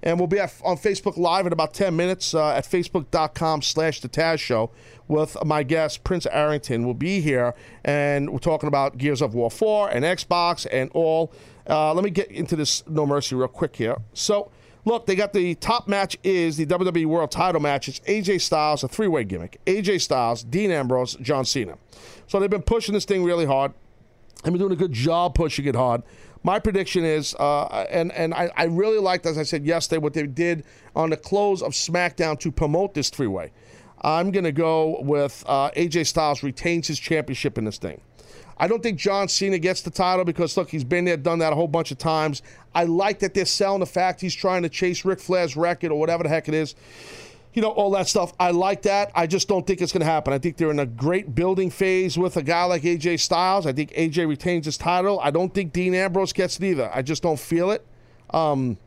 [0.03, 4.01] And we'll be at, on Facebook Live in about 10 minutes uh, at facebook.com slash
[4.01, 4.71] the Taz Show
[5.09, 6.87] with my guest, Prince Arrington.
[6.87, 7.55] will be here,
[7.85, 11.33] and we're talking about Gears of War 4 and Xbox and all.
[11.69, 13.97] Uh, let me get into this No Mercy real quick here.
[14.15, 14.51] So,
[14.85, 17.89] look, they got the top match is the WWE World Title match.
[17.89, 19.61] It's AJ Styles, a three-way gimmick.
[19.67, 21.77] AJ Styles, Dean Ambrose, John Cena.
[22.27, 23.73] So they've been pushing this thing really hard.
[24.43, 26.03] They've been doing a good job pushing it hard.
[26.43, 30.15] My prediction is, uh, and and I, I really liked, as I said yesterday, what
[30.15, 30.65] they did
[30.97, 33.53] on the close of SmackDown to promote this three-way.
[34.03, 38.01] I'm going to go with uh, AJ Styles retains his championship in this thing.
[38.57, 41.53] I don't think John Cena gets the title because look, he's been there, done that
[41.53, 42.43] a whole bunch of times.
[42.75, 45.99] I like that they're selling the fact he's trying to chase Ric Flair's record or
[45.99, 46.75] whatever the heck it is.
[47.53, 48.33] You know, all that stuff.
[48.39, 49.11] I like that.
[49.15, 50.33] I just don't think it's going to happen.
[50.33, 53.67] I think they're in a great building phase with a guy like AJ Styles.
[53.67, 55.19] I think AJ retains his title.
[55.21, 56.91] I don't think Dean Ambrose gets it either.
[56.95, 57.85] I just don't feel it.
[58.33, 58.79] Um,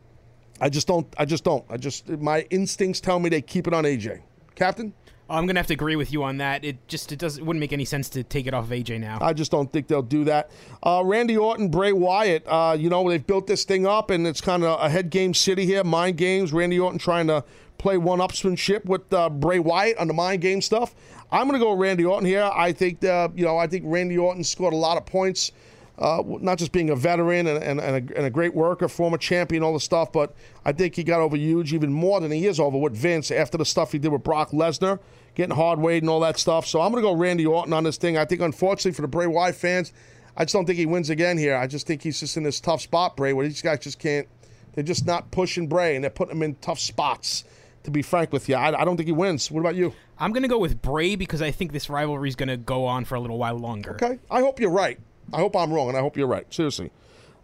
[0.60, 1.06] I just don't.
[1.18, 1.64] I just don't.
[1.68, 4.22] I just my instincts tell me they keep it on AJ.
[4.54, 4.94] Captain.
[5.28, 6.64] I'm gonna have to agree with you on that.
[6.64, 9.00] It just it doesn't it wouldn't make any sense to take it off of AJ
[9.00, 9.18] now.
[9.20, 10.50] I just don't think they'll do that.
[10.82, 12.46] Uh, Randy Orton, Bray Wyatt.
[12.46, 15.32] Uh, you know they've built this thing up, and it's kind of a head game
[15.32, 16.52] city here, mind games.
[16.52, 17.42] Randy Orton trying to
[17.84, 20.94] play one-upsmanship with uh, Bray Wyatt on the mind game stuff.
[21.30, 22.50] I'm gonna go Randy Orton here.
[22.54, 25.52] I think uh, you know I think Randy Orton scored a lot of points.
[25.98, 29.16] Uh, not just being a veteran and, and, and, a, and, a, great worker, former
[29.16, 30.34] champion, all the stuff, but
[30.64, 33.56] I think he got over huge even more than he is over with Vince after
[33.58, 34.98] the stuff he did with Brock Lesnar,
[35.36, 36.66] getting hard weight and all that stuff.
[36.66, 38.18] So I'm going to go Randy Orton on this thing.
[38.18, 39.92] I think, unfortunately, for the Bray Wyatt fans,
[40.36, 41.54] I just don't think he wins again here.
[41.54, 44.26] I just think he's just in this tough spot, Bray, where these guys just can't,
[44.72, 47.44] they're just not pushing Bray and they're putting him in tough spots.
[47.84, 49.50] To be frank with you, I, I don't think he wins.
[49.50, 49.92] What about you?
[50.18, 52.86] I'm going to go with Bray because I think this rivalry is going to go
[52.86, 53.92] on for a little while longer.
[54.02, 54.18] Okay.
[54.30, 54.98] I hope you're right.
[55.32, 56.52] I hope I'm wrong, and I hope you're right.
[56.52, 56.90] Seriously.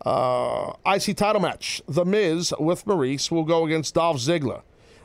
[0.05, 1.83] Uh, IC title match.
[1.87, 4.63] The Miz with Maryse will go against Dolph Ziggler.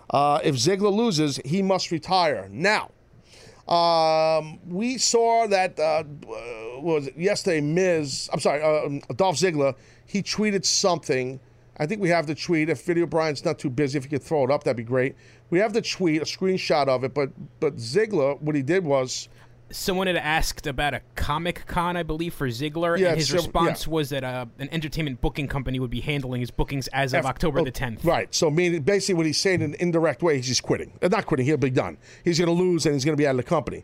[0.09, 2.47] Uh, if Ziggler loses, he must retire.
[2.49, 2.91] Now,
[3.67, 6.03] um, we saw that, uh,
[6.79, 9.75] was it yesterday, Miz, I'm sorry, uh, Dolph Ziggler,
[10.05, 11.39] he tweeted something.
[11.77, 12.69] I think we have the tweet.
[12.69, 15.15] If Video Brian's not too busy, if you could throw it up, that'd be great.
[15.49, 19.29] We have the tweet, a screenshot of it, but but Ziggler, what he did was
[19.71, 23.35] someone had asked about a Comic Con, I believe, for Ziggler, yeah, and his so,
[23.35, 23.93] response yeah.
[23.93, 27.25] was that uh, an entertainment booking company would be handling his bookings as of F-
[27.25, 28.03] October the 10th.
[28.03, 28.33] Right.
[28.33, 30.97] So, meaning basically, what he's saying in an indirect way is he's quitting.
[31.01, 31.45] Uh, not quitting.
[31.45, 31.97] He'll be done.
[32.23, 33.83] He's going to lose, and he's going to be out of the company.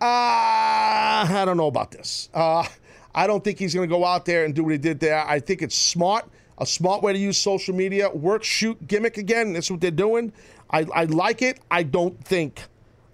[0.00, 2.28] Uh, I don't know about this.
[2.34, 2.66] Uh,
[3.14, 5.24] I don't think he's going to go out there and do what he did there.
[5.26, 6.28] I think it's smart,
[6.62, 8.08] a smart way to use social media.
[8.08, 9.52] Work, shoot, gimmick again.
[9.52, 10.32] That's what they're doing.
[10.70, 11.58] I, I like it.
[11.72, 12.62] I don't think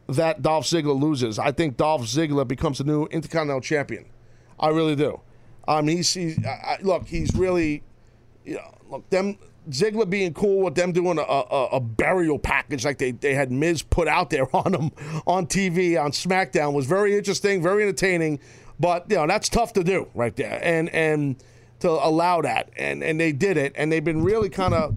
[0.07, 1.39] that Dolph Ziggler loses.
[1.39, 4.05] I think Dolph Ziggler becomes the new Intercontinental Champion.
[4.61, 5.21] I really do.
[5.67, 7.83] I mean, he's, he's I, look, he's really,
[8.45, 9.39] you know, look, them
[9.71, 13.51] Ziggler being cool with them doing a, a, a, burial package like they, they had
[13.51, 14.91] Miz put out there on him
[15.27, 18.41] on TV on SmackDown was very interesting, very entertaining.
[18.81, 21.37] But you know that's tough to do right there, and and
[21.81, 24.97] to allow that, and and they did it, and they've been really kind of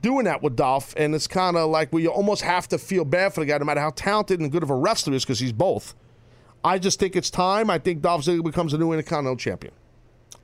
[0.00, 3.04] doing that with Dolph, and it's kind of like where you almost have to feel
[3.04, 5.24] bad for the guy, no matter how talented and good of a wrestler he is,
[5.24, 5.94] because he's both.
[6.64, 7.70] I just think it's time.
[7.70, 9.72] I think Dolph Ziggler becomes a new Intercontinental Champion.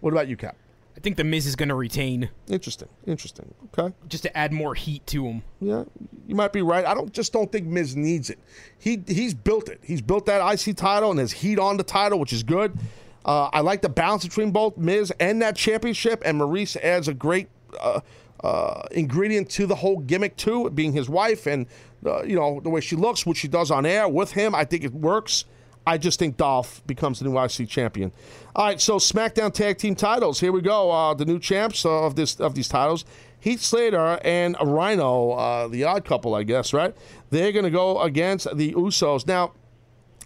[0.00, 0.56] What about you, Cap?
[0.96, 2.30] I think the Miz is going to retain.
[2.48, 2.88] Interesting.
[3.04, 3.52] Interesting.
[3.76, 3.94] Okay.
[4.08, 5.42] Just to add more heat to him.
[5.60, 5.84] Yeah,
[6.26, 6.86] you might be right.
[6.86, 8.38] I don't just don't think Miz needs it.
[8.78, 9.80] He he's built it.
[9.82, 12.78] He's built that IC title and has heat on the title, which is good.
[13.24, 17.14] Uh, I like the balance between both Miz and that championship, and Maryse adds a
[17.14, 17.48] great.
[17.78, 18.00] Uh,
[18.42, 21.66] uh, ingredient to the whole gimmick too, being his wife and
[22.04, 24.54] uh, you know the way she looks, what she does on air with him.
[24.54, 25.46] I think it works.
[25.86, 28.12] I just think Dolph becomes the new IC champion.
[28.56, 30.40] All right, so SmackDown Tag Team titles.
[30.40, 30.90] Here we go.
[30.90, 33.04] Uh, the new champs of this of these titles:
[33.40, 36.72] Heath Slater and Rhino, uh, the odd couple, I guess.
[36.72, 36.94] Right?
[37.30, 39.26] They're going to go against the Usos.
[39.26, 39.52] Now,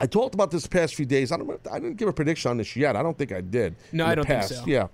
[0.01, 1.33] I talked about this past few days.
[1.33, 1.51] I don't.
[1.71, 2.97] I didn't give a prediction on this yet.
[2.97, 3.75] I don't think I did.
[3.93, 4.51] No, I don't past.
[4.51, 4.71] think so.
[4.71, 4.89] Yeah.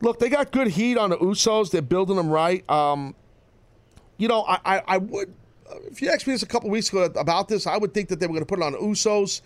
[0.00, 1.70] Look, they got good heat on the Usos.
[1.70, 2.68] They're building them right.
[2.70, 3.14] Um,
[4.16, 5.34] you know, I, I, I would,
[5.86, 8.20] if you asked me this a couple weeks ago about this, I would think that
[8.20, 9.42] they were going to put it on the Usos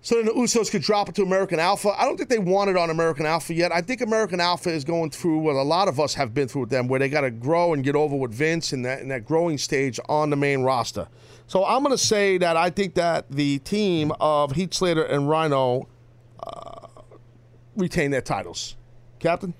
[0.00, 1.90] so then the Usos could drop it to American Alpha.
[1.98, 3.72] I don't think they want it on American Alpha yet.
[3.72, 6.62] I think American Alpha is going through what a lot of us have been through
[6.62, 9.08] with them, where they got to grow and get over with Vince in that in
[9.08, 11.08] that growing stage on the main roster.
[11.48, 15.30] So I'm going to say that I think that the team of Heath Slater and
[15.30, 15.88] Rhino
[16.42, 16.86] uh,
[17.74, 18.76] retain their titles.
[19.18, 19.54] Captain.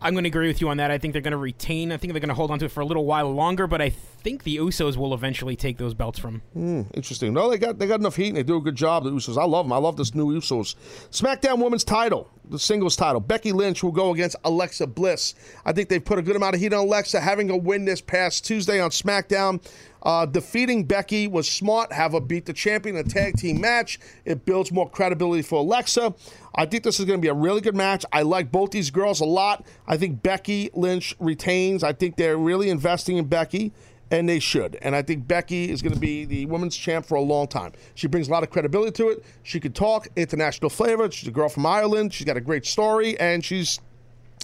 [0.00, 0.90] I'm going to agree with you on that.
[0.90, 1.90] I think they're going to retain.
[1.90, 3.80] I think they're going to hold on to it for a little while longer, but
[3.80, 6.42] I think the Usos will eventually take those belts from.
[6.52, 7.32] Hmm, interesting.
[7.32, 9.04] No, they got they got enough heat and they do a good job.
[9.04, 9.40] The Usos.
[9.40, 9.72] I love them.
[9.72, 10.74] I love this new Usos.
[11.10, 13.20] SmackDown Women's Title, the singles title.
[13.20, 15.34] Becky Lynch will go against Alexa Bliss.
[15.64, 18.02] I think they've put a good amount of heat on Alexa, having a win this
[18.02, 19.62] past Tuesday on SmackDown.
[20.04, 21.92] Uh, defeating Becky was smart.
[21.92, 23.98] Have her beat the champion in a tag team match.
[24.24, 26.14] It builds more credibility for Alexa.
[26.54, 28.04] I think this is going to be a really good match.
[28.12, 29.66] I like both these girls a lot.
[29.86, 31.82] I think Becky Lynch retains.
[31.82, 33.72] I think they're really investing in Becky,
[34.10, 34.78] and they should.
[34.82, 37.72] And I think Becky is going to be the women's champ for a long time.
[37.94, 39.24] She brings a lot of credibility to it.
[39.42, 41.10] She can talk, international flavor.
[41.10, 42.12] She's a girl from Ireland.
[42.12, 43.80] She's got a great story, and she's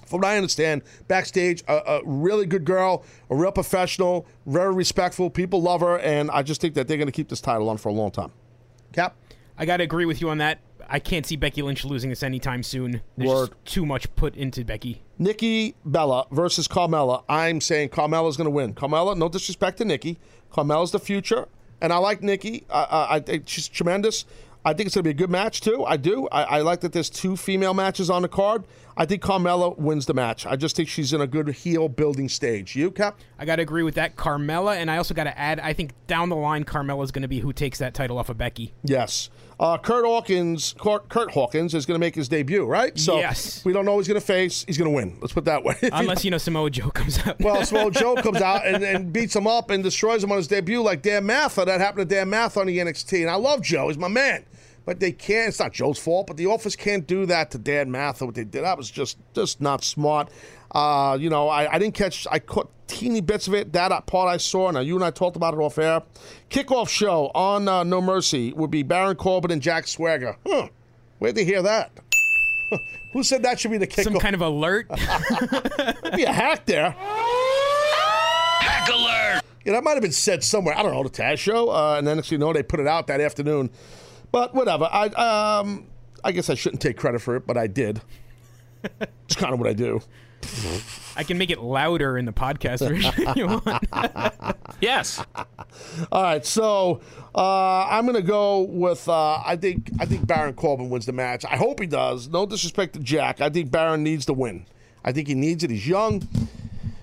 [0.06, 5.30] from what I understand, backstage, a, a, really good girl, a real professional, very respectful.
[5.30, 7.76] People love her, and I just think that they're going to keep this title on
[7.76, 8.32] for a long time.
[8.92, 9.16] Cap?
[9.56, 10.60] I got to agree with you on that.
[10.88, 13.00] I can't see Becky Lynch losing this anytime soon.
[13.16, 13.50] There's Word.
[13.50, 15.02] just too much put into Becky.
[15.18, 17.22] Nikki Bella versus Carmella.
[17.28, 18.74] I'm saying Carmella's going to win.
[18.74, 20.18] Carmella, no disrespect to Nikki.
[20.50, 21.46] Carmella's the future,
[21.80, 22.64] and I like Nikki.
[22.68, 24.24] I, I, I she's tremendous.
[24.64, 25.84] I think it's going to be a good match too.
[25.84, 26.28] I do.
[26.30, 28.64] I, I like that there's two female matches on the card.
[29.00, 30.44] I think Carmella wins the match.
[30.44, 32.76] I just think she's in a good heel building stage.
[32.76, 33.18] You, Cap?
[33.38, 34.14] I got to agree with that.
[34.14, 37.22] Carmella, and I also got to add, I think down the line, Carmella is going
[37.22, 38.74] to be who takes that title off of Becky.
[38.84, 39.30] Yes.
[39.58, 42.98] Uh, Kurt Hawkins, Kurt, Kurt Hawkins is going to make his debut, right?
[42.98, 43.64] So Yes.
[43.64, 44.66] we don't know who he's going to face.
[44.66, 45.16] He's going to win.
[45.22, 45.76] Let's put it that way.
[45.92, 47.40] Unless, you know, Samoa Joe comes out.
[47.40, 50.46] Well, Samoa Joe comes out and, and beats him up and destroys him on his
[50.46, 51.64] debut, like Dan Matha.
[51.64, 53.88] That happened to Dan Matha on the NXT, and I love Joe.
[53.88, 54.44] He's my man.
[54.84, 55.48] But they can't.
[55.48, 58.26] It's not Joe's fault, but the office can't do that to Dan Matha.
[58.26, 60.30] What they did, that was just just not smart.
[60.72, 62.26] Uh, you know, I, I didn't catch.
[62.30, 63.72] I caught teeny bits of it.
[63.72, 64.70] That part I saw.
[64.70, 66.02] Now you and I talked about it off air.
[66.48, 70.36] Kickoff show on uh, No Mercy would be Baron Corbin and Jack Swagger.
[70.46, 70.68] Huh?
[71.18, 71.92] Where'd they hear that?
[73.12, 74.04] Who said that should be the kickoff?
[74.04, 74.88] Some kind of alert.
[76.14, 76.94] be a hack there.
[78.60, 79.42] Hack alert!
[79.64, 80.76] Yeah, that might have been said somewhere.
[80.76, 82.80] I don't know the Taz show, uh, and then next thing you know, they put
[82.80, 83.70] it out that afternoon.
[84.32, 84.88] But whatever.
[84.90, 85.06] I
[85.60, 85.86] um,
[86.24, 88.00] I guess I shouldn't take credit for it, but I did.
[89.00, 90.00] it's kind of what I do.
[91.16, 94.56] I can make it louder in the podcast version if you want.
[94.80, 95.22] yes.
[96.10, 97.00] All right, so
[97.34, 101.44] uh, I'm gonna go with uh, I think I think Baron Corbin wins the match.
[101.44, 102.28] I hope he does.
[102.28, 103.40] No disrespect to Jack.
[103.40, 104.66] I think Baron needs to win.
[105.04, 105.70] I think he needs it.
[105.70, 106.26] He's young.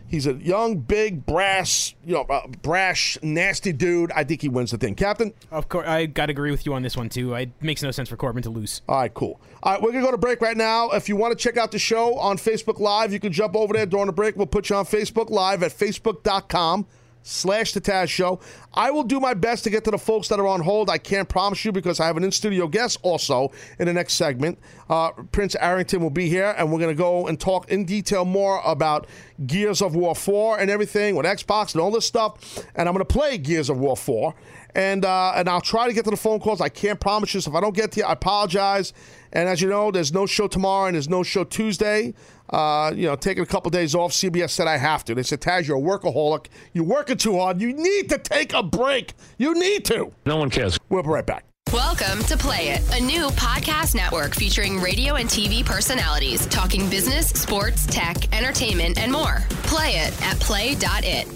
[0.07, 4.11] He's a young, big, brass, you know, uh, brash, nasty dude.
[4.13, 5.34] I think he wins the thing, Captain.
[5.51, 7.34] Of course, I got to agree with you on this one too.
[7.34, 8.81] It makes no sense for Corbin to lose.
[8.88, 9.39] All right, cool.
[9.63, 10.91] All right, we're gonna go to break right now.
[10.91, 13.73] If you want to check out the show on Facebook Live, you can jump over
[13.73, 14.38] there during the break.
[14.38, 16.88] We'll put you on Facebook Live at facebook.com
[17.28, 18.40] slash the Taz Show.
[18.74, 20.90] I will do my best to get to the folks that are on hold.
[20.90, 24.60] I can't promise you because I have an in-studio guest also in the next segment.
[24.90, 28.24] Uh, Prince Arrington will be here, and we're going to go and talk in detail
[28.24, 29.08] more about
[29.45, 32.66] Gears of War 4 and everything with Xbox and all this stuff.
[32.76, 34.34] And I'm going to play Gears of War 4.
[34.76, 36.62] And, uh, and I'll try to get to the phone calls.
[36.62, 37.41] I can't promise you.
[37.41, 38.94] So if I don't get to you, I apologize.
[39.34, 42.14] And as you know, there's no show tomorrow and there's no show Tuesday.
[42.49, 44.11] Uh, you know, taking a couple days off.
[44.11, 45.15] CBS said I have to.
[45.15, 46.48] They said, Taz, you're a workaholic.
[46.74, 47.61] You're working too hard.
[47.61, 49.14] You need to take a break.
[49.38, 50.11] You need to.
[50.26, 50.78] No one cares.
[50.90, 51.44] We'll be right back.
[51.74, 57.28] Welcome to Play It, a new podcast network featuring radio and TV personalities talking business,
[57.28, 59.44] sports, tech, entertainment, and more.
[59.64, 61.28] Play it at play.it.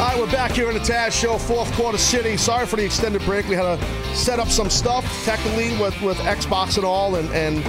[0.00, 2.36] All right, we're back here in the Taz Show, fourth quarter city.
[2.36, 3.48] Sorry for the extended break.
[3.48, 7.62] We had to set up some stuff technically with, with Xbox and all and, and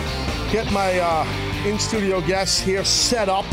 [0.52, 1.26] get my uh,
[1.66, 3.46] in studio guest here set up.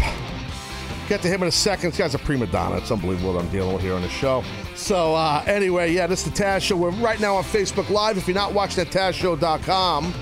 [1.08, 1.90] Get to him in a second.
[1.90, 2.76] This guy's a prima donna.
[2.78, 4.42] It's unbelievable what I'm dealing with here on the show.
[4.74, 6.76] So, uh, anyway, yeah, this is the Taz Show.
[6.76, 8.18] We're right now on Facebook Live.
[8.18, 10.12] If you're not watching at TazShow.com,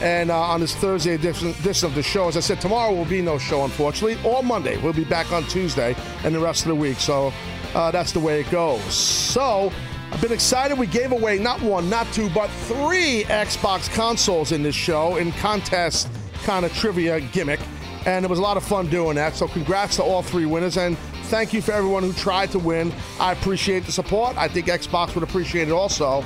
[0.00, 3.04] and uh, on this Thursday edition, edition of the show, as I said, tomorrow will
[3.06, 4.76] be no show, unfortunately, or Monday.
[4.76, 7.00] We'll be back on Tuesday and the rest of the week.
[7.00, 7.32] So,
[7.74, 8.82] uh, that's the way it goes.
[8.94, 9.72] So,
[10.10, 10.78] I've been excited.
[10.78, 15.32] We gave away not one, not two, but three Xbox consoles in this show in
[15.32, 16.08] contest
[16.44, 17.60] kind of trivia gimmick.
[18.06, 19.36] And it was a lot of fun doing that.
[19.36, 20.78] So, congrats to all three winners.
[20.78, 22.92] And thank you for everyone who tried to win.
[23.20, 24.36] I appreciate the support.
[24.38, 26.24] I think Xbox would appreciate it also.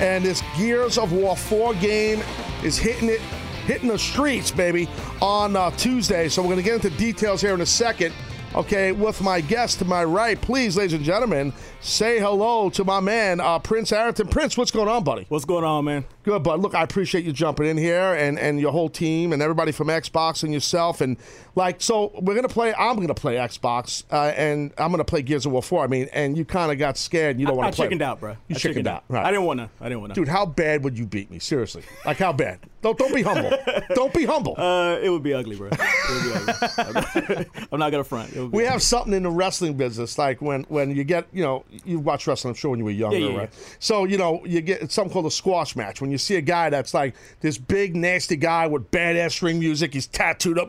[0.00, 2.22] And this Gears of War 4 game
[2.62, 3.20] is hitting it,
[3.66, 4.88] hitting the streets, baby,
[5.20, 6.28] on uh, Tuesday.
[6.28, 8.14] So, we're going to get into details here in a second.
[8.54, 13.00] Okay, with my guest to my right, please, ladies and gentlemen, say hello to my
[13.00, 14.28] man, uh, Prince Arrington.
[14.28, 15.26] Prince, what's going on, buddy?
[15.28, 16.04] What's going on, man?
[16.22, 16.60] Good, bud.
[16.60, 19.88] Look, I appreciate you jumping in here and, and your whole team and everybody from
[19.88, 21.00] Xbox and yourself.
[21.00, 21.16] And,
[21.54, 24.98] like, so we're going to play, I'm going to play Xbox uh, and I'm going
[24.98, 25.84] to play Gears of War 4.
[25.84, 27.86] I mean, and you kind of got scared and you don't want to play.
[27.86, 28.36] I chickened out, bro.
[28.48, 29.04] You I chickened out.
[29.08, 29.24] Right.
[29.24, 29.70] I didn't want to.
[29.80, 30.20] I didn't want to.
[30.20, 31.38] Dude, how bad would you beat me?
[31.38, 31.82] Seriously.
[32.04, 32.60] Like, how bad?
[32.84, 33.50] Don't, don't be humble.
[33.94, 34.54] don't be humble.
[34.58, 35.70] Uh, it would be ugly, bro.
[35.72, 35.78] It
[36.10, 36.52] would be
[36.82, 37.46] ugly.
[37.72, 38.34] I'm not gonna front.
[38.34, 41.26] It would be We have something in the wrestling business, like when, when you get,
[41.32, 43.76] you know, you watch wrestling, I'm sure, when you were younger, Yeah, yeah, right?
[43.78, 46.02] So, you know, you get it's something called a squash match.
[46.02, 49.94] When you see a guy that's like this big, nasty guy with badass ring music,
[49.94, 50.68] he's tattooed up!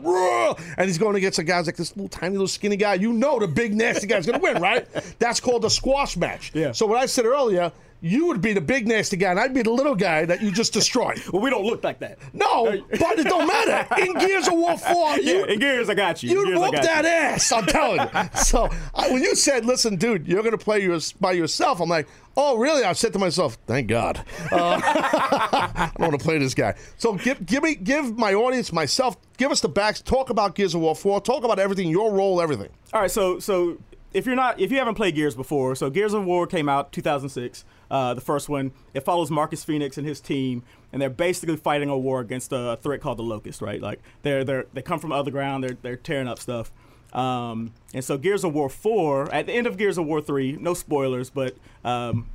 [0.76, 3.38] And he's going against a guy like this little tiny little skinny guy, you know
[3.38, 4.86] the big, nasty guy's going to win, right?
[5.18, 6.52] That's called a squash match.
[6.54, 6.72] Yeah.
[6.72, 9.62] So, what I said earlier, you would be the big, nasty guy, and I'd be
[9.62, 11.20] the little guy that you just destroyed.
[11.32, 12.18] well, we don't look like that.
[12.32, 14.02] No, but it don't matter.
[14.02, 16.30] In Gears of War 4, you, Yeah, in Gears, I got you.
[16.30, 17.10] In you Gears, I whooped got that you.
[17.10, 17.52] ass.
[17.52, 18.30] I'm telling you.
[18.36, 22.06] So I, when you said, "Listen, dude, you're to play yours by yourself," I'm like,
[22.36, 26.54] "Oh, really?" I said to myself, "Thank God." Uh, I don't want to play this
[26.54, 26.74] guy.
[26.96, 30.00] So give give me give my audience, myself, give us the backs.
[30.00, 31.20] Talk about Gears of War 4.
[31.22, 32.68] Talk about everything, your role, everything.
[32.92, 33.78] All right, so so
[34.16, 36.90] if you're not if you haven't played Gears before, so Gears of War came out
[36.90, 38.72] 2006, uh, the first one.
[38.94, 42.78] It follows Marcus Phoenix and his team, and they're basically fighting a war against a
[42.82, 43.80] threat called the Locust, right?
[43.80, 46.72] Like they're they're they come from underground, they're they're tearing up stuff.
[47.12, 50.58] Um, and so Gears of War 4, at the end of Gears of War 3,
[50.60, 52.26] no spoilers, but um,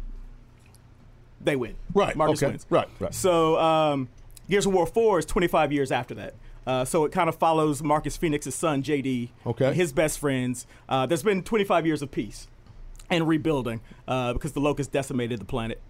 [1.40, 1.76] they win.
[1.94, 2.16] Right.
[2.16, 2.52] Marcus okay.
[2.52, 2.66] wins.
[2.70, 2.88] Right.
[3.00, 3.14] Right.
[3.14, 4.10] So um,
[4.50, 6.36] Gears of War 4 is 25 years after that.
[6.68, 9.66] Uh, so it kind of follows Marcus Phoenix's son, JD, Okay.
[9.68, 10.68] and his best friends.
[10.88, 12.48] Uh, there's been 25 years of peace
[13.10, 15.82] and rebuilding uh, because the locust decimated the planet.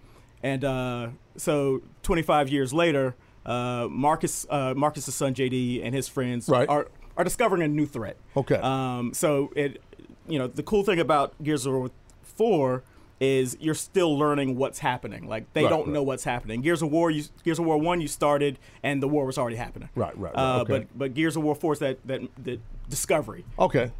[0.42, 3.14] And uh, so 25 years later,
[3.46, 6.68] uh, Marcus, uh, Marcus's son, JD, and his friends Right.
[6.68, 8.16] are, are discovering a new threat.
[8.36, 8.56] Okay.
[8.56, 9.82] Um, so it,
[10.26, 11.90] you know, the cool thing about Gears of War
[12.22, 12.82] 4
[13.22, 15.28] is you're still learning what's happening.
[15.28, 15.88] Like they Right, don't right.
[15.94, 16.60] know what's happening.
[16.60, 19.56] Gears of War, you, Gears of War One, you started and the war was already
[19.56, 19.88] happening.
[19.94, 20.72] Right, right, right, Uh, okay.
[20.72, 23.44] But but Gears of War Four is that that, that discovery.
[23.58, 23.90] Okay.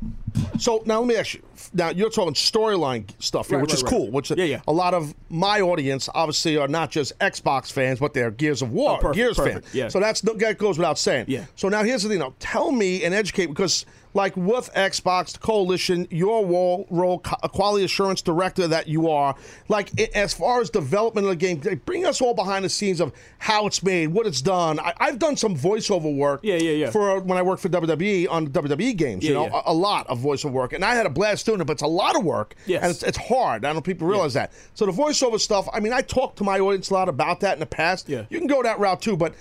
[0.59, 1.43] So now let me ask you.
[1.73, 4.11] Now you're talking storyline stuff here, which is cool.
[4.11, 4.61] Which Yeah, yeah.
[4.67, 8.73] a lot of my audience obviously are not just Xbox fans, but they're Gears of
[8.73, 9.75] War, Oh, perfect, Gears perfect, fans.
[9.75, 9.89] yeah.
[9.89, 11.27] So that's that goes without saying.
[11.29, 11.45] Yeah.
[11.55, 12.19] So now here's the thing.
[12.19, 18.23] Now tell me and educate because like with Xbox Coalition, your role, role quality assurance
[18.23, 19.35] director that you are,
[19.69, 23.13] like as far as development of the game, bring us all behind the scenes of
[23.39, 24.79] how it's made, what it's done.
[24.81, 26.41] I, I've done some voiceover work.
[26.43, 26.91] Yeah, yeah, yeah.
[26.91, 29.63] For when I worked for WWE on WWE games, you know, yeah.
[29.67, 31.65] a, a lot of voiceover work, and I had a blast doing it.
[31.67, 32.83] But it's a lot of work, Yes.
[32.83, 33.65] and it's, it's hard.
[33.65, 34.53] I don't know if people realize that.
[34.75, 35.69] So the voiceover stuff.
[35.73, 38.09] I mean, I talked to my audience a lot about that in the past.
[38.09, 38.25] Yeah.
[38.31, 39.35] you can go that route too, but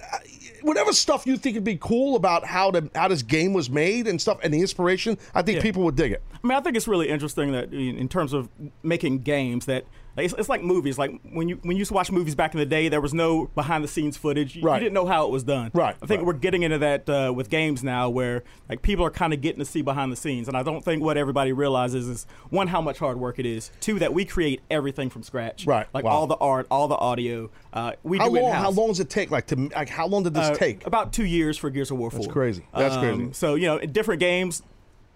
[0.00, 0.18] uh,
[0.62, 4.06] whatever stuff you think would be cool about how the how this game was made
[4.06, 5.62] and stuff, and the inspiration, I think Yeah.
[5.62, 6.22] people would dig it.
[6.42, 8.48] I mean, I think it's really interesting that in, in terms of
[8.82, 9.84] making games that
[10.16, 10.98] it's, it's like movies.
[10.98, 13.14] Like when you when you used to watch movies back in the day, there was
[13.14, 14.56] no behind the scenes footage.
[14.56, 15.70] You, you didn't know how it was done.
[15.74, 16.26] Right, I think right.
[16.26, 19.58] we're getting into that uh, with games now, where like people are kind of getting
[19.60, 22.80] to see behind the scenes, and I don't think what everybody realizes is one how
[22.80, 23.70] much hard work it is.
[23.80, 25.66] Two that we create everything from scratch.
[25.66, 26.12] Right, Like wow.
[26.12, 27.50] all the art, all the audio.
[27.72, 28.52] Uh, we how do long?
[28.52, 29.30] How long does it take?
[29.30, 30.86] Like to like how long did this Uh, take?
[30.86, 32.20] About two years for Gears of War 4.
[32.20, 32.66] That's crazy.
[32.74, 33.30] That's crazy.
[33.32, 34.62] So, you know, different games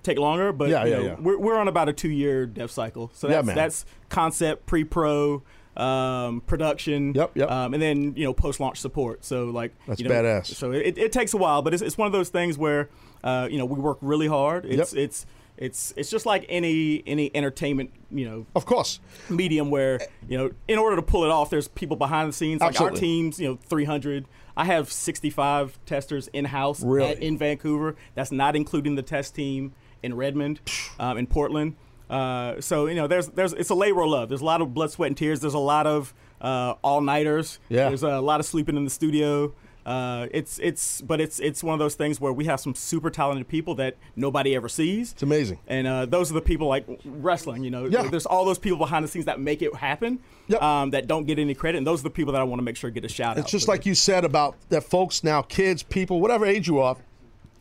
[0.05, 1.17] take longer, but Yeah, you yeah, know, yeah.
[1.19, 3.11] We're, we're on about a two year dev cycle.
[3.15, 3.57] So that's, man.
[3.57, 5.43] that's concept, pre pro,
[5.77, 7.15] um, production.
[7.15, 7.51] Yep, yep.
[7.51, 9.25] Um, and then, you know, post launch support.
[9.25, 10.47] So, like, That's you know, badass.
[10.47, 12.89] So it, it takes a while, but it's, it's one of those things where,
[13.25, 14.65] uh, you know, we work really hard.
[14.67, 15.03] It's, Yep.
[15.05, 15.27] it's,
[15.57, 18.99] it's it's just like any any entertainment you know of course
[19.31, 22.61] medium where you know in order to pull it off there's people behind the scenes
[22.61, 22.97] like Absolutely.
[22.99, 24.27] our teams you know 300
[24.57, 27.25] I have 65 testers in house Really?
[27.25, 29.75] in Vancouver that's not including the test team
[30.05, 30.61] in Redmond
[31.01, 31.75] um, in Portland
[32.11, 34.73] uh, so you know there's there's it's a labor of love there's a lot of
[34.75, 37.89] blood sweat and tears there's a lot of uh, all nighters Yeah.
[37.89, 39.53] there's a lot of sleeping in the studio
[39.87, 43.11] uh, it's it's but it's it's one of those things where we have some super
[43.11, 45.13] talented people that nobody ever sees.
[45.13, 45.59] It's amazing.
[45.67, 47.65] And uh, those are the people like wrestling.
[47.65, 48.09] You know, Yeah.
[48.09, 50.21] there's all those people behind the scenes that make it happen.
[50.59, 52.65] Um, that don't get any credit, and those are the people that I want to
[52.65, 53.39] make sure get a shout out.
[53.43, 56.97] It's just like you said about that folks now, kids, people, whatever age you are,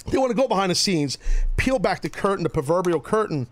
[0.08, 1.18] they want to go behind the scenes,
[1.58, 3.48] peel back the curtain, the proverbial curtain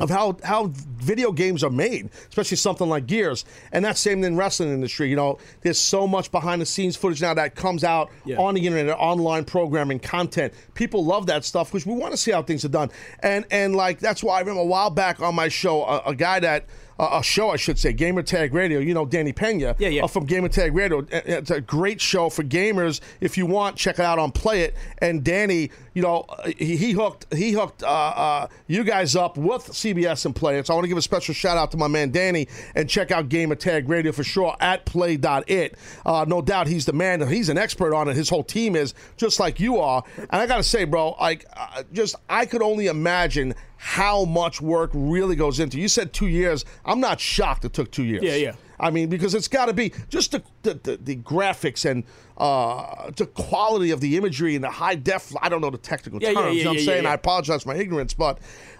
[0.00, 3.44] of how how video games are made, especially something like Gears.
[3.72, 5.10] And that's same in the wrestling industry.
[5.10, 8.36] You know, there's so much behind the scenes footage now that comes out Yeah.
[8.36, 10.54] on the internet, online programming, content.
[10.74, 12.90] People love that stuff because we want to see how things are done.
[13.24, 16.14] And and like that's why I remember a while back on my show, a, a
[16.14, 16.66] guy that
[16.98, 18.80] a show, I should say, Gamer Tag Radio.
[18.80, 20.04] You know Danny Pena Yeah, yeah.
[20.04, 21.06] uh, from Gamer Tag Radio.
[21.10, 23.00] It's a great show for gamers.
[23.20, 24.74] If you want, check it out on Play It.
[24.98, 26.26] And Danny, you know,
[26.56, 30.68] he, he hooked he hooked uh, uh, you guys up with CBS and Play It.
[30.68, 32.46] So I want to give a special shout out to my man Danny
[32.76, 35.74] and check out Gamer Tag Radio for sure at Play.it.
[36.06, 37.26] Uh, no doubt he's the man.
[37.26, 38.14] He's an expert on it.
[38.14, 40.04] His whole team is just like you are.
[40.16, 44.60] And I got to say, bro, like, uh, just I could only imagine how much
[44.60, 45.80] work really goes into.
[45.80, 46.64] You said two years.
[46.84, 48.22] I'm not shocked it took two years.
[48.22, 48.52] Yeah, yeah.
[48.80, 52.04] I mean, because it's got to be just the, the, the, the graphics and
[52.38, 55.34] uh, the quality of the imagery and the high def.
[55.42, 56.38] I don't know the technical Yeah, terms.
[56.38, 57.06] yeah, you yeah, know what I'm saying?
[57.06, 58.38] I apologize for my ignorance, but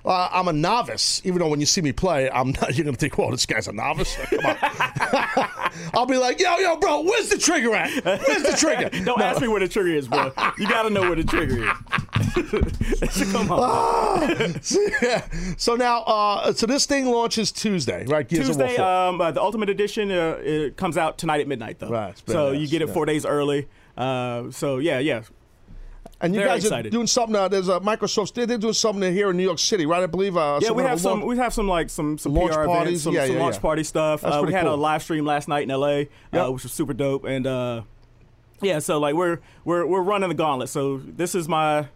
[0.08, 1.20] uh, I'm a novice.
[1.24, 2.74] Even though when you see me play, I'm not.
[2.76, 4.56] You're gonna think, "Well, this guy's a novice." Come on.
[5.94, 8.04] I'll be like, "Yo, yo, bro, where's the trigger at?
[8.04, 9.24] Where's the trigger?" Don't No.
[9.24, 10.32] ask me where the trigger is, bro.
[10.58, 13.32] You got to know where the trigger is.
[13.32, 13.58] Come on.
[13.60, 15.24] Ah, so, yeah.
[15.56, 18.26] So now, uh, so this thing launches Tuesday, right?
[18.26, 21.88] Gears Tuesday, um, uh, the Ultimate Edition uh, it comes out tonight at midnight, though.
[21.90, 22.94] Right, So you get it yeah.
[22.94, 23.68] four days early.
[23.96, 25.22] Uh, so yeah, yeah.
[26.20, 26.86] And you Very guys excited.
[26.86, 27.36] are doing something.
[27.36, 28.34] Uh, there's a Microsoft.
[28.34, 30.02] They're, they're doing something here in New York City, right?
[30.02, 30.36] I believe.
[30.36, 31.20] Uh, Yeah, we have some.
[31.20, 32.88] launch- We have some like some some Launch PR parties?
[32.88, 33.60] events, some, Yeah, some yeah, launch yeah.
[33.60, 34.22] party stuff.
[34.22, 36.08] That's Uh, we pretty had a live stream last night in LA, Yep.
[36.34, 37.24] uh, which was super dope.
[37.24, 37.82] And uh,
[38.60, 40.68] yeah, so like we're we're we're running the gauntlet.
[40.70, 41.86] So this is my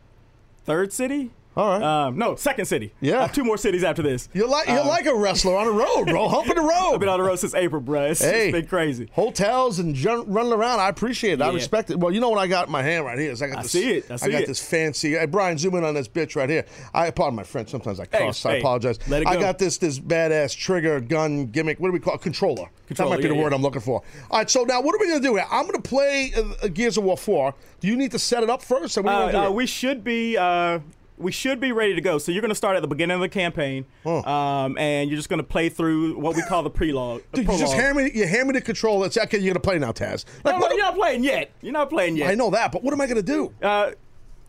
[0.64, 1.30] third city.
[1.54, 1.82] All right.
[2.06, 2.94] Um, no, second city.
[3.02, 3.24] Yeah.
[3.24, 4.28] I two more cities after this.
[4.32, 6.26] You're like you're Uh, like a wrestler on the road, bro.
[6.28, 6.94] Humping the road.
[6.94, 8.04] I've been on the road since April, bro.
[8.06, 8.48] It's, Hey.
[8.48, 9.10] it's been crazy.
[9.12, 10.80] hotels and jun- running around.
[10.80, 11.42] I appreciate it.
[11.42, 11.98] I respect it.
[12.00, 13.62] Well, you know what I got in my hand right here is I got I
[13.62, 13.72] this.
[13.72, 14.10] see it.
[14.10, 14.46] I see got it.
[14.46, 15.12] this fancy.
[15.12, 16.64] Hey, Brian, zoom in on this bitch right here.
[16.94, 17.68] I pardon my French.
[17.68, 18.30] Sometimes I Hey.
[18.46, 18.98] I apologize.
[19.08, 19.30] let it go.
[19.32, 21.78] I got this this badass trigger gun gimmick.
[21.80, 22.22] What do we call it?
[22.22, 22.68] Controller.
[22.86, 23.56] Controller, that might be the yeah, word yeah.
[23.56, 24.02] I'm looking for.
[24.30, 24.48] All right.
[24.48, 25.46] So now what are we gonna do here?
[25.50, 27.54] I'm gonna play uh, Gears of War 4.
[27.80, 28.96] Do you need to set it up first?
[28.96, 30.78] Or what we Uh, uh, we should be uh,
[31.18, 32.18] we should be ready to go.
[32.18, 35.28] So you're going to start at the beginning of the campaign, um, and you're just
[35.28, 37.22] going to play through what we call the prelogue.
[37.32, 39.06] Dude, you just hand me you hand me the controller.
[39.06, 39.38] It's okay.
[39.38, 40.24] You're gonna play now, Taz.
[40.44, 41.50] No, no, you're not playing yet.
[41.60, 42.30] You're not playing yet.
[42.30, 43.52] I know that, but what am I gonna do?
[43.62, 43.92] Uh,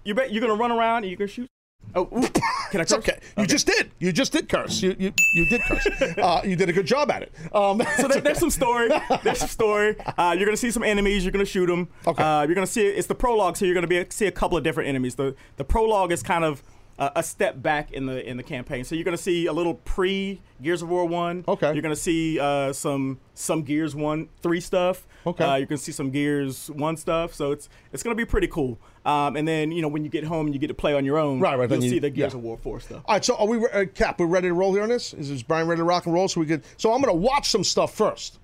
[0.04, 1.50] you bet you're going to run around and you're going to shoot.
[1.96, 2.28] Oh, ooh.
[2.72, 3.20] can I It's okay.
[3.38, 3.92] You just did.
[4.00, 4.82] You just did curse.
[4.82, 5.88] You you, you did curse.
[6.18, 7.32] uh, you did a good job at it.
[7.54, 8.90] Um, So there, there's some story.
[9.24, 9.96] There's some story.
[10.18, 11.24] Uh, you're gonna see some enemies.
[11.24, 11.88] You're gonna shoot them.
[12.08, 12.24] Okay.
[12.24, 14.64] Uh, you're gonna see it's the prologue, so you're gonna be see a couple of
[14.64, 15.16] different enemies.
[15.16, 16.64] The the prologue is kind of
[17.00, 18.84] uh, a step back in the in the campaign.
[18.84, 21.44] So you're gonna see a little pre Gears of War one.
[21.48, 21.74] Okay.
[21.74, 25.08] You're gonna see uh, some some Gears one three stuff.
[25.26, 25.44] Okay.
[25.44, 27.34] Uh, you can see some Gears one stuff.
[27.34, 28.78] So it's it's gonna be pretty cool.
[29.06, 31.04] Um, and then you know when you get home and you get to play on
[31.04, 31.40] your own.
[31.40, 32.38] Right, right, You'll you- see the Gears yeah.
[32.38, 33.02] of War four stuff.
[33.06, 34.20] All right, so are we uh, Cap?
[34.20, 35.14] We're ready to roll here on this.
[35.14, 36.28] Is, is Brian ready to rock and roll?
[36.28, 36.64] So we could.
[36.78, 38.40] So I'm gonna watch some stuff first.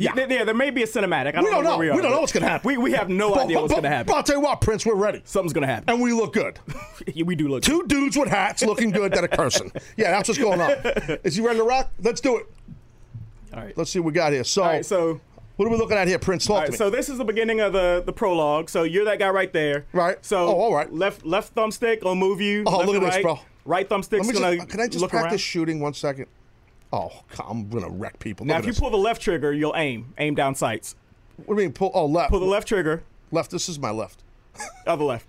[0.00, 1.28] Yeah, there, there, there may be a cinematic.
[1.28, 1.70] I don't we don't know.
[1.72, 1.78] know.
[1.78, 2.68] we, we don't know what's gonna happen.
[2.68, 4.06] We, we have no But- idea but- what's but- gonna happen.
[4.06, 5.90] But I'll tell you what, Prince, we're ready, Something's gonna happen.
[5.90, 6.58] and we look good.
[7.24, 7.64] we do look.
[7.64, 9.72] Two dudes with hats looking good that are cursing.
[9.96, 10.70] Yeah, that's what's going on.
[11.24, 11.90] Is he ready to rock?
[12.00, 12.46] Let's do it.
[13.52, 13.76] All right.
[13.76, 14.44] Let's see what we got here.
[14.44, 15.20] So, All right, so
[15.56, 16.46] what are we looking at here, Prince?
[16.46, 18.70] Talk right, so this is the beginning of the the prologue.
[18.70, 19.86] So you're that guy right there.
[19.92, 20.24] Right.
[20.24, 20.92] So Oh, all right.
[20.92, 22.62] Left left thumbstick will move you.
[22.66, 23.22] Oh, look at and this, right.
[23.22, 23.40] bro.
[23.64, 25.38] Right thumbstick's Let me gonna can I just look practice around.
[25.40, 26.26] shooting one second?
[26.92, 28.46] Oh, God, I'm gonna wreck people.
[28.46, 28.80] Look Now, if you this.
[28.80, 30.14] pull the left trigger, you'll aim.
[30.18, 30.94] Aim down sights.
[31.36, 31.90] what do you mean pull?
[31.94, 32.30] Oh, left.
[32.30, 33.02] Pull the left trigger.
[33.30, 33.50] left.
[33.50, 34.22] This is my left.
[34.86, 35.26] Other left.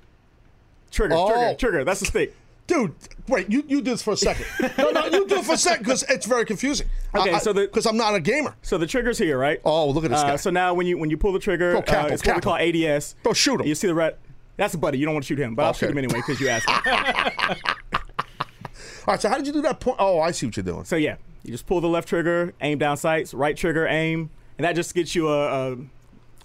[0.91, 1.15] Trigger.
[1.17, 1.29] Oh.
[1.29, 1.55] Trigger.
[1.57, 1.83] Trigger.
[1.83, 2.35] That's the stick.
[2.65, 2.93] Dude,
[3.27, 4.45] wait, you, you do this for a second.
[4.77, 6.87] no, no, you do it for a second because it's very confusing.
[7.15, 8.55] Okay, so the- because I'm not a gamer.
[8.61, 9.59] So the trigger's here, right?
[9.65, 10.35] Oh, look at this Uh, guy.
[10.35, 12.41] so now when you when you pull the trigger, Go capo, uh, it's what we
[12.41, 13.15] call ADS.
[13.23, 13.65] Go shoot him.
[13.67, 14.17] You see the red.
[14.55, 14.99] That's a buddy.
[14.99, 16.69] You don't want to shoot him, but I'll shoot him anyway because you asked.
[19.07, 19.97] All right, so how did you do that point?
[19.99, 20.83] Oh, I see what you're doing.
[20.83, 24.65] So yeah, you just pull the left trigger, aim down sights, right trigger, aim, and
[24.65, 25.77] that just gets you a a,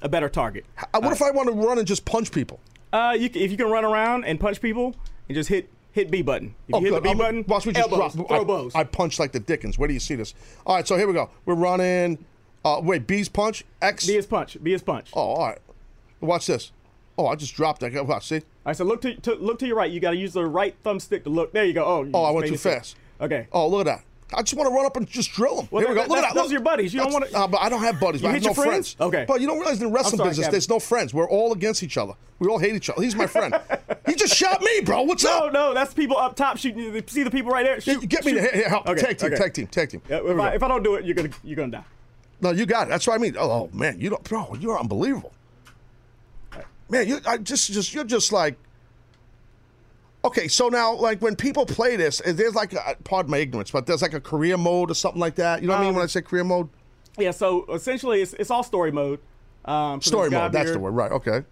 [0.02, 0.64] a better target.
[0.92, 2.60] Uh, what if I want to run and just punch people?
[2.92, 4.94] Uh, you, if you can run around and punch people
[5.28, 6.54] and just hit hit B button.
[6.68, 6.96] If you hit Oh, good.
[6.96, 8.28] the B I'm- button, watch me just elbows, drop.
[8.28, 8.74] throw I, bows.
[8.74, 9.78] I punch like the Dickens.
[9.78, 10.34] Where do you see this?
[10.66, 11.30] All right, so here we go.
[11.44, 12.24] We're running.
[12.64, 13.64] Uh, wait, B's punch.
[13.82, 14.06] X.
[14.06, 14.56] B is punch.
[14.62, 15.10] B is punch.
[15.14, 15.58] Oh, all right.
[16.20, 16.72] Watch this.
[17.18, 17.92] Oh, I just dropped that.
[18.06, 18.36] Watch, see?
[18.36, 19.90] All right, so look to, to look to your right.
[19.90, 21.52] You got to use the right thumbstick to look.
[21.52, 21.84] There you go.
[21.84, 22.96] Oh, you Oh, I went too fast.
[23.20, 23.46] Okay.
[23.52, 24.04] Oh, look at that.
[24.36, 25.68] I just want to run up and just drill them.
[25.70, 26.02] Well, Here we go.
[26.06, 26.34] Look at that.
[26.34, 26.92] those are your buddies.
[26.92, 28.20] You don't wanna- Uh, but I don't have buddies.
[28.20, 28.96] You but I have no your friends?
[29.00, 29.24] Okay.
[29.26, 30.52] But you don't realize in the wrestling sorry, business, Captain.
[30.54, 31.14] there's no friends.
[31.14, 32.14] We're all against each other.
[32.38, 33.02] We all hate each other.
[33.02, 33.54] He's my friend.
[34.06, 35.02] he just shot me, bro.
[35.02, 35.52] What's No, up?
[35.52, 36.78] no, no, that's people up top shooting.
[36.80, 37.78] you See the people right there?
[37.84, 38.40] Yeah, Get me shoot.
[38.50, 38.86] to here, help.
[38.88, 39.36] Okay, tag team, okay.
[39.42, 40.02] tag team, tag team.
[40.08, 41.84] Yeah, if, I, if I don't do it, you're gonna you're gonna die.
[42.40, 42.90] No, you got it.
[42.90, 43.36] That's what I mean.
[43.38, 44.56] Oh man, you don't, bro.
[44.58, 45.32] You're unbelievable.
[46.88, 48.56] Man, you I just, just, you're just like.
[50.24, 53.86] Okay, so now, like when people play this, there's like, a, pardon my ignorance, but
[53.86, 55.60] there's like a career mode or something like that.
[55.60, 56.68] You know what I mean Um, when I say career mode?
[57.18, 59.20] Yeah, so essentially it's, it's all story mode.
[59.66, 60.52] Um, so Story mode.
[60.52, 61.12] That's here- the word, right?
[61.12, 61.42] Okay.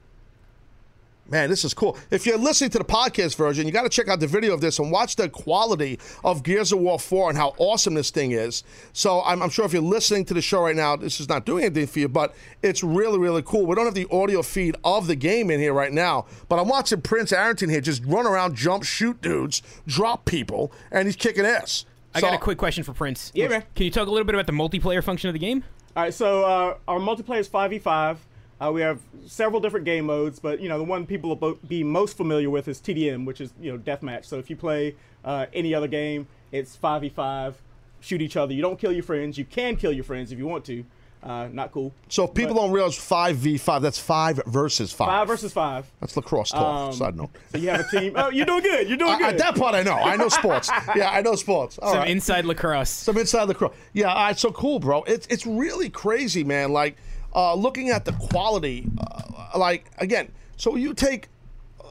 [1.28, 1.96] Man, this is cool.
[2.10, 4.60] If you're listening to the podcast version, you got to check out the video of
[4.60, 8.32] this and watch the quality of Gears of War 4 and how awesome this thing
[8.32, 8.64] is.
[8.92, 11.46] So I'm, I'm sure if you're listening to the show right now, this is not
[11.46, 13.64] doing anything for you, but it's really, really cool.
[13.64, 16.68] We don't have the audio feed of the game in here right now, but I'm
[16.68, 21.46] watching Prince Arrington here just run around, jump, shoot dudes, drop people, and he's kicking
[21.46, 21.86] ass.
[22.14, 23.30] I So- got a quick question for Prince.
[23.34, 23.62] Yeah, man.
[23.74, 25.64] Can you talk a little bit about the multiplayer function of the game?
[25.96, 28.16] All right, so uh, our multiplayer is 5v5.
[28.62, 31.82] Uh, we have several different game modes, but you know the one people will be
[31.82, 34.24] most familiar with is TDM, which is you know deathmatch.
[34.26, 34.94] So if you play
[35.24, 37.54] uh, any other game, it's 5v5,
[38.00, 38.52] shoot each other.
[38.52, 39.36] You don't kill your friends.
[39.36, 40.84] You can kill your friends if you want to.
[41.22, 41.92] Uh, not cool.
[42.08, 45.06] So if people don't realize 5v5, that's 5 versus 5.
[45.06, 45.88] Five versus five.
[46.00, 46.88] That's lacrosse talk.
[46.88, 47.30] Um, Side note.
[47.52, 48.14] So you have a team.
[48.16, 48.88] Oh, you're doing good.
[48.88, 49.26] You're doing I- good.
[49.34, 49.94] I- that part I know.
[49.94, 50.68] I know sports.
[50.96, 51.78] Yeah, I know sports.
[51.78, 52.10] All Some right.
[52.10, 52.90] inside lacrosse.
[52.90, 53.72] Some inside lacrosse.
[53.92, 55.04] Yeah, all right, so cool, bro.
[55.04, 56.72] It's it's really crazy, man.
[56.72, 56.96] Like
[57.34, 60.30] uh, looking at the quality, uh, like again.
[60.56, 61.28] So you take,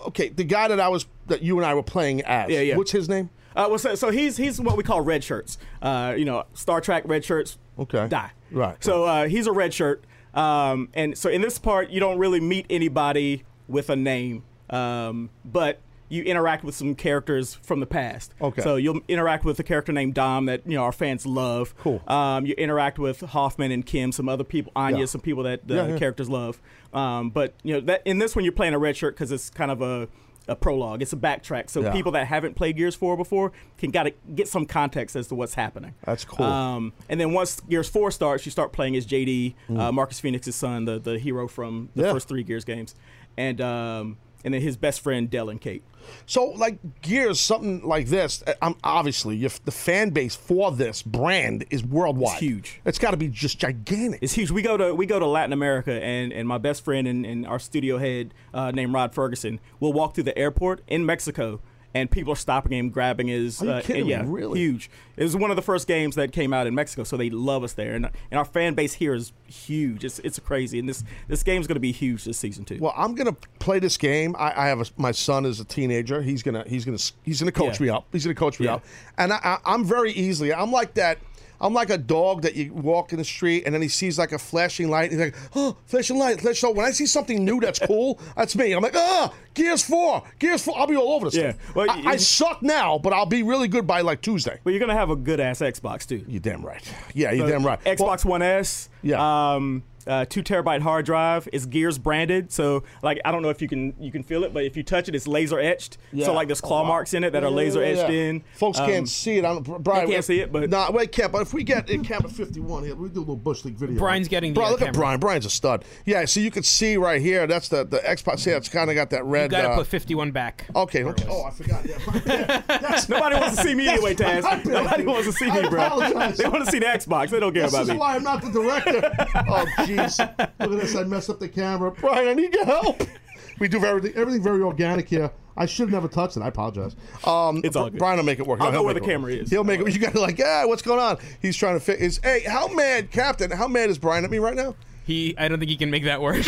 [0.08, 2.50] okay, the guy that I was that you and I were playing as.
[2.50, 2.78] Yeah, yeah.
[2.78, 3.30] What's his name?
[3.56, 5.58] Uh, well, so, so he's he's what we call red shirts.
[5.82, 7.58] Uh, you know, Star Trek red shirts.
[7.78, 8.08] Okay.
[8.08, 8.32] Die.
[8.52, 8.84] Right.
[8.84, 10.04] So uh, he's a red shirt.
[10.34, 15.30] Um, and so in this part, you don't really meet anybody with a name, um,
[15.44, 15.80] but
[16.12, 18.34] you interact with some characters from the past.
[18.42, 18.62] Okay.
[18.62, 21.74] So you'll interact with a character named Dom that you know our fans love.
[21.78, 22.02] Cool.
[22.08, 25.06] Um, you interact with Hoffman and Kim, some other people, Anya, Yeah.
[25.06, 25.98] some people that the Yeah, yeah.
[25.98, 26.62] characters love.
[26.94, 29.50] Um, but you know that in this one you're playing a red shirt because it's
[29.50, 30.08] kind of a
[30.48, 31.02] a prologue.
[31.04, 31.92] It's a backtrack, so Yeah.
[31.94, 35.36] people that haven't played Gears 4 before can got to get some context as to
[35.36, 35.94] what's happening.
[36.04, 36.44] That's cool.
[36.46, 39.94] Um, and then once Gears 4 starts, you start playing as JD, uh, Mm.
[39.94, 42.12] Marcus Phoenix's son, the the hero from the Yeah.
[42.12, 42.96] first three Gears games,
[43.38, 45.84] and um, and then his best friend Del and Kait.
[46.26, 48.44] So like Gears, something like this.
[48.45, 52.34] uh, I'm obviously if the fan base for this brand is worldwide.
[52.34, 52.82] It's huge.
[52.86, 54.19] It's got to be just gigantic.
[54.22, 54.52] It's huge.
[54.52, 57.48] We go to we go to Latin America, and, and my best friend and, and
[57.48, 61.61] our studio head uh, named Rod Fergusson will walk through the airport in Mexico,
[61.94, 63.62] and people are stopping him, grabbing his.
[63.62, 64.60] Uh, kidding yeah, Really?
[64.60, 64.90] huge.
[65.18, 67.64] It was one of the first games that came out in Mexico, so they love
[67.64, 70.04] us there, and and our fan base here is huge.
[70.06, 72.78] It's it's crazy, and this this game's going to be huge this season too.
[72.80, 74.36] Well, I'm gonna play this game.
[74.40, 76.22] I, I have a, my son is a teenager.
[76.22, 77.84] He's gonna he's gonna he's gonna coach Yeah.
[77.86, 78.06] me up.
[78.12, 78.76] He's gonna coach me Yeah.
[78.76, 78.86] up,
[79.18, 80.54] and I, I, I'm very easily.
[80.54, 81.18] I'm like that.
[81.62, 84.32] I'm like a dog that you walk in the street and then he sees like
[84.32, 85.12] a flashing light.
[85.12, 86.42] And He's like, oh, flashing light.
[86.42, 88.72] flash- So when I see something new that's cool, that's me.
[88.74, 90.78] I'm like, ah, Gears Four, Gears Four.
[90.78, 91.36] I'll be all over this.
[91.36, 91.52] Yeah.
[91.54, 91.74] thing.
[91.76, 94.60] Well, I, you- I suck now, but I'll be really good by like Tuesday.
[94.64, 96.26] But you're gonna have a good ass Xbox too.
[96.28, 96.82] You're damn right.
[97.14, 97.82] Yeah, you're So, damn right.
[97.84, 98.90] Xbox One S.
[99.04, 99.54] Yeah.
[99.56, 101.48] Um, uh, two terabyte hard drive.
[101.53, 104.53] It's Gears branded, so like I don't know if you can you can feel it,
[104.53, 105.98] but if you touch it, it's laser etched.
[106.11, 106.26] Yeah.
[106.26, 106.88] So like there's claw Oh, wow.
[106.90, 108.19] marks in it that Yeah, are yeah, laser yeah, etched yeah.
[108.30, 108.44] in.
[108.56, 109.45] Folks Um, can't see it.
[109.45, 111.32] I'm, Brian, can't see it, but- nah, wait, can't.
[111.32, 113.98] But if we get in camera 51 here, we do a little bush league video.
[113.99, 114.94] Brian's getting the, Bro, uh, look at.
[114.94, 115.19] Brian.
[115.19, 115.86] Brian's a stud.
[116.06, 117.45] Yeah, so you can see right here.
[117.48, 118.40] That's the the Xbox.
[118.40, 119.52] See, it's kind of got that You red.
[119.52, 120.65] got to uh, put 51 back.
[120.76, 121.03] okay.
[121.03, 121.26] okay.
[121.30, 121.86] Oh, I forgot.
[121.86, 122.61] Yeah.
[122.68, 124.44] That's, Nobody wants to see me anyway, Taz.
[124.65, 125.99] Nobody wants to see me, bro.
[126.32, 127.30] They want to see the Xbox.
[127.30, 127.86] They don't care This about me.
[127.88, 129.11] This is why I'm not the director.
[129.49, 129.65] oh,
[129.98, 130.18] jeez.
[130.60, 130.96] Look at this.
[130.96, 131.92] I messed up the camera.
[132.00, 133.02] Brian, I need your help.
[133.60, 135.30] We do everything, everything very organic here.
[135.56, 136.42] I should have never touched it.
[136.42, 136.96] I apologize.
[137.26, 138.00] Um, It's all good.
[138.00, 138.60] Brian will make it work.
[138.60, 139.42] I'll He'll go where the camera work.
[139.44, 139.52] is.
[139.52, 139.94] He'll make it.
[139.94, 141.20] You got to like, yeah, what's going on?
[141.44, 142.02] He's trying to fix.
[142.02, 143.52] Is hey, how mad, Captain?
[143.52, 144.74] How mad is Brian at me right now?
[145.03, 146.36] He, I don't think he can make that work.
[146.38, 146.44] he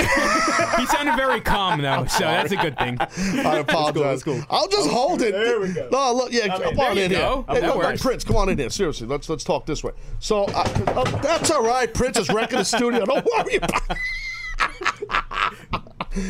[0.85, 2.97] sounded very calm though, so that's a good thing.
[3.45, 4.23] I apologize.
[4.23, 4.41] cool.
[4.49, 5.31] I'll just hold it.
[5.33, 5.89] There we go.
[5.91, 7.45] No, look, yeah, I mean, come on in go.
[7.47, 7.55] here.
[7.55, 8.01] Hey, That look, works.
[8.01, 8.69] Prince, come on in here.
[8.69, 9.91] Seriously, let's let's talk this way.
[10.19, 11.91] So uh, uh, that's all right.
[11.91, 13.05] Prince is wrecking the studio.
[13.05, 13.97] Don't worry about.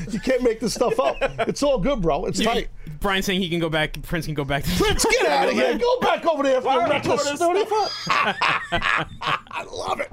[0.09, 1.17] you can't make this stuff up.
[1.47, 2.25] It's all good, bro.
[2.25, 2.69] It's You- tight.
[2.99, 4.01] Brian's saying he can go back.
[4.03, 4.63] Prince can go back.
[4.63, 5.77] To Prince, get out of here.
[5.77, 7.65] Go back over there for Why your are we reckless studio.
[8.07, 10.09] I love it.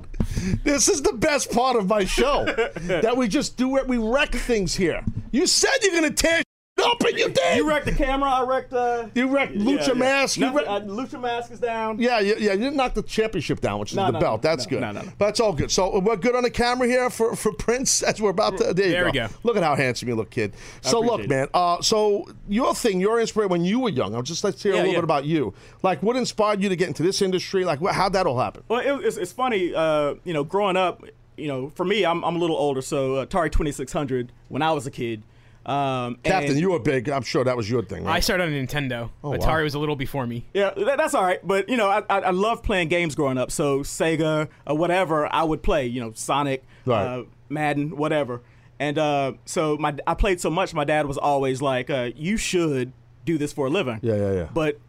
[0.64, 2.44] This is the best part of my show.
[2.44, 3.86] that we just do it.
[3.86, 5.04] We wreck things here.
[5.32, 6.42] You said you're gonna tear
[6.82, 7.56] shit up, and you did.
[7.56, 8.30] You wrecked the camera.
[8.30, 8.72] I wrecked.
[8.72, 9.94] Uh, You wrecked Lucha yeah.
[9.94, 10.36] Mask.
[10.36, 11.98] You Nothing- wrecked- uh, Lucha Mask is down.
[12.00, 12.52] yeah, yeah, yeah.
[12.52, 14.42] You didn't knock the championship down, which is No, the no, belt.
[14.42, 14.80] That's no, good.
[14.80, 15.12] no, no, no.
[15.18, 15.70] But it's all good.
[15.70, 18.72] So we're good on the camera here for, for Prince as we're about to.
[18.74, 19.06] There you There go.
[19.10, 19.28] we go.
[19.42, 20.54] Look at how handsome you look, kid.
[20.80, 21.48] So look, appreciate man.
[21.54, 24.14] Uh, so your thing, your inspiration when you were young.
[24.14, 24.96] I'm just let's hear a little yeah.
[24.98, 25.54] bit about you.
[25.82, 27.64] Like, what inspired you to get into this industry?
[27.64, 28.62] Like, how'd that all happen?
[28.68, 31.04] Well, it, it's, it's funny, uh, you know, growing up,
[31.36, 34.86] you know, for me, I'm, I'm a little older, so Atari 2600 when I was
[34.86, 35.22] a kid.
[35.70, 37.08] Um, Captain, you were big.
[37.08, 38.04] I'm sure that was your thing.
[38.04, 38.16] Right?
[38.16, 39.10] I started on Nintendo.
[39.22, 39.36] Oh, wow.
[39.36, 40.44] Atari was a little before me.
[40.52, 41.38] Yeah, that, that's all right.
[41.46, 43.50] But you know, I, I, I love playing games growing up.
[43.52, 45.86] So Sega or whatever, I would play.
[45.86, 47.04] You know, Sonic, Right.
[47.06, 48.42] uh, Madden, whatever.
[48.80, 50.74] And uh, so my I played so much.
[50.74, 52.92] My dad was always like, uh, "You should
[53.24, 54.48] do this for a living." Yeah, yeah, yeah.
[54.52, 54.80] But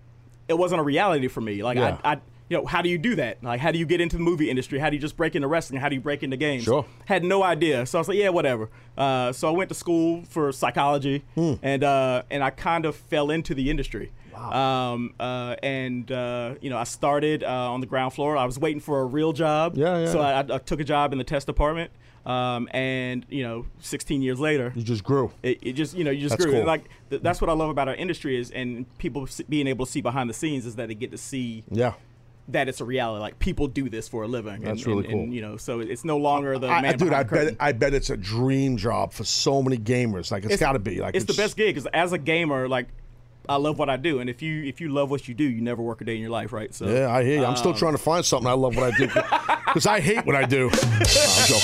[0.47, 1.61] it wasn't a reality for me.
[1.61, 1.97] Like Yeah.
[2.03, 2.21] I, I,
[2.51, 3.41] you know, how do you do that?
[3.41, 4.77] Like, how do you get into the movie industry?
[4.77, 5.79] How do you just break into wrestling?
[5.79, 6.63] How do you break into games?
[6.65, 6.85] Sure.
[7.05, 7.85] Had no idea.
[7.85, 8.69] So I was like, yeah, whatever.
[8.97, 11.53] Uh, so I went to school for psychology, Hmm.
[11.63, 14.11] and uh, and I kind of fell into the industry.
[14.35, 18.35] Um, uh, and uh, you know, I started uh, on the ground floor.
[18.35, 19.77] I was waiting for a real job.
[19.77, 20.11] Yeah, yeah.
[20.11, 21.91] So I, I took a job in the test department.
[22.25, 25.31] Um, and you know, 16 years later, You just grew.
[25.41, 26.53] it, it just you know you just That's grew.
[26.53, 26.65] cool.
[26.65, 29.91] Like th- that's what I love about our industry is, and people being able to
[29.91, 31.93] see behind the scenes is that they get to see Yeah.
[32.49, 33.21] That it's a reality.
[33.21, 34.61] Like people do this for a living.
[34.61, 35.23] That's and, really and, cool.
[35.23, 37.55] And, you know, so it's no longer the I, man dude, I curtain.
[37.55, 40.31] bet I bet it's a dream job for so many gamers.
[40.31, 40.99] Like it's got to be.
[40.99, 42.87] Like it's, the best gig because as a gamer, like
[43.49, 45.61] I love what I do, and if you if you love what you do, you
[45.61, 46.73] never work a day in your life, right?
[46.73, 47.45] So Yeah, I hear you.
[47.45, 49.07] I'm still um, trying to find something I love what I do
[49.65, 50.69] because I hate what I do.
[50.69, 51.57] No.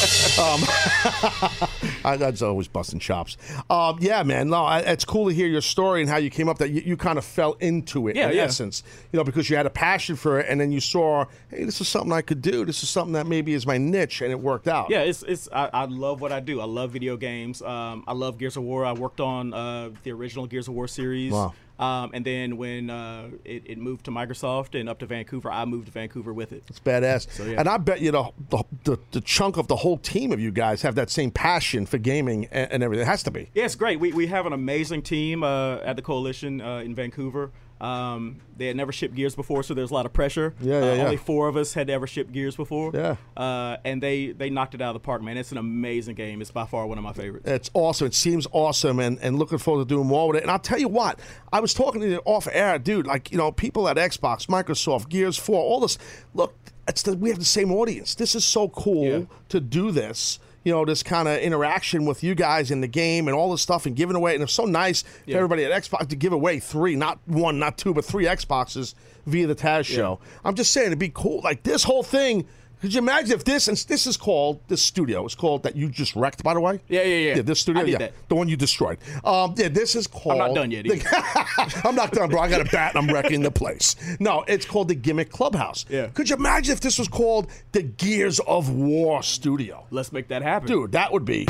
[0.44, 0.62] Um,
[2.04, 3.38] I, that's always busting chops.
[3.70, 4.50] Um, yeah, man.
[4.50, 6.82] No, I, it's cool to hear your story and how you came up that you,
[6.86, 8.44] you kind of fell into it Yeah, in yeah.
[8.44, 8.84] essence.
[9.12, 11.80] You know, because you had a passion for it, and then you saw, hey, this
[11.82, 12.66] is something I could do.
[12.66, 14.90] This is something that maybe is my niche, and it worked out.
[14.90, 16.60] Yeah, it's it's I, I love what I do.
[16.62, 17.62] I love video games.
[17.62, 18.86] Um, I love Gears of War.
[18.86, 21.32] I worked on uh, the original Gears of War series.
[21.34, 21.54] Wow.
[21.80, 25.66] Um, and then when uh, it, it moved to Microsoft and up to Vancouver, I
[25.66, 26.64] moved to Vancouver with it.
[26.68, 27.30] It's badass.
[27.32, 27.60] So, yeah.
[27.60, 30.52] And I bet you the, the, the, the chunk of the whole team of you
[30.52, 33.04] guys have that same passion for gaming and, and everything.
[33.04, 33.52] It has to be.
[33.54, 34.00] Yeah, it's great.
[34.00, 37.52] We, we have an amazing team uh, at the Coalition uh, in Vancouver.
[37.80, 40.54] Um, they had never shipped Gears before, so there's a lot of pressure.
[40.60, 41.04] Yeah, yeah, uh, yeah.
[41.04, 42.92] Only four of us had ever shipped Gears before.
[42.94, 43.18] Yeah.
[43.36, 45.38] Uh, and they, they knocked it out of the park, man.
[45.38, 46.42] It's an amazing game.
[46.42, 47.48] It's by far one of my favorites.
[47.48, 48.08] It's awesome.
[48.08, 50.44] It seems awesome, and, and looking forward to doing more with it.
[50.44, 51.20] And I'll tell you what,
[51.54, 53.06] I was talking to you off air, dude.
[53.06, 55.98] Like you know, people at Xbox, Microsoft, Gears Four, all this.
[56.34, 56.56] Look,
[56.88, 58.16] it's the, we have the same audience.
[58.16, 60.40] This is so cool to do this.
[60.64, 63.62] You know, this kind of interaction with you guys in the game and all this
[63.62, 64.34] stuff and giving away.
[64.34, 67.78] And it's so nice for everybody at Xbox to give away three, not one, not
[67.78, 68.94] two, but three Xboxes
[69.26, 70.20] via the Taz show.
[70.44, 71.42] I'm just saying it'd be cool.
[71.42, 72.46] Like this whole thing.
[72.82, 75.26] Could you imagine if this and this is called this studio?
[75.26, 76.80] It's called that you just wrecked, by the way.
[76.88, 77.36] Yeah, yeah, yeah.
[77.38, 78.14] Yeah, this studio, I yeah, that.
[78.30, 79.00] the one you destroyed.
[79.24, 80.34] Um, yeah, this is called.
[80.40, 81.10] I'm not done yet either.
[81.84, 82.40] I'm not done, bro.
[82.40, 83.96] I got a bat and I'm wrecking the place.
[84.20, 85.86] No, it's called the Gimmick Clubhouse.
[85.90, 86.08] Yeah.
[86.08, 89.86] Could you imagine if this was called the Gears of War Studio?
[89.90, 90.68] Let's make that happen.
[90.68, 91.48] Dude, that would be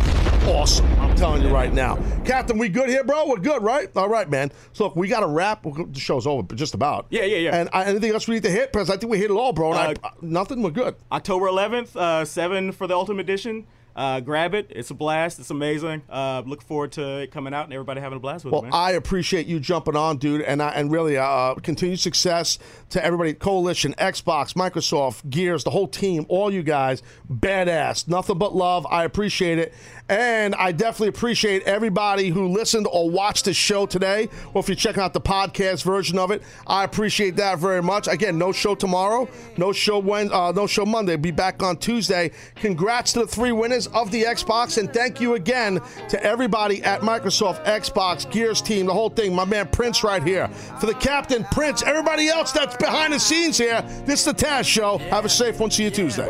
[0.47, 0.85] awesome.
[0.99, 1.97] I'm telling you right now.
[2.23, 3.27] Captain, we good here, bro?
[3.27, 3.89] We're good, right?
[3.97, 4.49] All right, man.
[4.71, 5.63] So, look, we got to wrap.
[5.63, 7.07] The show's over, but just about.
[7.09, 7.55] Yeah, yeah, yeah.
[7.55, 8.71] And uh, anything else we need to hit?
[8.71, 9.73] Because I think we hit it all, bro.
[9.73, 10.61] And I, Uh, nothing?
[10.61, 10.95] We're good.
[11.17, 13.65] October 11th, uh, 7 for the Ultimate Edition.
[13.95, 14.67] Uh, grab it.
[14.69, 15.39] It's a blast.
[15.39, 16.03] It's amazing.
[16.07, 18.65] Uh, look forward to it coming out and everybody having a blast with Well, it,
[18.65, 18.73] man.
[18.75, 22.59] I appreciate you jumping on, dude, and I, and really uh, continued success
[22.91, 28.55] to everybody, Coalition, Xbox, Microsoft, Gears, the whole team, all you guys, badass, nothing but
[28.55, 28.85] love.
[28.87, 29.73] I appreciate it,
[30.09, 34.75] and I definitely appreciate everybody who listened or watched the show today, or if you're
[34.75, 38.07] checking out the podcast version of it, I appreciate that very much.
[38.07, 39.27] Again, no show tomorrow,
[39.57, 41.15] no show when, uh, no show Monday.
[41.17, 42.31] Be back on Tuesday.
[42.55, 45.79] Congrats to the three winners of the Xbox, and thank you again
[46.09, 49.35] to everybody at Microsoft, Xbox, Gears team, the whole thing.
[49.35, 50.47] My man Prince right here.
[50.79, 54.65] For the captain, Prince, everybody else that's behind the scenes here, this is the Taz
[54.65, 54.97] Show.
[54.97, 55.71] Have a safe one.
[55.71, 56.29] See you Tuesday.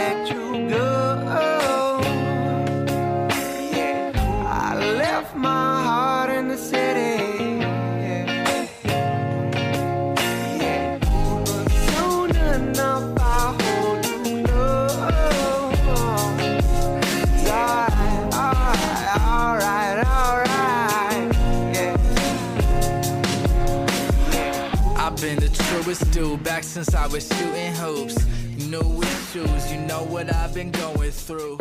[25.93, 28.25] truest dude back since I was shooting hoops.
[28.69, 31.57] New issues, you know what I've been going through.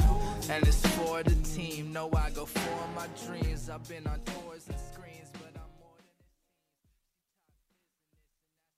[0.49, 3.69] And it's for the team, know I go for my dreams.
[3.69, 4.50] I've been on tours and